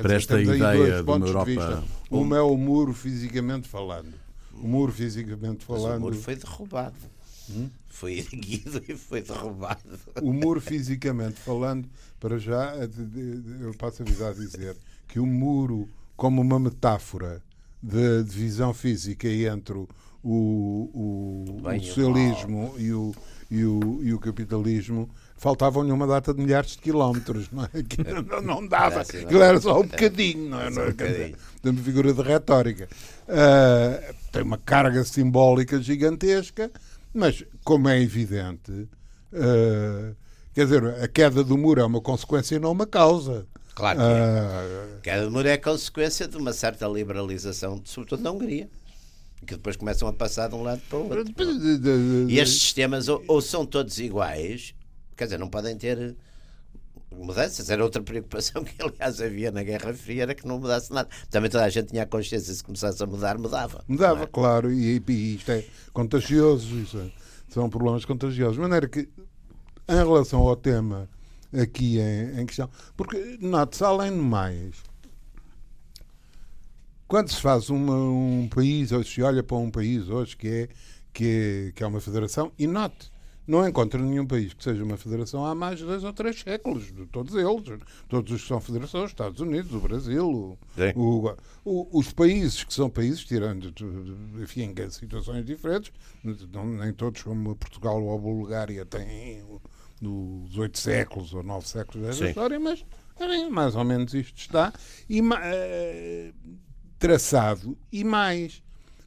Para 0.00 0.14
esta 0.14 0.40
ideia 0.40 1.02
de 1.02 1.10
uma 1.10 1.26
Europa-. 1.26 1.82
Uma 2.08 2.36
é 2.36 2.40
o 2.40 2.56
muro 2.56 2.92
fisicamente 2.92 3.66
falando. 3.68 4.14
O 4.52 4.68
muro 4.68 4.92
fisicamente 4.92 5.64
Mas 5.68 5.82
falando. 5.82 5.96
o 5.98 6.00
muro 6.02 6.14
foi 6.14 6.36
derrubado. 6.36 6.94
Foi 7.88 8.18
erguido 8.18 8.82
e 8.88 8.96
foi 8.96 9.22
derrubado. 9.22 9.80
O 10.22 10.32
muro 10.32 10.60
fisicamente 10.60 11.40
falando, 11.40 11.88
para 12.18 12.38
já, 12.38 12.74
de- 12.86 13.42
eu 13.60 13.74
passo 13.74 14.02
a 14.02 14.04
vida 14.04 14.28
a 14.28 14.32
dizer 14.32 14.76
que 15.06 15.20
o 15.20 15.26
muro, 15.26 15.88
como 16.16 16.40
uma 16.40 16.58
metáfora 16.58 17.42
da 17.82 18.22
divisão 18.22 18.72
física 18.72 19.28
entre 19.28 19.74
o, 19.74 19.88
o, 20.22 20.90
o, 20.94 21.60
Bem 21.62 21.78
o 21.78 21.82
o 21.82 21.84
socialismo 21.84 22.74
e 22.78 22.92
o, 22.92 23.14
e, 23.50 23.64
o, 23.64 24.00
e 24.02 24.14
o 24.14 24.18
capitalismo, 24.18 25.08
faltavam-lhe 25.36 25.92
uma 25.92 26.06
data 26.06 26.32
de 26.32 26.40
milhares 26.40 26.70
de 26.72 26.78
quilómetros, 26.78 27.50
não 27.50 27.64
é? 27.64 27.78
Aquilo 27.78 28.22
não, 28.24 28.40
não 28.40 28.66
dava, 28.66 29.02
assim, 29.02 29.18
não 29.18 29.24
aquilo 29.26 29.42
era 29.42 29.60
só 29.60 29.78
um 29.80 29.86
bocadinho, 29.86 30.48
não 30.48 30.60
é? 30.60 30.70
Não 30.70 30.82
é? 30.82 30.90
dizer, 30.92 31.36
de 31.62 31.70
uma 31.70 31.82
figura 31.82 32.12
de 32.12 32.22
retórica. 32.22 32.88
Ah, 33.28 34.14
tem 34.32 34.42
uma 34.42 34.58
carga 34.58 35.04
simbólica 35.04 35.80
gigantesca, 35.80 36.70
mas, 37.14 37.44
como 37.64 37.88
é 37.88 38.00
evidente, 38.00 38.88
ah, 39.32 40.12
quer 40.54 40.64
dizer, 40.64 40.84
a 41.02 41.08
queda 41.08 41.42
do 41.42 41.56
muro 41.56 41.80
é 41.80 41.84
uma 41.84 42.00
consequência 42.00 42.56
e 42.56 42.58
não 42.58 42.72
uma 42.72 42.86
causa. 42.86 43.46
Claro 43.74 43.98
que 43.98 44.04
é. 44.04 44.08
Ah, 44.08 44.98
Cada 45.02 45.30
muro 45.30 45.48
é 45.48 45.56
consequência 45.56 46.28
de 46.28 46.36
uma 46.36 46.52
certa 46.52 46.86
liberalização, 46.86 47.80
sobretudo 47.84 48.22
na 48.22 48.30
Hungria, 48.30 48.68
que 49.46 49.54
depois 49.54 49.76
começam 49.76 50.06
a 50.08 50.12
passar 50.12 50.48
de 50.48 50.54
um 50.54 50.62
lado 50.62 50.80
para 50.88 50.98
o 50.98 51.08
outro. 51.08 51.34
E 52.28 52.38
estes 52.38 52.62
sistemas 52.62 53.08
ou, 53.08 53.22
ou 53.26 53.40
são 53.40 53.66
todos 53.66 53.98
iguais, 53.98 54.74
quer 55.16 55.24
dizer, 55.24 55.38
não 55.38 55.48
podem 55.48 55.76
ter 55.76 56.16
mudanças. 57.14 57.70
Era 57.70 57.82
outra 57.82 58.02
preocupação 58.02 58.62
que, 58.64 58.74
aliás, 58.82 59.20
havia 59.20 59.50
na 59.50 59.62
Guerra 59.62 59.92
Fria, 59.94 60.22
era 60.24 60.34
que 60.34 60.46
não 60.46 60.58
mudasse 60.58 60.92
nada. 60.92 61.08
Também 61.30 61.50
toda 61.50 61.64
a 61.64 61.68
gente 61.68 61.88
tinha 61.90 62.02
a 62.02 62.06
consciência, 62.06 62.52
se 62.54 62.62
começasse 62.62 63.02
a 63.02 63.06
mudar, 63.06 63.38
mudava. 63.38 63.84
Mudava, 63.88 64.24
é? 64.24 64.26
claro, 64.26 64.72
e, 64.72 65.02
e 65.06 65.34
isto 65.36 65.50
é 65.52 65.64
contagioso, 65.92 66.74
isso 66.76 66.98
é- 66.98 67.10
são 67.48 67.68
problemas 67.70 68.04
contagiosos. 68.04 68.54
De 68.54 68.60
maneira 68.60 68.88
que, 68.88 69.08
em 69.88 69.94
relação 69.96 70.40
ao 70.40 70.56
tema 70.56 71.08
aqui 71.52 71.98
em, 72.00 72.40
em 72.40 72.46
questão, 72.46 72.68
porque, 72.96 73.38
note-se, 73.40 73.84
além 73.84 74.10
de 74.12 74.18
mais, 74.18 74.74
quando 77.06 77.30
se 77.30 77.40
faz 77.40 77.70
uma- 77.70 77.94
um 77.94 78.48
país, 78.48 78.90
ou 78.92 79.04
se 79.04 79.22
olha 79.22 79.42
para 79.42 79.56
um 79.56 79.70
país 79.70 80.08
hoje 80.08 80.36
que 80.36 80.48
é, 80.48 80.68
que 81.12 81.68
é, 81.68 81.72
que 81.72 81.84
é 81.84 81.86
uma 81.86 82.00
federação, 82.00 82.50
e 82.58 82.66
note, 82.66 83.12
não 83.46 83.66
encontra 83.68 84.00
nenhum 84.00 84.26
país 84.26 84.54
que 84.54 84.64
seja 84.64 84.82
uma 84.82 84.96
federação 84.96 85.44
há 85.44 85.54
mais 85.54 85.78
de 85.78 85.84
dois 85.84 86.02
ou 86.04 86.12
três 86.12 86.40
séculos, 86.40 86.86
de 86.92 87.04
todos 87.06 87.34
eles, 87.34 87.80
todos 88.08 88.32
os 88.32 88.42
que 88.42 88.48
são 88.48 88.60
federações, 88.60 89.10
Estados 89.10 89.40
Unidos, 89.40 89.72
o 89.72 89.80
Brasil, 89.80 90.26
o- 90.28 90.58
o- 90.96 91.34
o- 91.64 91.98
os 91.98 92.12
países 92.12 92.64
que 92.64 92.72
são 92.72 92.88
países, 92.88 93.24
tirando 93.24 93.72
enfim, 94.42 94.72
em 94.76 94.90
situações 94.90 95.44
diferentes, 95.44 95.92
não- 96.52 96.66
nem 96.66 96.92
todos 96.92 97.22
como 97.22 97.54
Portugal 97.56 98.02
ou 98.02 98.14
a 98.14 98.18
Bulgária 98.18 98.84
têm 98.86 99.42
os 100.02 100.58
oito 100.58 100.78
séculos 100.78 101.32
ou 101.34 101.42
nove 101.42 101.66
séculos 101.68 102.16
Sim. 102.16 102.26
história, 102.26 102.58
mas 102.60 102.84
mais 103.50 103.76
ou 103.76 103.84
menos 103.84 104.12
isto 104.14 104.36
está. 104.36 104.72
E, 105.08 105.20
eh, 105.42 106.32
traçado 106.98 107.76
e 107.92 108.02
mais 108.04 108.62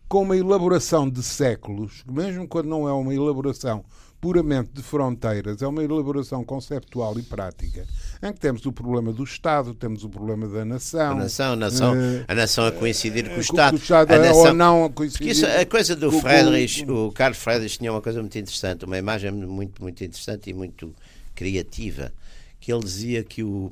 com 0.07 0.21
uma 0.23 0.37
elaboração 0.37 1.09
de 1.09 1.21
séculos, 1.21 2.03
mesmo 2.09 2.47
quando 2.47 2.67
não 2.67 2.87
é 2.87 2.93
uma 2.93 3.13
elaboração 3.13 3.83
puramente 4.19 4.71
de 4.73 4.81
fronteiras, 4.81 5.61
é 5.61 5.67
uma 5.67 5.83
elaboração 5.83 6.43
conceptual 6.43 7.17
e 7.19 7.21
prática, 7.21 7.85
em 8.21 8.33
que 8.33 8.39
temos 8.39 8.65
o 8.65 8.71
problema 8.71 9.13
do 9.13 9.23
Estado, 9.23 9.73
temos 9.75 10.03
o 10.03 10.09
problema 10.09 10.47
da 10.47 10.65
nação. 10.65 11.11
A 11.11 11.15
nação, 11.15 11.53
a 11.53 11.55
nação, 11.55 11.95
eh, 11.95 12.25
a 12.27 12.33
nação 12.35 12.65
a 12.65 12.71
coincidir 12.71 13.25
com 13.25 13.31
o 13.31 13.35
com- 13.35 13.41
Estado. 13.41 13.73
o 13.73 13.77
Estado 13.77 14.11
a 14.11 14.15
é 14.15 14.19
nação, 14.19 14.37
ou 14.47 14.53
não 14.53 14.89
coincidir. 14.91 15.29
isso, 15.29 15.45
a 15.45 15.65
coisa 15.65 15.95
do 15.95 16.11
com- 16.11 16.19
Friedrich, 16.19 16.83
o 16.89 17.11
Carlos 17.11 17.37
Friedrich 17.37 17.77
tinha 17.77 17.91
uma 17.91 18.01
coisa 18.01 18.19
muito 18.19 18.37
interessante, 18.37 18.85
uma 18.85 18.97
imagem 18.97 19.31
muito, 19.31 19.81
muito 19.81 20.03
interessante 20.03 20.49
e 20.49 20.53
muito 20.53 20.95
criativa, 21.35 22.11
que 22.59 22.73
ele 22.73 22.83
dizia 22.83 23.23
que 23.23 23.43
o, 23.43 23.71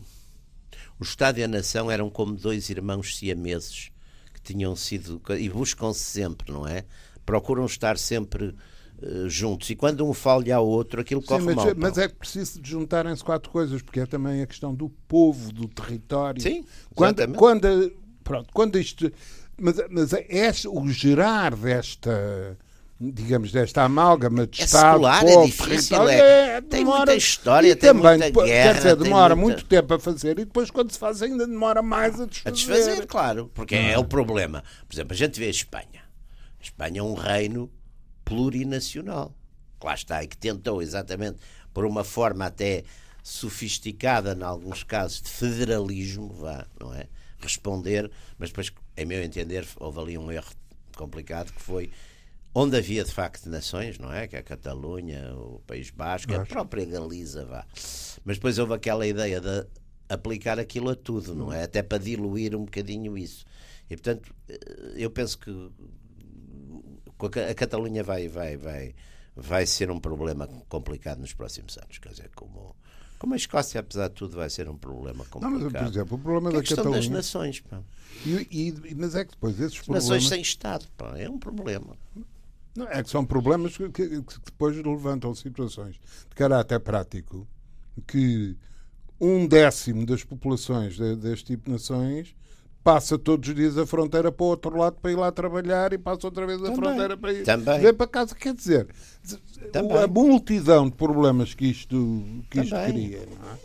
o 0.99 1.03
Estado 1.03 1.39
e 1.39 1.43
a 1.43 1.47
nação 1.47 1.89
eram 1.89 2.08
como 2.10 2.36
dois 2.36 2.69
irmãos 2.69 3.17
siameses 3.17 3.89
que 4.31 4.41
tinham 4.53 4.75
sido 4.75 5.19
e 5.39 5.49
buscam-se 5.49 6.01
sempre, 6.01 6.51
não 6.51 6.67
é? 6.67 6.84
Procuram 7.25 7.65
estar 7.65 7.97
sempre 7.97 8.49
eh, 8.49 8.53
juntos 9.27 9.69
e 9.69 9.75
quando 9.75 10.08
um 10.08 10.13
falha 10.13 10.55
ao 10.55 10.67
outro, 10.67 11.01
aquilo 11.01 11.21
Sim, 11.21 11.27
corre 11.27 11.43
mas, 11.45 11.55
mal. 11.55 11.67
mas 11.75 11.97
é 11.97 12.08
que 12.08 12.15
preciso 12.15 12.62
de 12.62 12.69
juntarem-se 12.69 13.23
quatro 13.23 13.49
coisas, 13.51 13.81
porque 13.81 13.99
é 13.99 14.05
também 14.05 14.41
a 14.41 14.47
questão 14.47 14.73
do 14.73 14.89
povo, 15.08 15.51
do 15.51 15.67
território. 15.67 16.41
Sim, 16.41 16.65
quando, 16.93 17.19
exatamente. 17.19 17.38
quando, 17.39 17.93
pronto, 18.23 18.49
quando 18.53 18.79
isto. 18.79 19.12
Mas, 19.60 19.75
mas 19.89 20.13
é 20.13 20.25
este, 20.29 20.67
o 20.67 20.88
gerar 20.89 21.55
desta. 21.55 22.58
Digamos, 22.97 23.51
desta 23.51 23.84
amálgama 23.84 24.47
de 24.47 24.62
É 24.62 24.63
Estado, 24.63 24.93
secular, 24.93 25.25
é 25.25 25.34
povo, 25.34 25.45
difícil, 25.47 25.97
território, 25.97 26.10
é- 26.12 26.62
tem 26.62 26.86
muita 26.86 27.13
história, 27.13 27.75
tem 27.75 27.89
também, 27.93 28.17
muita 28.19 28.31
guerra, 28.45 28.71
Quer 28.71 28.77
dizer, 28.77 28.95
demora 28.95 29.36
muita- 29.36 29.58
muito 29.58 29.67
tempo 29.67 29.93
a 29.95 29.99
fazer 29.99 30.31
e 30.39 30.45
depois, 30.45 30.71
quando 30.71 30.91
se 30.91 30.97
faz, 30.97 31.21
ainda 31.21 31.45
demora 31.45 31.81
mais 31.81 32.21
a 32.21 32.25
desfazer. 32.25 32.47
A 32.47 32.51
desfazer, 32.51 33.05
claro, 33.05 33.51
porque 33.53 33.75
é 33.75 33.99
o 33.99 34.05
problema. 34.05 34.63
Por 34.88 34.95
exemplo, 34.95 35.12
a 35.13 35.15
gente 35.17 35.38
vê 35.38 35.47
a 35.47 35.49
Espanha. 35.49 36.03
A 36.58 36.63
Espanha 36.63 37.01
é 37.01 37.03
um 37.03 37.13
reino 37.15 37.69
plurinacional. 38.25 39.33
Lá 39.81 39.93
está, 39.93 40.23
e 40.23 40.27
que 40.27 40.38
tentou 40.38 40.81
exatamente, 40.81 41.38
por 41.71 41.85
uma 41.85 42.03
forma 42.03 42.45
até 42.45 42.83
sofisticada, 43.21 44.33
em 44.33 44.43
alguns 44.43 44.83
casos, 44.83 45.21
de 45.21 45.29
federalismo, 45.29 46.33
vá, 46.33 46.65
não 46.79 46.93
é? 46.93 47.07
Responder, 47.39 48.09
mas 48.38 48.49
depois, 48.49 48.71
em 48.97 49.05
meu 49.05 49.23
entender, 49.23 49.65
houve 49.77 49.99
ali 49.99 50.17
um 50.17 50.31
erro 50.31 50.51
complicado 50.95 51.53
que 51.53 51.61
foi 51.61 51.91
onde 52.53 52.77
havia 52.77 53.03
de 53.03 53.11
facto 53.11 53.47
nações, 53.49 53.99
não 53.99 54.11
é? 54.11 54.27
Que 54.27 54.38
é 54.38 54.39
a 54.39 54.43
Catalunha, 54.43 55.35
o 55.35 55.59
País 55.67 55.89
Basco, 55.91 56.33
a 56.33 56.45
própria 56.45 56.85
Galiza, 56.85 57.45
vá. 57.45 57.65
Mas 58.23 58.38
depois 58.38 58.57
houve 58.57 58.73
aquela 58.73 59.05
ideia 59.05 59.41
de 59.41 59.67
aplicar 60.07 60.57
aquilo 60.57 60.89
a 60.89 60.95
tudo, 60.95 61.35
não 61.35 61.51
é? 61.51 61.63
Até 61.63 61.83
para 61.83 61.97
diluir 61.97 62.55
um 62.55 62.63
bocadinho 62.63 63.17
isso. 63.17 63.45
E 63.89 63.95
portanto, 63.95 64.33
eh, 64.47 64.93
eu 64.95 65.11
penso 65.11 65.38
que 65.38 65.51
a 67.19 67.30
Ca- 67.30 67.49
a 67.49 67.56
Catalunha 67.56 68.04
vai, 68.04 68.28
vai, 68.28 68.58
vai, 68.58 68.95
vai 69.36 69.65
ser 69.65 69.89
um 69.91 69.99
problema 69.99 70.47
complicado 70.69 71.19
nos 71.19 71.34
próximos 71.34 71.78
anos. 71.78 71.97
Quer 71.97 72.10
dizer, 72.10 72.30
como, 72.36 72.75
como 73.19 73.34
a 73.34 73.38
Escócia, 73.38 73.80
apesar 73.80 74.08
de 74.10 74.15
tudo, 74.15 74.36
vai 74.38 74.49
ser 74.49 74.67
um 74.69 74.78
problema 74.78 75.25
Não, 75.36 75.49
mas, 75.49 75.62
complicado. 75.63 75.84
por 75.84 75.91
exemplo, 75.91 76.17
o 76.17 76.19
problema 76.19 76.49
Que 76.49 76.56
é 76.56 76.60
da 76.60 76.63
questão 76.63 76.84
das 76.86 76.93
Catalunha. 76.93 77.17
nações, 77.17 77.60
pá. 77.62 77.82
E, 78.25 78.47
e- 78.51 78.95
mas 78.95 79.15
é 79.15 79.23
que 79.25 79.32
depois 79.32 79.60
esses 79.60 79.78
Nações 79.88 80.04
problemas. 80.04 80.28
sem 80.28 80.41
Estado, 80.41 80.86
pá, 80.97 81.17
é 81.17 81.30
um 81.30 81.38
problema. 81.39 81.97
Não, 82.75 82.88
é 82.89 83.01
que 83.01 83.10
são 83.10 83.25
problemas 83.25 83.78
que, 83.78 83.89
que- 83.89 84.21
que 84.21 84.39
depois 84.45 84.75
levantam 84.75 85.34
situações 85.34 85.95
de 85.95 86.36
caráter 86.36 86.80
prático 86.82 87.47
que 88.06 88.58
um 89.19 89.47
décimo 89.47 90.06
das 90.06 90.23
populações 90.25 90.95
de- 90.97 91.15
deste 91.15 91.45
tipo 91.45 91.65
de 91.65 91.71
nações 91.71 92.36
passa 92.85 93.17
todos 93.17 93.49
os 93.49 93.55
dias 93.55 93.79
a 93.79 93.85
fronteira 93.87 94.31
para 94.31 94.43
o 94.43 94.47
outro 94.49 94.77
lado 94.77 94.97
para 95.01 95.11
ir 95.11 95.15
lá 95.15 95.31
trabalhar 95.31 95.91
e 95.91 95.97
passa 95.97 96.27
outra 96.27 96.45
vez 96.45 96.59
a 96.61 96.65
Também. 96.65 96.75
fronteira 96.77 97.17
para 97.17 97.33
ir 97.33 97.43
Também. 97.43 97.93
para 97.95 98.07
casa. 98.07 98.35
Quer 98.35 98.53
dizer, 98.53 98.87
Também. 99.71 99.97
a 99.97 100.05
multidão 100.07 100.85
de 100.87 100.95
problemas 100.95 101.55
que 101.55 101.65
isto, 101.65 102.23
que 102.47 102.59
isto 102.61 102.75
cria 102.85 103.25
não 103.25 103.49
é? 103.51 103.57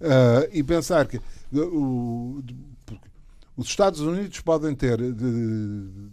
Ah, 0.00 0.48
e 0.52 0.62
pensar 0.62 1.08
que 1.08 1.20
o- 1.52 2.40
os 3.56 3.66
Estados 3.66 3.98
Unidos 3.98 4.38
podem 4.42 4.72
ter 4.76 4.96
de- 5.12 5.24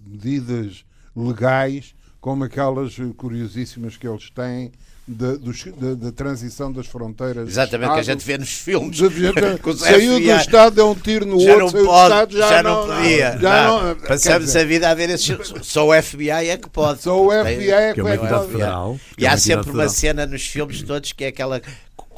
medidas 0.08 0.84
legais 1.16 1.94
como 2.20 2.44
aquelas 2.46 2.98
curiosíssimas 3.16 3.96
que 3.96 4.08
eles 4.08 4.32
têm 4.32 4.72
da, 5.08 5.36
dos- 5.36 5.66
da- 5.78 5.94
da 5.94 6.12
transição 6.12 6.72
das 6.72 6.88
fronteiras. 6.88 7.48
Exatamente, 7.48 7.92
que 7.92 7.98
a 7.98 8.02
Estado- 8.02 8.20
gente 8.20 8.26
vê 8.26 8.38
nos 8.40 8.50
filmes. 8.50 8.98
Saiu 9.78 10.20
do. 10.20 10.32
Estado, 10.32 10.76
deu 10.76 10.90
um 10.90 10.96
tiro 10.96 11.26
no 11.26 11.40
já 11.40 11.56
outro, 11.58 11.78
não 11.80 11.86
pode, 11.86 12.14
Estado, 12.14 12.38
já, 12.38 12.64
não, 12.64 12.88
podia. 12.88 13.38
já 13.40 13.68
não. 13.68 13.84
não- 13.90 13.96
Passamos 13.96 14.46
dizer, 14.46 14.60
a 14.60 14.64
vida 14.66 14.90
a 14.90 14.94
ver 14.96 15.10
esses. 15.12 15.54
Só 15.62 15.88
o 15.88 15.94
FBI 16.02 16.30
é 16.50 16.58
que 16.58 16.70
pode. 16.70 17.02
Só 17.04 17.24
o 17.24 17.30
FBI 17.32 17.70
é 17.72 17.88
Que 17.90 17.94
que 17.96 18.00
é 18.00 18.04
uma 18.04 18.10
vai 18.10 18.18
entidade 18.18 18.42
fazer. 18.46 18.52
federal. 18.54 19.00
que 19.16 19.24
E 19.24 19.26
é 19.26 19.30
há 19.30 19.38
sempre 19.38 19.54
entidade 19.60 19.70
uma 19.78 19.90
federal. 19.90 19.90
cena 19.90 20.26
nos 20.26 20.42
filmes 20.48 20.82
todos 20.82 21.12
que 21.12 21.24
é 21.24 21.28
aquela 21.28 21.62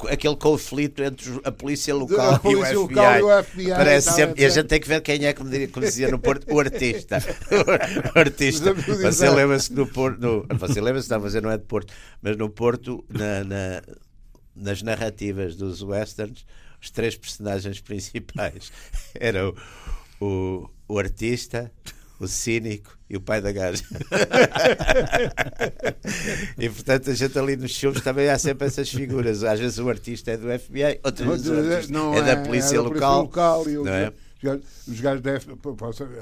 aquele 0.08 0.36
conflito 0.36 1.02
entre 1.02 1.40
a 1.44 1.50
polícia 1.50 1.94
local, 1.94 2.34
A 2.34 2.38
polícia 2.38 2.72
e, 2.72 2.76
o 2.76 2.82
local 2.82 3.12
FBI. 3.14 3.18
e 3.18 3.22
o 3.22 3.42
FBI 3.44 3.68
Parece 3.70 4.06
e 4.06 4.10
tal, 4.10 4.16
sempre, 4.16 4.40
e 4.40 4.44
a 4.44 4.48
etc. 4.48 4.54
gente 4.56 4.68
tem 4.68 4.80
que 4.80 4.88
ver 4.88 5.00
quem 5.00 5.24
é 5.26 5.32
que 5.32 5.42
me 5.42 5.50
diria- 5.50 5.68
como 5.68 5.84
dizia 5.86 6.08
no 6.10 6.18
Porto, 6.18 6.46
o 6.52 6.60
artista. 6.60 7.18
O 8.14 8.18
artista. 8.18 8.74
Você 8.74 9.28
lembra-se 9.30 9.68
que 9.70 9.74
no 9.76 9.86
Porto, 9.86 10.20
no, 10.20 10.46
você 10.58 10.80
lembra-se, 10.80 11.10
não, 11.10 11.20
você 11.20 11.40
não 11.40 11.50
é 11.50 11.56
de 11.58 11.64
Porto, 11.64 11.92
mas 12.22 12.36
no 12.36 12.48
Porto, 12.48 13.04
na, 13.08 13.42
na- 13.44 13.82
nas 14.54 14.82
narrativas 14.82 15.56
dos 15.56 15.82
westerns, 15.82 16.44
os 16.80 16.90
três 16.90 17.16
personagens 17.16 17.80
principais 17.80 18.70
eram 19.18 19.54
o, 20.20 20.68
o 20.88 20.98
artista, 20.98 21.70
o 22.20 22.26
cínico 22.28 22.96
e 23.08 23.16
o 23.16 23.20
pai 23.20 23.40
da 23.40 23.50
gaja. 23.52 23.82
e 26.58 26.68
portanto 26.68 27.10
a 27.10 27.14
gente 27.14 27.38
ali 27.38 27.56
nos 27.56 27.76
filmes 27.76 28.00
também 28.02 28.28
há 28.28 28.38
sempre 28.38 28.66
essas 28.66 28.88
figuras. 28.90 29.42
Às 29.44 29.60
vezes 29.60 29.78
o 29.78 29.88
artista 29.88 30.32
é 30.32 30.36
do 30.36 30.46
FBI, 30.58 31.00
outras 31.04 31.44
vezes 31.44 31.88
Não 31.90 32.14
é, 32.14 32.22
da 32.22 32.36
polícia 32.42 32.74
é 32.74 32.78
da 32.78 32.82
local. 32.82 33.22
local 33.22 33.64
não 33.66 33.88
é? 33.88 34.12
os 34.88 35.00
gajos- 35.00 35.16
Os 35.16 35.20
devem. 35.20 35.58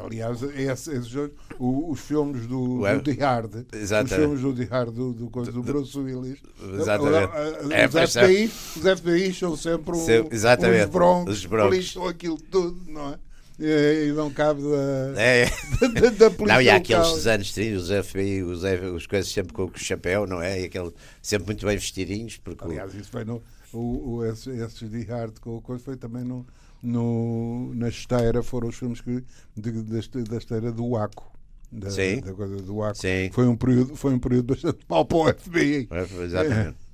Aliás, 0.05 0.43
esse- 0.43 0.91
esses, 0.91 1.15
o- 1.59 1.91
os 1.91 2.01
filmes 2.01 2.47
do, 2.47 2.81
Ué, 2.81 2.97
do 2.97 3.03
The 3.15 3.25
Hard, 3.25 3.55
os 3.75 3.81
exatamente. 3.81 4.15
filmes 4.21 4.41
do 4.41 4.55
The 4.55 4.65
Hard, 4.65 4.95
do, 4.95 5.13
do, 5.13 5.31
coisa 5.31 5.53
do 5.53 5.63
Bruce 5.63 5.99
Willis, 5.99 6.39
Exatamente. 6.81 7.31
Os, 7.65 7.71
É, 7.71 7.89
pois 7.89 8.17
é. 8.17 8.23
FBI, 8.25 8.51
os 8.77 9.01
FBI 9.01 9.35
são 9.35 9.57
sempre 9.57 9.97
um, 9.97 10.29
exatamente. 10.31 10.85
uns 10.87 10.91
broncos, 10.91 11.39
Os 11.39 11.47
broncos. 11.47 11.97
aquilo 12.09 12.39
tudo, 12.41 12.81
não 12.91 13.11
é? 13.13 13.19
E, 13.59 14.09
e 14.09 14.13
não 14.13 14.31
cabe 14.31 14.61
da, 14.63 15.21
É. 15.21 15.47
da, 16.01 16.11
da 16.11 16.31
polícia 16.31 16.55
Não, 16.55 16.61
e 16.63 16.69
há 16.69 16.77
local. 16.77 17.01
aqueles 17.03 17.27
anos 17.27 17.53
30, 17.53 17.77
os 17.79 18.07
FBI, 18.07 18.43
os, 18.43 18.63
os 18.95 19.07
coisas 19.07 19.33
sempre 19.33 19.53
com 19.55 19.65
o 19.65 19.73
chapéu, 19.77 20.27
não 20.27 20.43
é? 20.43 20.61
E 20.61 20.65
aquele, 20.67 20.93
sempre 21.23 21.47
muito 21.47 21.65
bem 21.67 21.77
vestidinhos, 21.77 22.37
porque 22.37 22.65
Aliás, 22.65 22.95
isso 22.95 23.11
foi 23.11 23.25
no. 23.25 23.43
O, 23.73 24.17
o, 24.17 24.25
esse, 24.27 24.51
esse 24.51 24.87
de 24.87 25.03
Hard 25.05 25.39
com 25.41 25.57
o 25.57 25.61
coisa 25.63 25.83
foi 25.83 25.97
também 25.97 26.23
no, 26.25 26.47
no, 26.83 27.73
na 27.75 27.89
esteira, 27.89 28.43
foram 28.43 28.69
os 28.69 28.77
filmes 28.77 29.01
que, 29.01 29.23
de, 29.57 29.71
da, 29.83 29.99
este- 29.99 30.23
da 30.23 30.37
esteira 30.37 30.71
do 30.71 30.91
Waco. 30.91 31.33
Da, 31.73 31.91
Sim. 31.91 32.21
da 32.21 32.33
coisa 32.33 32.57
do 32.57 32.77
Waco. 32.77 32.97
Sim. 32.99 33.31
Foi, 33.33 33.47
um 33.47 33.57
período, 33.57 33.97
foi 33.97 34.15
um 34.15 34.19
período 34.19 34.55
bastante 34.55 34.79
mau 34.89 35.05
para 35.05 35.17
o 35.19 35.29
FBI. 35.35 35.89
É, 35.91 36.23
Exatamente. 36.25 36.77
É. 36.81 36.86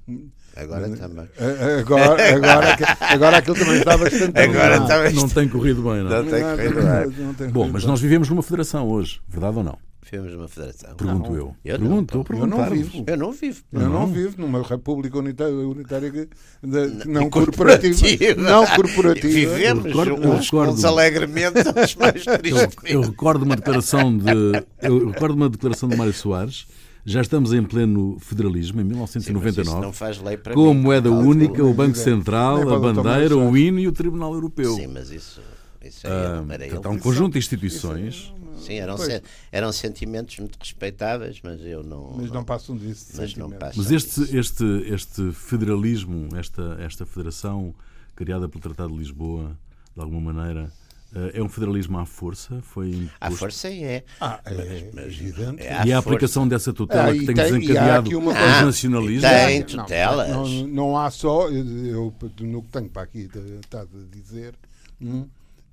Agora 0.57 0.89
também. 0.91 1.29
Agora, 1.81 2.35
agora, 2.37 2.73
aquilo- 2.73 2.89
agora 3.01 3.37
aquilo 3.39 3.57
também 3.57 3.77
está 3.79 3.97
bastante 3.97 4.39
Agora 4.39 4.75
arrumado. 4.75 4.89
também. 4.89 5.13
Não 5.15 5.29
tem 5.29 5.49
corrido 5.49 5.83
bem, 5.83 6.03
não. 6.03 6.11
Não 6.11 6.25
tem 6.31 6.43
Não, 6.43 6.57
corrido 6.57 6.75
não, 6.83 6.83
bem. 7.11 7.25
não 7.27 7.35
tem 7.35 7.49
Bom, 7.49 7.69
mas 7.73 7.85
nós 7.85 8.01
vivemos 8.01 8.29
numa 8.29 8.43
federação 8.43 8.89
hoje, 8.89 9.21
verdade 9.29 9.57
ou 9.59 9.65
não? 9.65 9.79
Filmes 10.03 10.33
de 10.33 10.37
uma 10.37 10.49
federação. 10.49 10.95
Pergunto 10.95 11.31
Não, 11.31 11.37
eu. 11.39 11.57
eu 11.65 11.79
não, 11.79 12.05
Pergunto, 12.05 12.33
eu 12.35 12.39
Eu 12.41 12.47
não 12.47 12.69
vivo. 12.71 13.05
Eu 13.07 13.17
não 13.17 13.33
vivo. 13.33 13.63
Eu 13.73 13.81
não, 13.81 13.89
Não. 13.91 14.07
vivo 14.09 14.35
numa 14.43 14.63
república 14.63 15.17
unitária, 15.17 15.55
unitária 15.55 16.11
de- 16.11 16.29
não 17.09 17.31
Corporativa. 17.31 17.95
corporativa. 17.97 18.43
Não 18.43 18.67
corporativa. 18.67 19.29
Vivemos 19.33 19.85
Eu 19.87 19.91
recordo- 19.91 20.23
eu 20.23 20.31
uns, 20.33 20.45
recordo- 20.45 20.73
uns 20.75 20.85
alegremente, 20.85 21.59
uns 21.61 21.95
mais 21.95 22.27
Eu, 22.27 22.33
eu 22.35 22.39
tristemente. 22.41 23.07
recordo 23.09 23.43
uma 23.45 23.57
declaração 23.57 24.19
de 24.19 24.33
eu 24.83 25.09
recordo 25.09 25.35
uma 25.35 25.49
declaração 25.49 25.89
de 25.89 25.97
Mário 25.97 26.13
Soares. 26.13 26.67
Já 27.05 27.21
estamos 27.21 27.53
em 27.53 27.63
pleno 27.65 28.17
federalismo 28.21 28.81
em 28.81 28.85
Sim, 28.85 28.95
mas 28.99 29.11
isso 29.11 29.19
1999. 29.21 29.81
não 29.87 29.93
faz 29.93 30.21
lei 30.21 30.37
para 30.37 30.55
com 30.55 30.71
a 30.71 30.75
moeda 30.75 31.09
Calma. 31.11 31.25
única, 31.29 31.65
o 31.65 31.75
Banco 31.75 31.97
Central, 31.97 32.69
a 32.73 32.79
bandeira, 32.79 33.37
o 33.37 33.57
hino 33.57 33.81
e 33.81 33.89
o 33.89 33.93
Tribunal 33.93 34.33
Europeu. 34.35 34.75
Sim, 34.77 34.87
mas 34.87 35.11
isso, 35.11 35.41
isso 35.85 36.07
aí 36.07 36.13
Ah, 36.13 36.43
não 36.43 36.53
era 36.53 36.65
portanto, 36.67 36.87
há 36.87 36.91
um 36.91 36.99
conjunto 36.99 37.33
de 37.33 37.39
instituições. 37.41 38.33
Sim, 38.61 38.75
eram, 38.75 38.97
sen- 38.97 39.21
eram 39.51 39.73
sentimentos 39.73 40.39
muito 40.39 40.57
respeitáveis, 40.61 41.41
mas 41.43 41.61
eu 41.63 41.83
não. 41.83 42.13
Mas 42.17 42.31
não 42.31 42.45
passam 42.45 42.77
disso. 42.77 43.07
Mas 43.17 43.35
não 43.35 43.51
passam. 43.51 43.83
Mas 43.83 43.91
este, 43.91 44.37
este, 44.37 44.65
este 44.87 45.33
federalismo, 45.33 46.29
esta, 46.37 46.77
esta 46.81 47.05
federação 47.05 47.75
criada 48.15 48.49
pelo 48.49 48.63
Tratado 48.63 48.93
de 48.93 48.99
Lisboa, 49.01 49.57
de 49.97 50.01
alguma 50.01 50.33
maneira, 50.33 50.71
é 51.35 51.43
um 51.43 51.49
federalismo 51.49 51.99
à 51.99 52.07
força? 52.07 52.61
Foi 52.63 52.89
imposto? 52.91 53.17
A 53.21 53.31
força 53.31 53.69
é. 53.69 54.05
Ah, 54.21 54.41
é, 54.47 54.91
Mas- 54.95 55.05
evidente. 55.07 55.63
é 55.63 55.73
à 55.75 55.87
E 55.87 55.93
a 55.93 55.97
força. 55.97 55.99
aplicação 55.99 56.49
dessa 56.49 56.73
tutela 56.73 57.11
Ah, 57.11 57.13
que 57.13 57.27
tem 57.27 57.35
tem- 57.35 57.45
desencadeado 57.45 58.07
aqui 58.07 58.15
uma 58.17 58.33
os 58.33 58.39
coisa- 58.39 58.65
nacionalismos? 58.65 59.25
Ah, 59.25 59.47
tem. 59.47 59.59
Não, 59.61 59.67
tutelas. 59.85 60.29
Não, 60.31 60.49
não 60.69 60.99
há 60.99 61.11
só, 61.11 61.49
eu, 61.51 62.15
no 62.41 62.63
que 62.63 62.69
tenho 62.69 62.89
para 62.89 63.03
aqui 63.03 63.29
estado 63.61 63.91
a 63.95 64.17
dizer, 64.17 64.55
hum, 65.01 65.27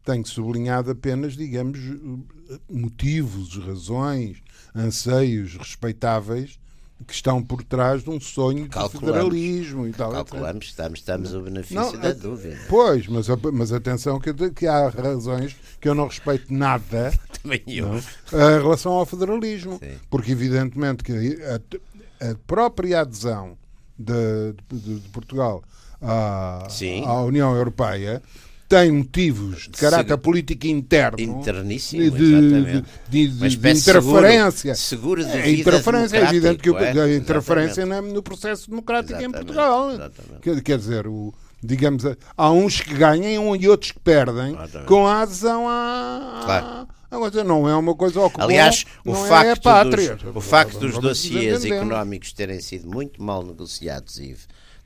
tenho 0.03 0.25
sublinhado 0.25 0.91
apenas, 0.91 1.33
digamos, 1.37 1.79
motivos, 2.69 3.55
razões, 3.57 4.37
anseios 4.75 5.55
respeitáveis 5.55 6.59
que 7.07 7.13
estão 7.13 7.41
por 7.41 7.63
trás 7.63 8.03
de 8.03 8.09
um 8.09 8.19
sonho 8.19 8.67
de 8.67 8.89
federalismo 8.89 9.87
e 9.87 9.91
tal. 9.93 10.11
Calculamos, 10.11 10.65
estamos, 10.65 10.99
estamos 10.99 11.33
o 11.33 11.41
benefício 11.41 11.75
Não, 11.75 11.91
da 11.97 12.09
é- 12.09 12.13
dúvida. 12.13 12.57
Pois, 12.69 13.07
mas, 13.07 13.27
mas 13.53 13.71
atenção 13.71 14.19
que, 14.19 14.33
que 14.51 14.67
há 14.67 14.89
razões 14.89 15.55
que 15.79 15.87
eu 15.87 15.95
não 15.95 16.07
respeito 16.07 16.53
nada 16.53 17.11
Também 17.41 17.63
eu. 17.67 17.87
não, 17.87 17.97
em 17.97 18.61
relação 18.61 18.91
ao 18.93 19.05
federalismo. 19.05 19.79
Sim. 19.81 19.95
Porque, 20.09 20.31
evidentemente, 20.33 21.03
que 21.03 21.37
a, 22.21 22.29
a 22.31 22.35
própria 22.45 23.01
adesão 23.01 23.57
de, 23.97 24.53
de- 24.71 24.99
de 24.99 25.09
Portugal 25.09 25.63
à, 26.01 26.67
à 27.05 27.21
União 27.23 27.55
Europeia 27.55 28.21
tem 28.69 28.91
motivos 28.91 29.63
de 29.63 29.69
caráter 29.71 30.09
Segu- 30.09 30.21
político 30.21 30.67
interno 30.67 31.19
Interníssimo, 31.19 32.11
de, 32.11 32.11
de, 32.11 32.81
de- 33.09 33.57
de 33.57 33.69
interferência. 33.71 34.75
seguro, 34.75 35.23
seguro 35.23 35.25
de 35.25 35.31
a 35.31 35.49
interferência 35.49 36.17
é 36.17 36.23
evidente 36.23 36.57
que 36.61 36.69
é? 36.69 36.91
a 37.01 37.15
interferência 37.15 37.81
Exatamente. 37.81 38.13
no 38.13 38.21
processo 38.21 38.69
democrático 38.69 39.13
em 39.13 39.23
Exatamente, 39.23 39.45
Portugal. 39.45 39.91
exatamente. 39.91 40.41
Quer, 40.43 40.61
quer 40.61 40.77
dizer, 40.77 41.07
o, 41.07 41.33
digamos, 41.63 42.03
há 42.37 42.51
uns 42.51 42.79
que 42.79 42.93
ganham 42.93 43.55
e 43.55 43.67
outros 43.67 43.91
que 43.91 43.99
perdem 43.99 44.53
Exatamente. 44.53 44.87
com 44.87 45.07
a 45.07 45.21
adesão 45.23 45.67
à. 45.67 46.41
Claro. 46.45 46.87
coisa. 47.09 47.43
Não 47.43 47.67
é 47.67 47.75
uma 47.75 47.95
coisa 47.95 48.29
que 48.29 48.39
Aliás, 48.39 48.85
o 49.03 49.09
é 49.15 49.19
a 49.19 49.25
facto, 49.25 49.63
pátria. 49.63 50.15
dos, 50.15 50.35
o 50.35 50.41
facto 50.41 50.77
dos 50.77 50.99
dossiês 50.99 51.65
económicos 51.65 52.33
terem 52.33 52.61
sido 52.61 52.87
muito 52.87 53.19
mal 53.21 53.43
negociados 53.43 54.19
e 54.19 54.37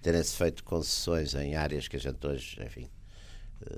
terem-se 0.02 0.38
feito 0.38 0.64
concessões 0.64 1.36
em 1.36 1.56
áreas 1.58 1.90
que 1.90 1.98
a 1.98 2.00
gente 2.00 2.26
hoje, 2.26 2.58
enfim, 2.66 2.88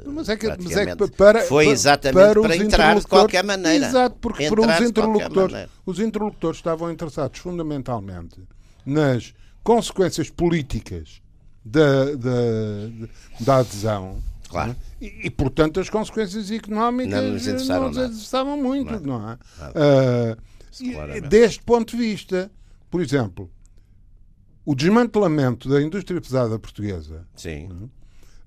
Mas 0.05 0.29
é 0.29 0.38
que, 0.38 0.47
mas 0.47 0.71
é 0.77 0.95
que 0.95 1.07
para, 1.11 1.41
foi 1.43 1.65
para- 1.65 1.73
exatamente 1.73 2.13
para, 2.33 2.41
para 2.41 2.55
os 2.55 2.61
entrar 2.61 2.99
de 2.99 3.07
qualquer 3.07 3.43
maneira. 3.43 3.88
Exato, 3.88 4.15
porque 4.21 4.49
para 4.49 4.61
Entrar 4.61 4.81
os 4.81 4.88
de 4.88 4.93
qualquer 4.93 5.19
interlocutores, 5.25 5.69
os 5.86 5.99
interlocutores 5.99 6.57
estavam 6.57 6.91
interessados 6.91 7.39
fundamentalmente 7.39 8.41
nas 8.86 9.33
consequências 9.63 10.29
políticas 10.29 11.21
da, 11.63 12.05
da, 12.15 13.07
da 13.39 13.55
adesão. 13.57 14.21
Claro. 14.47 14.69
não 14.69 14.75
é? 14.75 15.05
E, 15.05 15.27
e, 15.27 15.29
portanto, 15.29 15.79
as 15.79 15.89
consequências 15.89 16.49
económicas 16.51 17.11
Não 17.23 17.31
nos 17.31 17.47
interessaram 17.47 17.91
não 17.91 18.05
interessavam 18.05 18.57
muito, 18.61 18.91
não, 19.01 19.19
Não. 19.19 19.31
é? 19.31 19.38
Ah, 19.59 20.38
e- 20.79 20.93
claramente. 20.93 21.27
deste 21.27 21.63
ponto 21.63 21.91
de 21.91 21.97
vista, 21.97 22.51
por 22.91 23.01
exemplo, 23.01 23.49
o 24.63 24.73
desmantelamento 24.75 25.67
da 25.67 25.81
indústria 25.81 26.21
pesada 26.21 26.57
portuguesa 26.59 27.27
sim, 27.36 27.69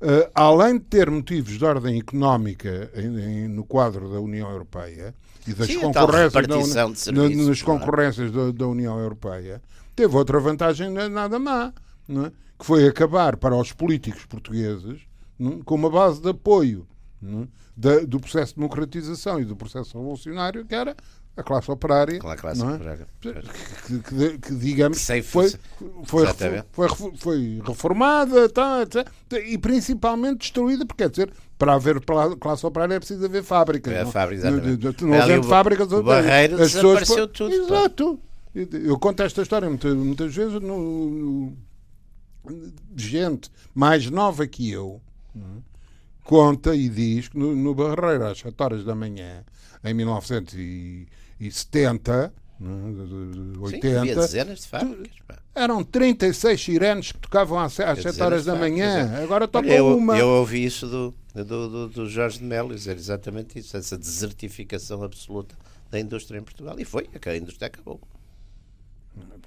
Uh, 0.01 0.31
além 0.33 0.75
de 0.79 0.85
ter 0.85 1.11
motivos 1.11 1.59
de 1.59 1.65
ordem 1.65 1.99
económica 1.99 2.89
em- 2.95 3.19
em- 3.45 3.49
no 3.49 3.65
quadro 3.65 4.09
da 4.13 4.21
União 4.21 4.49
Europeia 4.49 5.13
e 5.45 5.53
das 5.53 5.67
Sim, 5.67 5.81
concorrências 5.81 6.33
da 6.33 6.41
serviços, 6.41 7.07
na- 7.07 7.23
nas 7.29 7.47
não 7.47 7.53
é? 7.53 7.79
concorrências 7.79 8.31
da, 8.31 8.53
da 8.53 8.67
União 8.69 8.97
Europeia, 9.01 9.61
teve 9.97 10.15
outra 10.17 10.39
vantagem 10.39 10.89
na- 10.91 11.09
nada 11.09 11.37
má, 11.41 11.73
é? 12.09 12.31
que 12.57 12.65
foi 12.65 12.87
acabar 12.87 13.37
para 13.37 13.57
os 13.57 13.73
políticos 13.73 14.25
portugueses 14.25 15.01
é? 15.41 15.45
com 15.65 15.75
uma 15.75 15.91
base 15.91 16.23
de 16.23 16.29
apoio 16.29 16.87
é? 17.21 17.49
da- 17.77 18.01
do 18.05 18.21
processo 18.21 18.53
de 18.55 18.61
democratização 18.61 19.41
e 19.41 19.45
do 19.45 19.57
processo 19.57 19.99
revolucionário, 19.99 20.65
que 20.65 20.77
era 20.77 20.95
a 21.39 21.43
classe 21.43 21.71
operária. 21.71 22.17
Aquela 22.17 22.37
classe 22.37 22.61
não 22.61 22.71
é? 22.71 22.75
operária. 22.75 23.07
que, 23.21 23.33
que- 24.01 24.39
que, 24.39 24.55
digamos 24.57 24.99
sem- 24.99 25.23
foi, 25.23 25.51
foi, 26.05 26.27
foi, 26.73 27.13
foi 27.17 27.63
reformada 27.65 28.49
tá, 28.49 28.83
etc. 28.83 29.09
e 29.47 29.57
principalmente 29.59 30.39
destruída, 30.41 30.85
porque 30.85 31.05
quer 31.05 31.11
dizer, 31.11 31.33
para 31.57 31.75
haver 31.75 32.01
classe 32.41 32.67
operária 32.67 32.95
é 32.95 32.99
preciso 32.99 33.25
haver 33.25 33.43
fábricas. 33.45 33.93
É, 33.93 34.05
não, 34.05 34.11
fábrica, 34.13 34.49
exatamente. 34.49 35.03
não 35.05 35.13
Ali 35.15 35.23
havendo 35.23 35.47
fábricas, 35.49 35.93
o 35.93 36.03
Barreiro 36.03 36.55
as 36.57 36.73
pessoas- 36.73 37.01
desapareceu 37.01 37.29
tudo. 37.29 37.55
Exato. 37.55 38.21
Eu 38.55 38.99
conto 38.99 39.23
esta 39.23 39.43
história 39.43 39.69
muitas, 39.69 39.95
muitas 39.95 40.35
vezes 40.35 40.61
no, 40.61 41.53
gente 42.97 43.51
mais 43.75 44.11
nova 44.11 44.47
que 44.47 44.71
eu 44.71 45.01
não 45.35 45.45
é? 45.45 45.61
conta 46.25 46.75
e 46.75 46.89
diz 46.89 47.29
que 47.29 47.39
no, 47.39 47.55
no 47.55 47.75
Barreiro 47.75 48.27
às 48.27 48.39
7 48.39 48.55
horas 48.63 48.85
da 48.85 48.95
manhã 48.95 49.45
em 49.85 49.95
1970 49.95 50.57
não 50.57 51.09
é? 51.41 52.31
De- 52.61 53.07
de- 53.07 53.53
de 53.53 53.69
sim, 53.71 53.77
80 53.77 54.15
dezenas 54.17 54.61
de 54.61 54.67
fábricas. 54.69 55.17
eram 55.55 55.85
36 55.85 56.61
sirenes 56.61 57.13
que 57.13 57.19
tocavam 57.19 57.57
às, 57.59 57.79
às 57.79 57.99
7 57.99 58.05
dezenas 58.05 58.21
horas 58.21 58.45
da 58.45 58.57
manhã. 58.57 59.17
é. 59.17 59.23
Agora 59.23 59.47
toca 59.47 59.69
eu, 59.69 59.97
uma. 59.97 60.19
eu 60.19 60.27
ouvi 60.29 60.65
isso 60.65 60.87
do, 60.89 61.15
do, 61.35 61.45
do, 61.69 61.89
do 61.89 62.07
Jorge 62.09 62.39
de 62.41 62.45
Melo 62.45 62.75
dizer 62.75 62.97
exatamente 62.97 63.59
isso, 63.61 63.77
essa 63.77 63.97
desertificação 63.97 65.03
absoluta 65.05 65.55
da 65.91 66.01
indústria 66.01 66.39
em 66.39 66.43
Portugal. 66.43 66.75
E 66.79 66.85
foi, 66.85 67.09
a 67.25 67.37
indústria 67.37 67.69
acabou. 67.69 68.01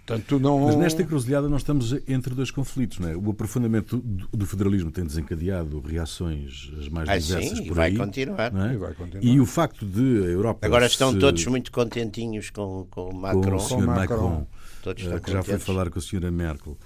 Portanto, 0.05 0.39
não... 0.39 0.59
Mas 0.65 0.75
nesta 0.75 1.01
encruzilhada 1.03 1.47
nós 1.47 1.61
estamos 1.61 1.93
entre 2.07 2.33
dois 2.33 2.51
conflitos. 2.51 2.99
Não 2.99 3.09
é? 3.09 3.15
O 3.15 3.29
aprofundamento 3.29 3.97
do, 3.97 4.27
do 4.33 4.45
federalismo 4.45 4.91
tem 4.91 5.05
desencadeado 5.05 5.79
reações 5.79 6.71
as 6.79 6.89
mais 6.89 7.07
Ah, 7.07 7.17
diversas 7.17 7.57
sim, 7.57 7.63
e 7.63 7.67
por 7.67 7.75
vai 7.75 7.91
aí. 7.91 7.97
continuar. 7.97 8.51
não 8.51 8.65
é? 8.65 8.73
E 8.73 8.77
vai 8.77 8.93
continuar. 8.93 9.23
E 9.23 9.39
o 9.39 9.45
facto 9.45 9.85
de 9.85 10.23
a 10.23 10.27
Europa. 10.27 10.65
Agora 10.65 10.85
estão 10.85 11.13
se- 11.13 11.19
todos 11.19 11.45
muito 11.45 11.71
contentinhos 11.71 12.49
com, 12.49 12.87
com 12.89 13.07
o 13.07 13.09
com 13.11 13.15
Macron. 13.17 13.55
o 13.55 13.59
Sr. 13.59 13.69
Com 13.75 13.81
Macron, 13.81 13.95
Macron. 14.29 14.47
Todos 14.83 15.03
eh, 15.03 15.05
estão 15.05 15.19
que 15.19 15.31
já 15.31 15.43
foi 15.43 15.59
falar 15.59 15.89
com 15.89 15.99
a 15.99 16.01
Sra. 16.01 16.31
Merkel. 16.31 16.77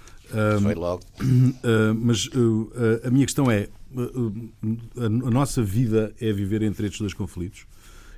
Foi 0.62 0.74
logo. 0.74 1.02
Uh, 1.20 1.94
mas 1.98 2.26
uh, 2.26 2.70
a 3.04 3.10
minha 3.10 3.24
questão 3.24 3.50
é: 3.50 3.68
uh, 3.94 4.50
a, 4.98 5.08
nossa 5.08 5.62
vida 5.62 6.14
é 6.20 6.32
viver 6.32 6.62
entre 6.62 6.86
estes 6.86 7.00
dois 7.00 7.14
conflitos? 7.14 7.66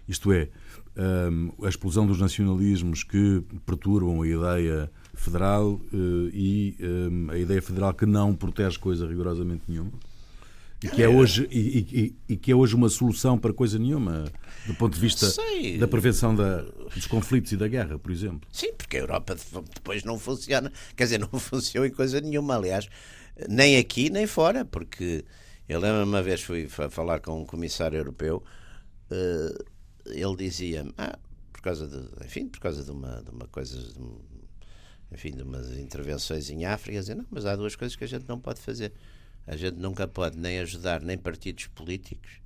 Isto 0.08 0.32
é, 0.32 0.48
a 1.62 1.68
explosão 1.68 2.06
dos 2.06 2.18
nacionalismos 2.20 3.02
que 3.04 3.42
perturbam 3.64 4.22
a 4.22 4.26
ideia 4.28 4.90
federal 5.14 5.72
uh, 5.72 5.80
e 6.32 6.76
a 7.30 7.36
ideia 7.38 7.62
federal 7.62 7.92
que 7.94 8.06
não 8.06 8.34
protege 8.34 8.78
coisa 8.78 9.06
rigorosamente 9.06 9.62
nenhuma? 9.68 9.92
E 10.82 10.88
que, 10.88 11.02
é 11.02 11.08
hoje, 11.08 11.48
e, 11.50 11.78
e- 11.92 12.16
e 12.34 12.36
que 12.36 12.52
é 12.52 12.54
hoje 12.54 12.76
uma 12.76 12.88
solução 12.88 13.36
para 13.36 13.52
coisa 13.52 13.76
nenhuma, 13.80 14.26
do 14.64 14.74
ponto 14.74 14.94
de 14.94 15.00
vista 15.00 15.26
Sei. 15.26 15.76
da 15.76 15.88
prevenção 15.88 16.32
da- 16.36 16.62
dos 16.94 17.04
conflitos 17.06 17.50
e 17.50 17.56
da 17.56 17.66
guerra, 17.66 17.98
por 17.98 18.12
exemplo. 18.12 18.48
Sim, 18.52 18.72
porque 18.74 18.96
a 18.96 19.00
Europa 19.00 19.36
depois 19.74 20.04
não 20.04 20.20
funciona. 20.20 20.70
Quer 20.96 21.02
dizer, 21.04 21.18
não 21.18 21.28
funcionou 21.40 21.84
em 21.84 21.90
coisa 21.90 22.20
nenhuma, 22.20 22.54
aliás, 22.54 22.88
nem 23.48 23.76
aqui 23.76 24.08
nem 24.08 24.24
fora, 24.24 24.64
porque 24.64 25.24
eu 25.68 25.80
lembro 25.80 26.04
uma 26.04 26.22
vez 26.22 26.42
fui 26.42 26.68
fa- 26.68 26.88
falar 26.88 27.18
com 27.18 27.42
um 27.42 27.44
comissário 27.44 27.98
europeu, 27.98 28.40
eh, 29.10 29.58
ele 30.12 30.36
dizia-me, 30.36 30.92
ah, 30.98 31.18
por 31.52 31.62
causa 31.62 31.86
de, 31.88 32.24
enfim, 32.26 32.48
por 32.48 32.60
causa 32.60 32.84
de 32.84 32.90
uma, 32.90 33.22
de 33.22 33.30
uma 33.30 33.46
coisa, 33.48 33.76
de 33.92 33.98
um- 34.00 34.20
enfim, 35.12 35.30
de 35.32 35.42
umas 35.42 35.70
intervenções 35.78 36.50
em 36.50 36.64
África, 36.66 36.98
dizia, 36.98 37.14
não, 37.14 37.26
mas 37.30 37.46
há 37.46 37.56
duas 37.56 37.74
coisas 37.76 37.96
que 37.96 38.04
a 38.04 38.08
gente 38.08 38.26
não 38.28 38.38
pode 38.40 38.60
fazer. 38.60 38.92
A 39.46 39.56
gente 39.56 39.76
nunca 39.78 40.06
pode 40.06 40.38
nem 40.38 40.58
ajudar 40.60 41.00
nem 41.00 41.16
partidos 41.16 41.66
políticos, 41.68 42.40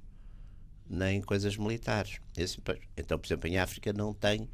nem 0.89 1.21
coisas 1.21 1.57
militares. 1.57 2.21
Esse, 2.37 2.59
então, 2.97 3.19
por 3.19 3.27
exemplo, 3.27 3.49
em 3.49 3.59
África 3.59 3.93
não 3.93 4.13
tem 4.13 4.49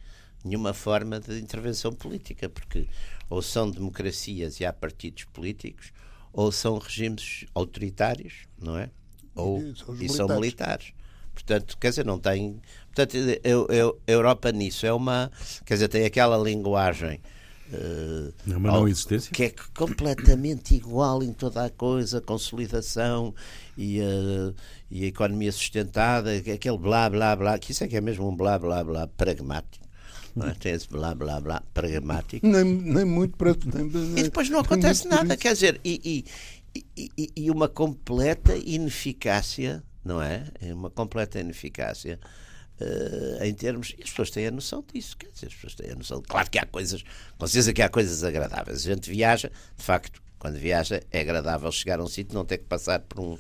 nenhuma 0.45 0.73
forma 0.73 1.21
de 1.21 1.39
intervenção 1.39 1.93
política, 1.93 2.49
porque 2.49 2.89
ou 3.29 3.43
são 3.43 3.71
democracias 3.71 4.61
e 4.61 4.65
há 4.65 4.73
partidos 4.73 5.25
políticos, 5.25 5.93
ou 6.33 6.53
são 6.53 6.79
regimes 6.79 7.45
autoritários, 7.55 8.47
não 8.59 8.77
é? 8.79 8.91
Ou, 9.35 9.61
E 9.61 9.77
são 9.77 9.95
e 9.95 10.09
são 10.09 10.29
militares. 10.29 10.41
militares. 10.41 10.93
Portanto, 11.35 11.77
quer 11.79 11.91
dizer, 11.91 12.05
não 12.05 12.19
tem. 12.19 12.61
Portanto, 13.07 13.41
eu, 13.45 13.67
eu- 13.69 13.99
a 14.07 14.11
Europa 14.11 14.51
nisso 14.51 14.85
é 14.85 14.93
uma. 14.93 15.31
Quer 15.65 15.75
dizer, 15.75 15.89
tem 15.89 16.05
aquela 16.05 16.37
linguagem. 16.37 17.21
eh, 17.73 18.33
É 18.51 18.57
uma 18.57 18.73
não 18.73 18.89
existência? 18.89 19.31
que 19.33 19.45
é 19.45 19.55
completamente 19.77 20.75
igual 20.75 21.23
em 21.23 21.33
toda 21.33 21.65
a 21.65 21.71
coisa, 21.71 22.21
consolidação 22.21 23.33
e 23.77 24.01
a, 24.01 24.53
e 24.91 25.05
a 25.05 25.07
economia 25.07 25.53
sustentada, 25.53 26.33
aquele 26.35 26.79
blá 26.79 27.09
blá 27.09 27.37
blá, 27.37 27.57
que 27.59 27.71
isso 27.71 27.85
é 27.85 27.89
que 27.89 27.97
é 27.97 28.01
mesmo 28.01 28.29
um 28.29 28.35
blá 28.35 28.59
blá 28.59 28.83
blá 28.83 29.07
pragmático. 29.07 29.87
Não 30.35 30.49
é? 30.49 30.55
Tem 30.55 30.73
esse 30.73 30.89
blá 30.89 31.15
blá 31.15 31.39
blá 31.41 31.63
pragmático. 31.73 32.45
Nem, 32.47 32.65
nem 32.65 33.05
muito 33.05 33.37
para. 33.37 33.55
Nem, 33.65 33.87
E 34.19 34.23
depois 34.25 34.49
não 34.51 34.59
acontece 34.61 35.07
nada, 35.07 35.37
quer 35.37 35.53
dizer, 35.53 35.81
e, 35.85 36.25
e, 36.75 36.83
e- 36.97 37.11
e- 37.17 37.33
e 37.45 37.51
uma 37.51 37.69
completa 37.69 38.57
ineficácia, 38.57 39.83
não 40.05 40.21
é? 40.23 40.45
É 40.61 40.73
Uma 40.73 40.91
completa 40.91 41.39
ineficácia 41.39 42.19
eh, 42.81 43.47
em 43.49 43.55
termos. 43.55 43.95
E 43.99 44.03
as 44.03 44.11
pessoas 44.11 44.31
têm 44.31 44.47
a 44.47 44.51
noção 44.51 44.85
disso, 44.93 45.17
quer 45.17 45.31
dizer, 45.31 45.47
as 45.47 45.55
pessoas 45.55 45.75
têm 45.75 45.91
a 45.91 45.95
noção. 45.95 46.23
Claro 46.23 46.51
que 46.51 46.59
há 46.59 46.67
coisas, 46.67 47.03
com 47.37 47.47
certeza 47.47 47.73
que 47.73 47.83
há 47.83 47.89
coisas 47.89 48.23
agradáveis. 48.25 48.79
A 48.87 48.95
gente 48.95 49.11
viaja, 49.11 49.51
de 49.77 49.83
facto. 49.85 50.21
Quando 50.39 50.55
viaja 50.57 51.03
é 51.11 51.21
agradável 51.21 51.73
chegar 51.73 51.99
a 51.99 52.05
um 52.05 52.07
sítio 52.07 52.33
e 52.33 52.37
não 52.37 52.45
ter 52.45 52.59
que 52.59 52.65
passar 52.67 53.01
por, 53.01 53.19
um, 53.21 53.37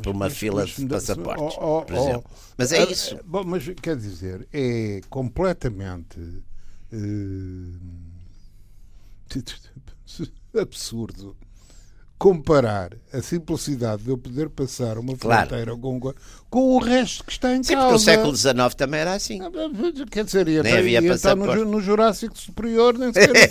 por 0.00 0.08
uma 0.10 0.24
Mas- 0.26 0.36
fila 0.36 0.62
mas- 0.62 0.74
de 0.74 0.84
passaportes, 0.84 1.56
oh, 1.60 1.78
oh, 1.78 1.82
por 1.82 1.94
oh. 1.94 2.02
exemplo. 2.02 2.30
Mas 2.58 2.72
é 2.72 2.78
Ah, 2.82 2.90
isso. 2.90 3.14
ah, 3.16 3.22
Bom, 3.24 3.44
mas 3.44 3.68
quer 3.80 3.96
dizer, 3.96 4.48
é 4.52 5.00
completamente 5.08 6.18
eh, 6.92 6.96
absurdo 10.60 11.36
comparar 12.20 12.90
a 13.14 13.22
simplicidade 13.22 14.02
de 14.02 14.10
eu 14.10 14.18
poder 14.18 14.50
passar 14.50 14.98
uma 14.98 15.16
Claro. 15.16 15.48
fronteira 15.48 15.74
com, 15.74 15.98
com 16.50 16.76
o 16.76 16.78
resto 16.78 17.24
que 17.24 17.32
está 17.32 17.56
em 17.56 17.62
Sim, 17.62 17.72
porque 17.72 17.76
causa. 17.76 17.92
no 17.92 17.98
século 17.98 18.36
XIX 18.36 18.74
também 18.74 19.00
era 19.00 19.14
assim. 19.14 19.40
Ah, 19.40 19.48
Quer 20.10 20.24
dizer, 20.24 20.46
e 20.46 20.62
Nem 20.62 20.76
havia 20.76 21.00
e 21.00 21.08
então 21.08 21.34
no, 21.34 21.64
no 21.64 21.80
Jurássico 21.80 22.38
Superior 22.38 22.98
nem 22.98 23.10
sequer. 23.10 23.48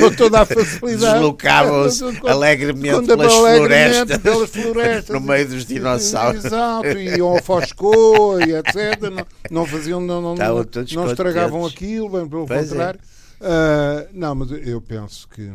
Com 0.00 0.10
toda 0.18 0.40
a 0.40 0.44
facilidade. 0.44 1.12
Deslocavam-se 1.14 2.04
alegremente 2.26 3.06
pelas 3.06 3.32
florestas, 3.32 4.18
pelas 4.18 4.50
florestas. 4.50 5.14
no 5.14 5.20
meio 5.20 5.46
dos 5.48 5.64
dinossauros. 5.64 6.44
Exato, 6.44 6.88
e 6.88 7.18
iam 7.18 7.28
ao 7.28 7.40
Foscô 7.40 8.40
e 8.40 8.52
etc. 8.52 9.00
Não, 9.12 9.26
não 9.48 9.64
faziam, 9.66 10.00
não, 10.00 10.20
não, 10.20 10.34
não, 10.34 10.66
não 10.92 11.06
estragavam 11.06 11.64
aquilo, 11.64 12.08
bem 12.08 12.28
pelo 12.28 12.46
Pois 12.46 12.66
é. 12.66 12.68
contrário. 12.68 13.00
Ah, 13.40 14.06
não, 14.12 14.34
mas 14.34 14.50
eu 14.66 14.80
penso 14.80 15.28
que, 15.28 15.48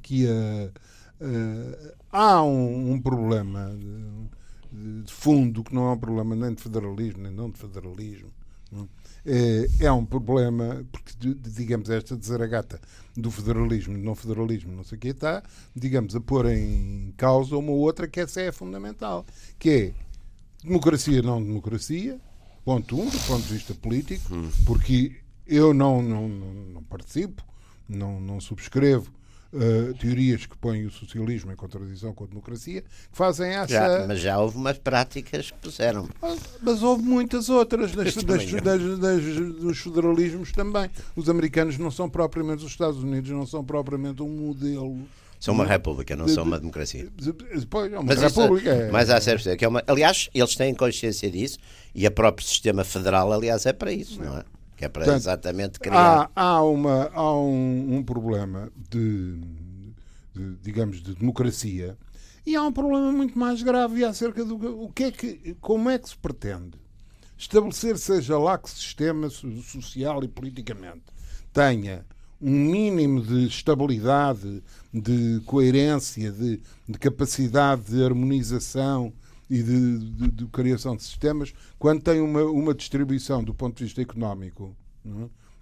que 0.00 0.26
ah, 0.28 0.70
ah, 1.20 1.94
há 2.12 2.42
um, 2.42 2.92
um 2.92 3.00
problema 3.00 3.74
de, 4.70 5.02
de 5.02 5.12
fundo 5.12 5.64
que 5.64 5.74
não 5.74 5.88
é 5.88 5.92
um 5.92 5.98
problema 5.98 6.34
nem 6.34 6.54
de 6.54 6.62
federalismo, 6.62 7.22
nem 7.22 7.32
não 7.32 7.50
de 7.50 7.58
federalismo. 7.58 8.30
não 8.70 8.84
é? 8.84 9.06
É, 9.28 9.86
é 9.86 9.92
um 9.92 10.04
problema, 10.04 10.86
porque, 10.92 11.12
digamos, 11.50 11.90
esta 11.90 12.16
desaragata 12.16 12.80
do 13.16 13.28
federalismo, 13.28 13.94
do 13.94 14.04
não 14.04 14.14
federalismo, 14.14 14.72
não 14.72 14.84
sei 14.84 14.96
o 14.96 15.00
que 15.00 15.08
está, 15.08 15.42
digamos, 15.74 16.14
a 16.14 16.20
pôr 16.20 16.46
em 16.46 17.12
causa 17.16 17.56
uma 17.56 17.72
outra 17.72 18.06
que 18.06 18.20
essa 18.20 18.40
é 18.40 18.52
fundamental, 18.52 19.26
que 19.58 19.70
é 19.70 19.92
democracia, 20.62 21.22
não 21.22 21.42
democracia, 21.42 22.20
ponto 22.64 23.00
um, 23.00 23.08
do 23.08 23.18
ponto 23.26 23.42
de 23.42 23.52
vista 23.54 23.74
político, 23.74 24.30
porque 24.64 25.16
eu 25.44 25.74
não, 25.74 26.00
não, 26.00 26.28
não, 26.28 26.54
não 26.74 26.82
participo, 26.84 27.42
não, 27.88 28.20
não 28.20 28.40
subscrevo 28.40 29.15
eh, 29.58 29.92
teorias 29.98 30.46
que 30.46 30.56
põem 30.56 30.86
o 30.86 30.90
socialismo 30.90 31.50
em 31.52 31.56
contradição 31.56 32.12
com 32.12 32.24
a 32.24 32.26
democracia, 32.26 32.82
que 32.82 32.88
fazem 33.16 33.50
essa. 33.50 33.68
Já, 33.72 34.04
mas 34.06 34.20
já 34.20 34.38
houve 34.38 34.56
umas 34.56 34.78
práticas 34.78 35.50
que 35.50 35.58
puseram. 35.58 36.08
Mas, 36.20 36.38
mas 36.62 36.82
houve 36.82 37.02
muitas 37.02 37.48
outras 37.48 37.92
das, 37.92 38.16
Eu 38.16 38.22
das, 38.60 38.98
das- 38.98 39.54
dos 39.60 39.78
federalismos 39.78 40.52
também. 40.52 40.90
Os 41.14 41.28
americanos 41.28 41.78
não 41.78 41.90
são 41.90 42.08
propriamente, 42.08 42.64
os 42.64 42.70
Estados 42.70 43.02
Unidos 43.02 43.30
não 43.30 43.46
são 43.46 43.64
propriamente 43.64 44.22
um 44.22 44.28
modelo. 44.28 44.98
São 45.38 45.52
uma 45.54 45.66
república, 45.66 46.16
não 46.16 46.26
são 46.28 46.44
uma 46.44 46.58
democracia. 46.58 47.08
Pois, 47.68 47.92
é 47.92 47.98
uma 47.98 48.04
Mas, 48.04 48.22
isso- 48.22 48.40
república. 48.40 48.70
é- 48.70 48.90
mas 48.90 49.10
há 49.10 49.20
certo 49.20 49.54
que 49.56 49.64
é 49.64 49.68
uma. 49.68 49.82
Aliás, 49.86 50.30
eles 50.34 50.56
têm 50.56 50.74
consciência 50.74 51.30
disso 51.30 51.58
e 51.94 52.06
o 52.06 52.10
próprio 52.10 52.46
sistema 52.46 52.82
federal, 52.84 53.30
aliás, 53.32 53.66
é 53.66 53.72
para 53.72 53.92
isso, 53.92 54.22
não 54.22 54.38
é? 54.38 54.44
Que 54.76 54.84
é 54.84 54.88
para 54.88 55.04
Portanto, 55.04 55.22
exatamente 55.22 55.80
criar. 55.80 56.30
há, 56.36 56.42
há, 56.42 56.62
uma, 56.62 57.10
há 57.14 57.34
um, 57.34 57.96
um 57.96 58.02
problema 58.04 58.70
de, 58.90 59.40
de, 60.34 60.56
digamos, 60.62 61.02
de 61.02 61.14
democracia 61.14 61.96
e 62.44 62.54
há 62.54 62.62
um 62.62 62.72
problema 62.72 63.10
muito 63.10 63.38
mais 63.38 63.62
grave 63.62 64.04
acerca 64.04 64.44
do 64.44 64.58
que- 64.58 64.66
o 64.66 64.88
que 64.90 65.04
é 65.04 65.10
que, 65.10 65.56
como 65.60 65.88
é 65.90 65.98
que 65.98 66.08
se 66.08 66.16
pretende 66.16 66.78
estabelecer, 67.38 67.98
seja 67.98 68.38
lá 68.38 68.56
que 68.58 68.70
sistema 68.70 69.28
so- 69.30 69.62
social 69.62 70.22
e 70.22 70.28
politicamente 70.28 71.02
tenha 71.52 72.04
um 72.40 72.50
mínimo 72.50 73.22
de 73.22 73.46
estabilidade, 73.46 74.62
de 74.92 75.40
coerência, 75.46 76.30
de, 76.30 76.60
de 76.86 76.98
capacidade 76.98 77.82
de 77.90 78.04
harmonização 78.04 79.12
e 79.48 79.62
de, 79.62 79.98
de- 79.98 80.30
de 80.30 80.46
criação 80.46 80.96
de 80.96 81.02
sistemas, 81.02 81.52
quando 81.78 82.02
tem 82.02 82.20
uma, 82.20 82.42
uma 82.44 82.74
distribuição 82.74 83.42
do 83.44 83.54
ponto 83.54 83.76
de 83.78 83.84
vista 83.84 84.02
económico 84.02 84.74
é? 85.06 85.10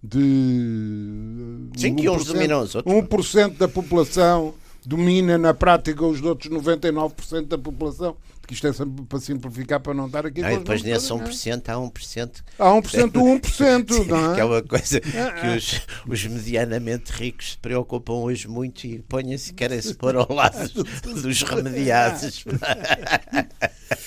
de 0.02 1.68
Sim, 1.76 1.94
que 1.94 2.08
uns 2.08 2.24
1%, 2.24 2.26
dominam 2.32 2.62
os 2.62 2.74
outros. 2.74 2.94
1% 2.94 3.56
da 3.56 3.68
população 3.68 4.54
domina 4.86 5.38
na 5.38 5.54
prática 5.54 6.04
os 6.04 6.20
outros 6.22 6.50
99% 6.52 7.46
da 7.46 7.58
população, 7.58 8.16
que 8.46 8.54
isto 8.54 8.66
é 8.66 8.72
sempre 8.72 9.04
para 9.04 9.20
simplificar 9.20 9.80
para 9.80 9.94
não 9.94 10.06
estar 10.06 10.26
aqui. 10.26 10.40
Não, 10.40 10.50
e 10.50 10.58
depois 10.58 10.82
nesse 10.82 11.08
todos, 11.08 11.44
não 11.44 11.52
é? 11.52 11.56
1% 11.56 11.68
há 11.68 11.74
1%. 11.74 12.30
Há 12.58 12.68
1% 12.70 13.10
do 13.10 13.20
1%, 13.20 14.06
não 14.06 14.32
é? 14.32 14.34
Que 14.34 14.40
é 14.40 14.44
uma 14.44 14.62
coisa 14.62 15.00
que 15.00 15.46
os, 15.56 15.80
os 16.06 16.26
medianamente 16.26 17.12
ricos 17.12 17.52
se 17.52 17.58
preocupam 17.58 18.14
hoje 18.14 18.48
muito 18.48 18.84
e 18.86 18.98
põem-se, 19.00 19.52
querem-se 19.52 19.94
pôr 19.94 20.16
ao 20.16 20.32
lado 20.32 20.68
dos 21.02 21.42
remediados. 21.42 22.44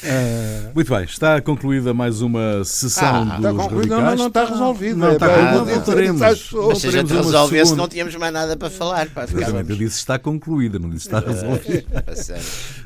É. 0.04 0.72
Muito 0.74 0.94
bem, 0.94 1.04
está 1.04 1.42
concluída 1.42 1.94
mais 1.94 2.22
uma 2.22 2.64
sessão 2.64 3.08
Ah, 3.08 3.24
dos 3.24 3.36
Está 3.38 3.50
concluído, 3.52 3.90
radicais. 3.90 4.04
mas 4.04 4.20
não 4.20 4.28
está 4.28 4.46
resolvido. 4.46 4.98
Não 4.98 5.12
está 5.14 5.26
é, 5.32 5.50
resolvido, 5.50 5.70
é, 5.70 5.76
voltaremos. 5.76 6.22
Mas 6.22 6.40
se 6.80 6.88
a 6.88 6.92
gente 6.92 7.14
resolvesse, 7.14 7.66
segunda. 7.66 7.82
não 7.82 7.90
tínhamos 7.90 8.16
mais 8.16 8.34
nada 8.34 8.58
para 8.58 8.70
falar. 8.70 9.10
pá, 9.10 9.24
Exatamente, 9.24 9.70
eu 9.72 9.76
disse 9.78 9.98
está 9.98 10.20
concluída, 10.20 10.80
não 10.80 10.90
disse 10.90 11.08
está 11.08 11.20
resolvida. 11.20 12.06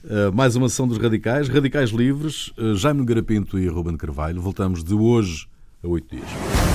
Uh, 0.04 0.34
mais 0.34 0.56
uma 0.56 0.70
sessão 0.70 0.88
dos 0.88 0.98
Radicais, 0.98 1.41
Radicais 1.48 1.90
Livres, 1.92 2.50
uh, 2.58 2.76
Jaime 2.76 3.06
Garapinto 3.06 3.58
e 3.58 3.68
Ruben 3.68 3.98
Carvalho. 3.98 4.42
Voltamos 4.42 4.84
de 4.84 4.94
hoje 4.94 5.48
a 5.84 5.88
oito 5.88 6.16
dias. 6.16 6.71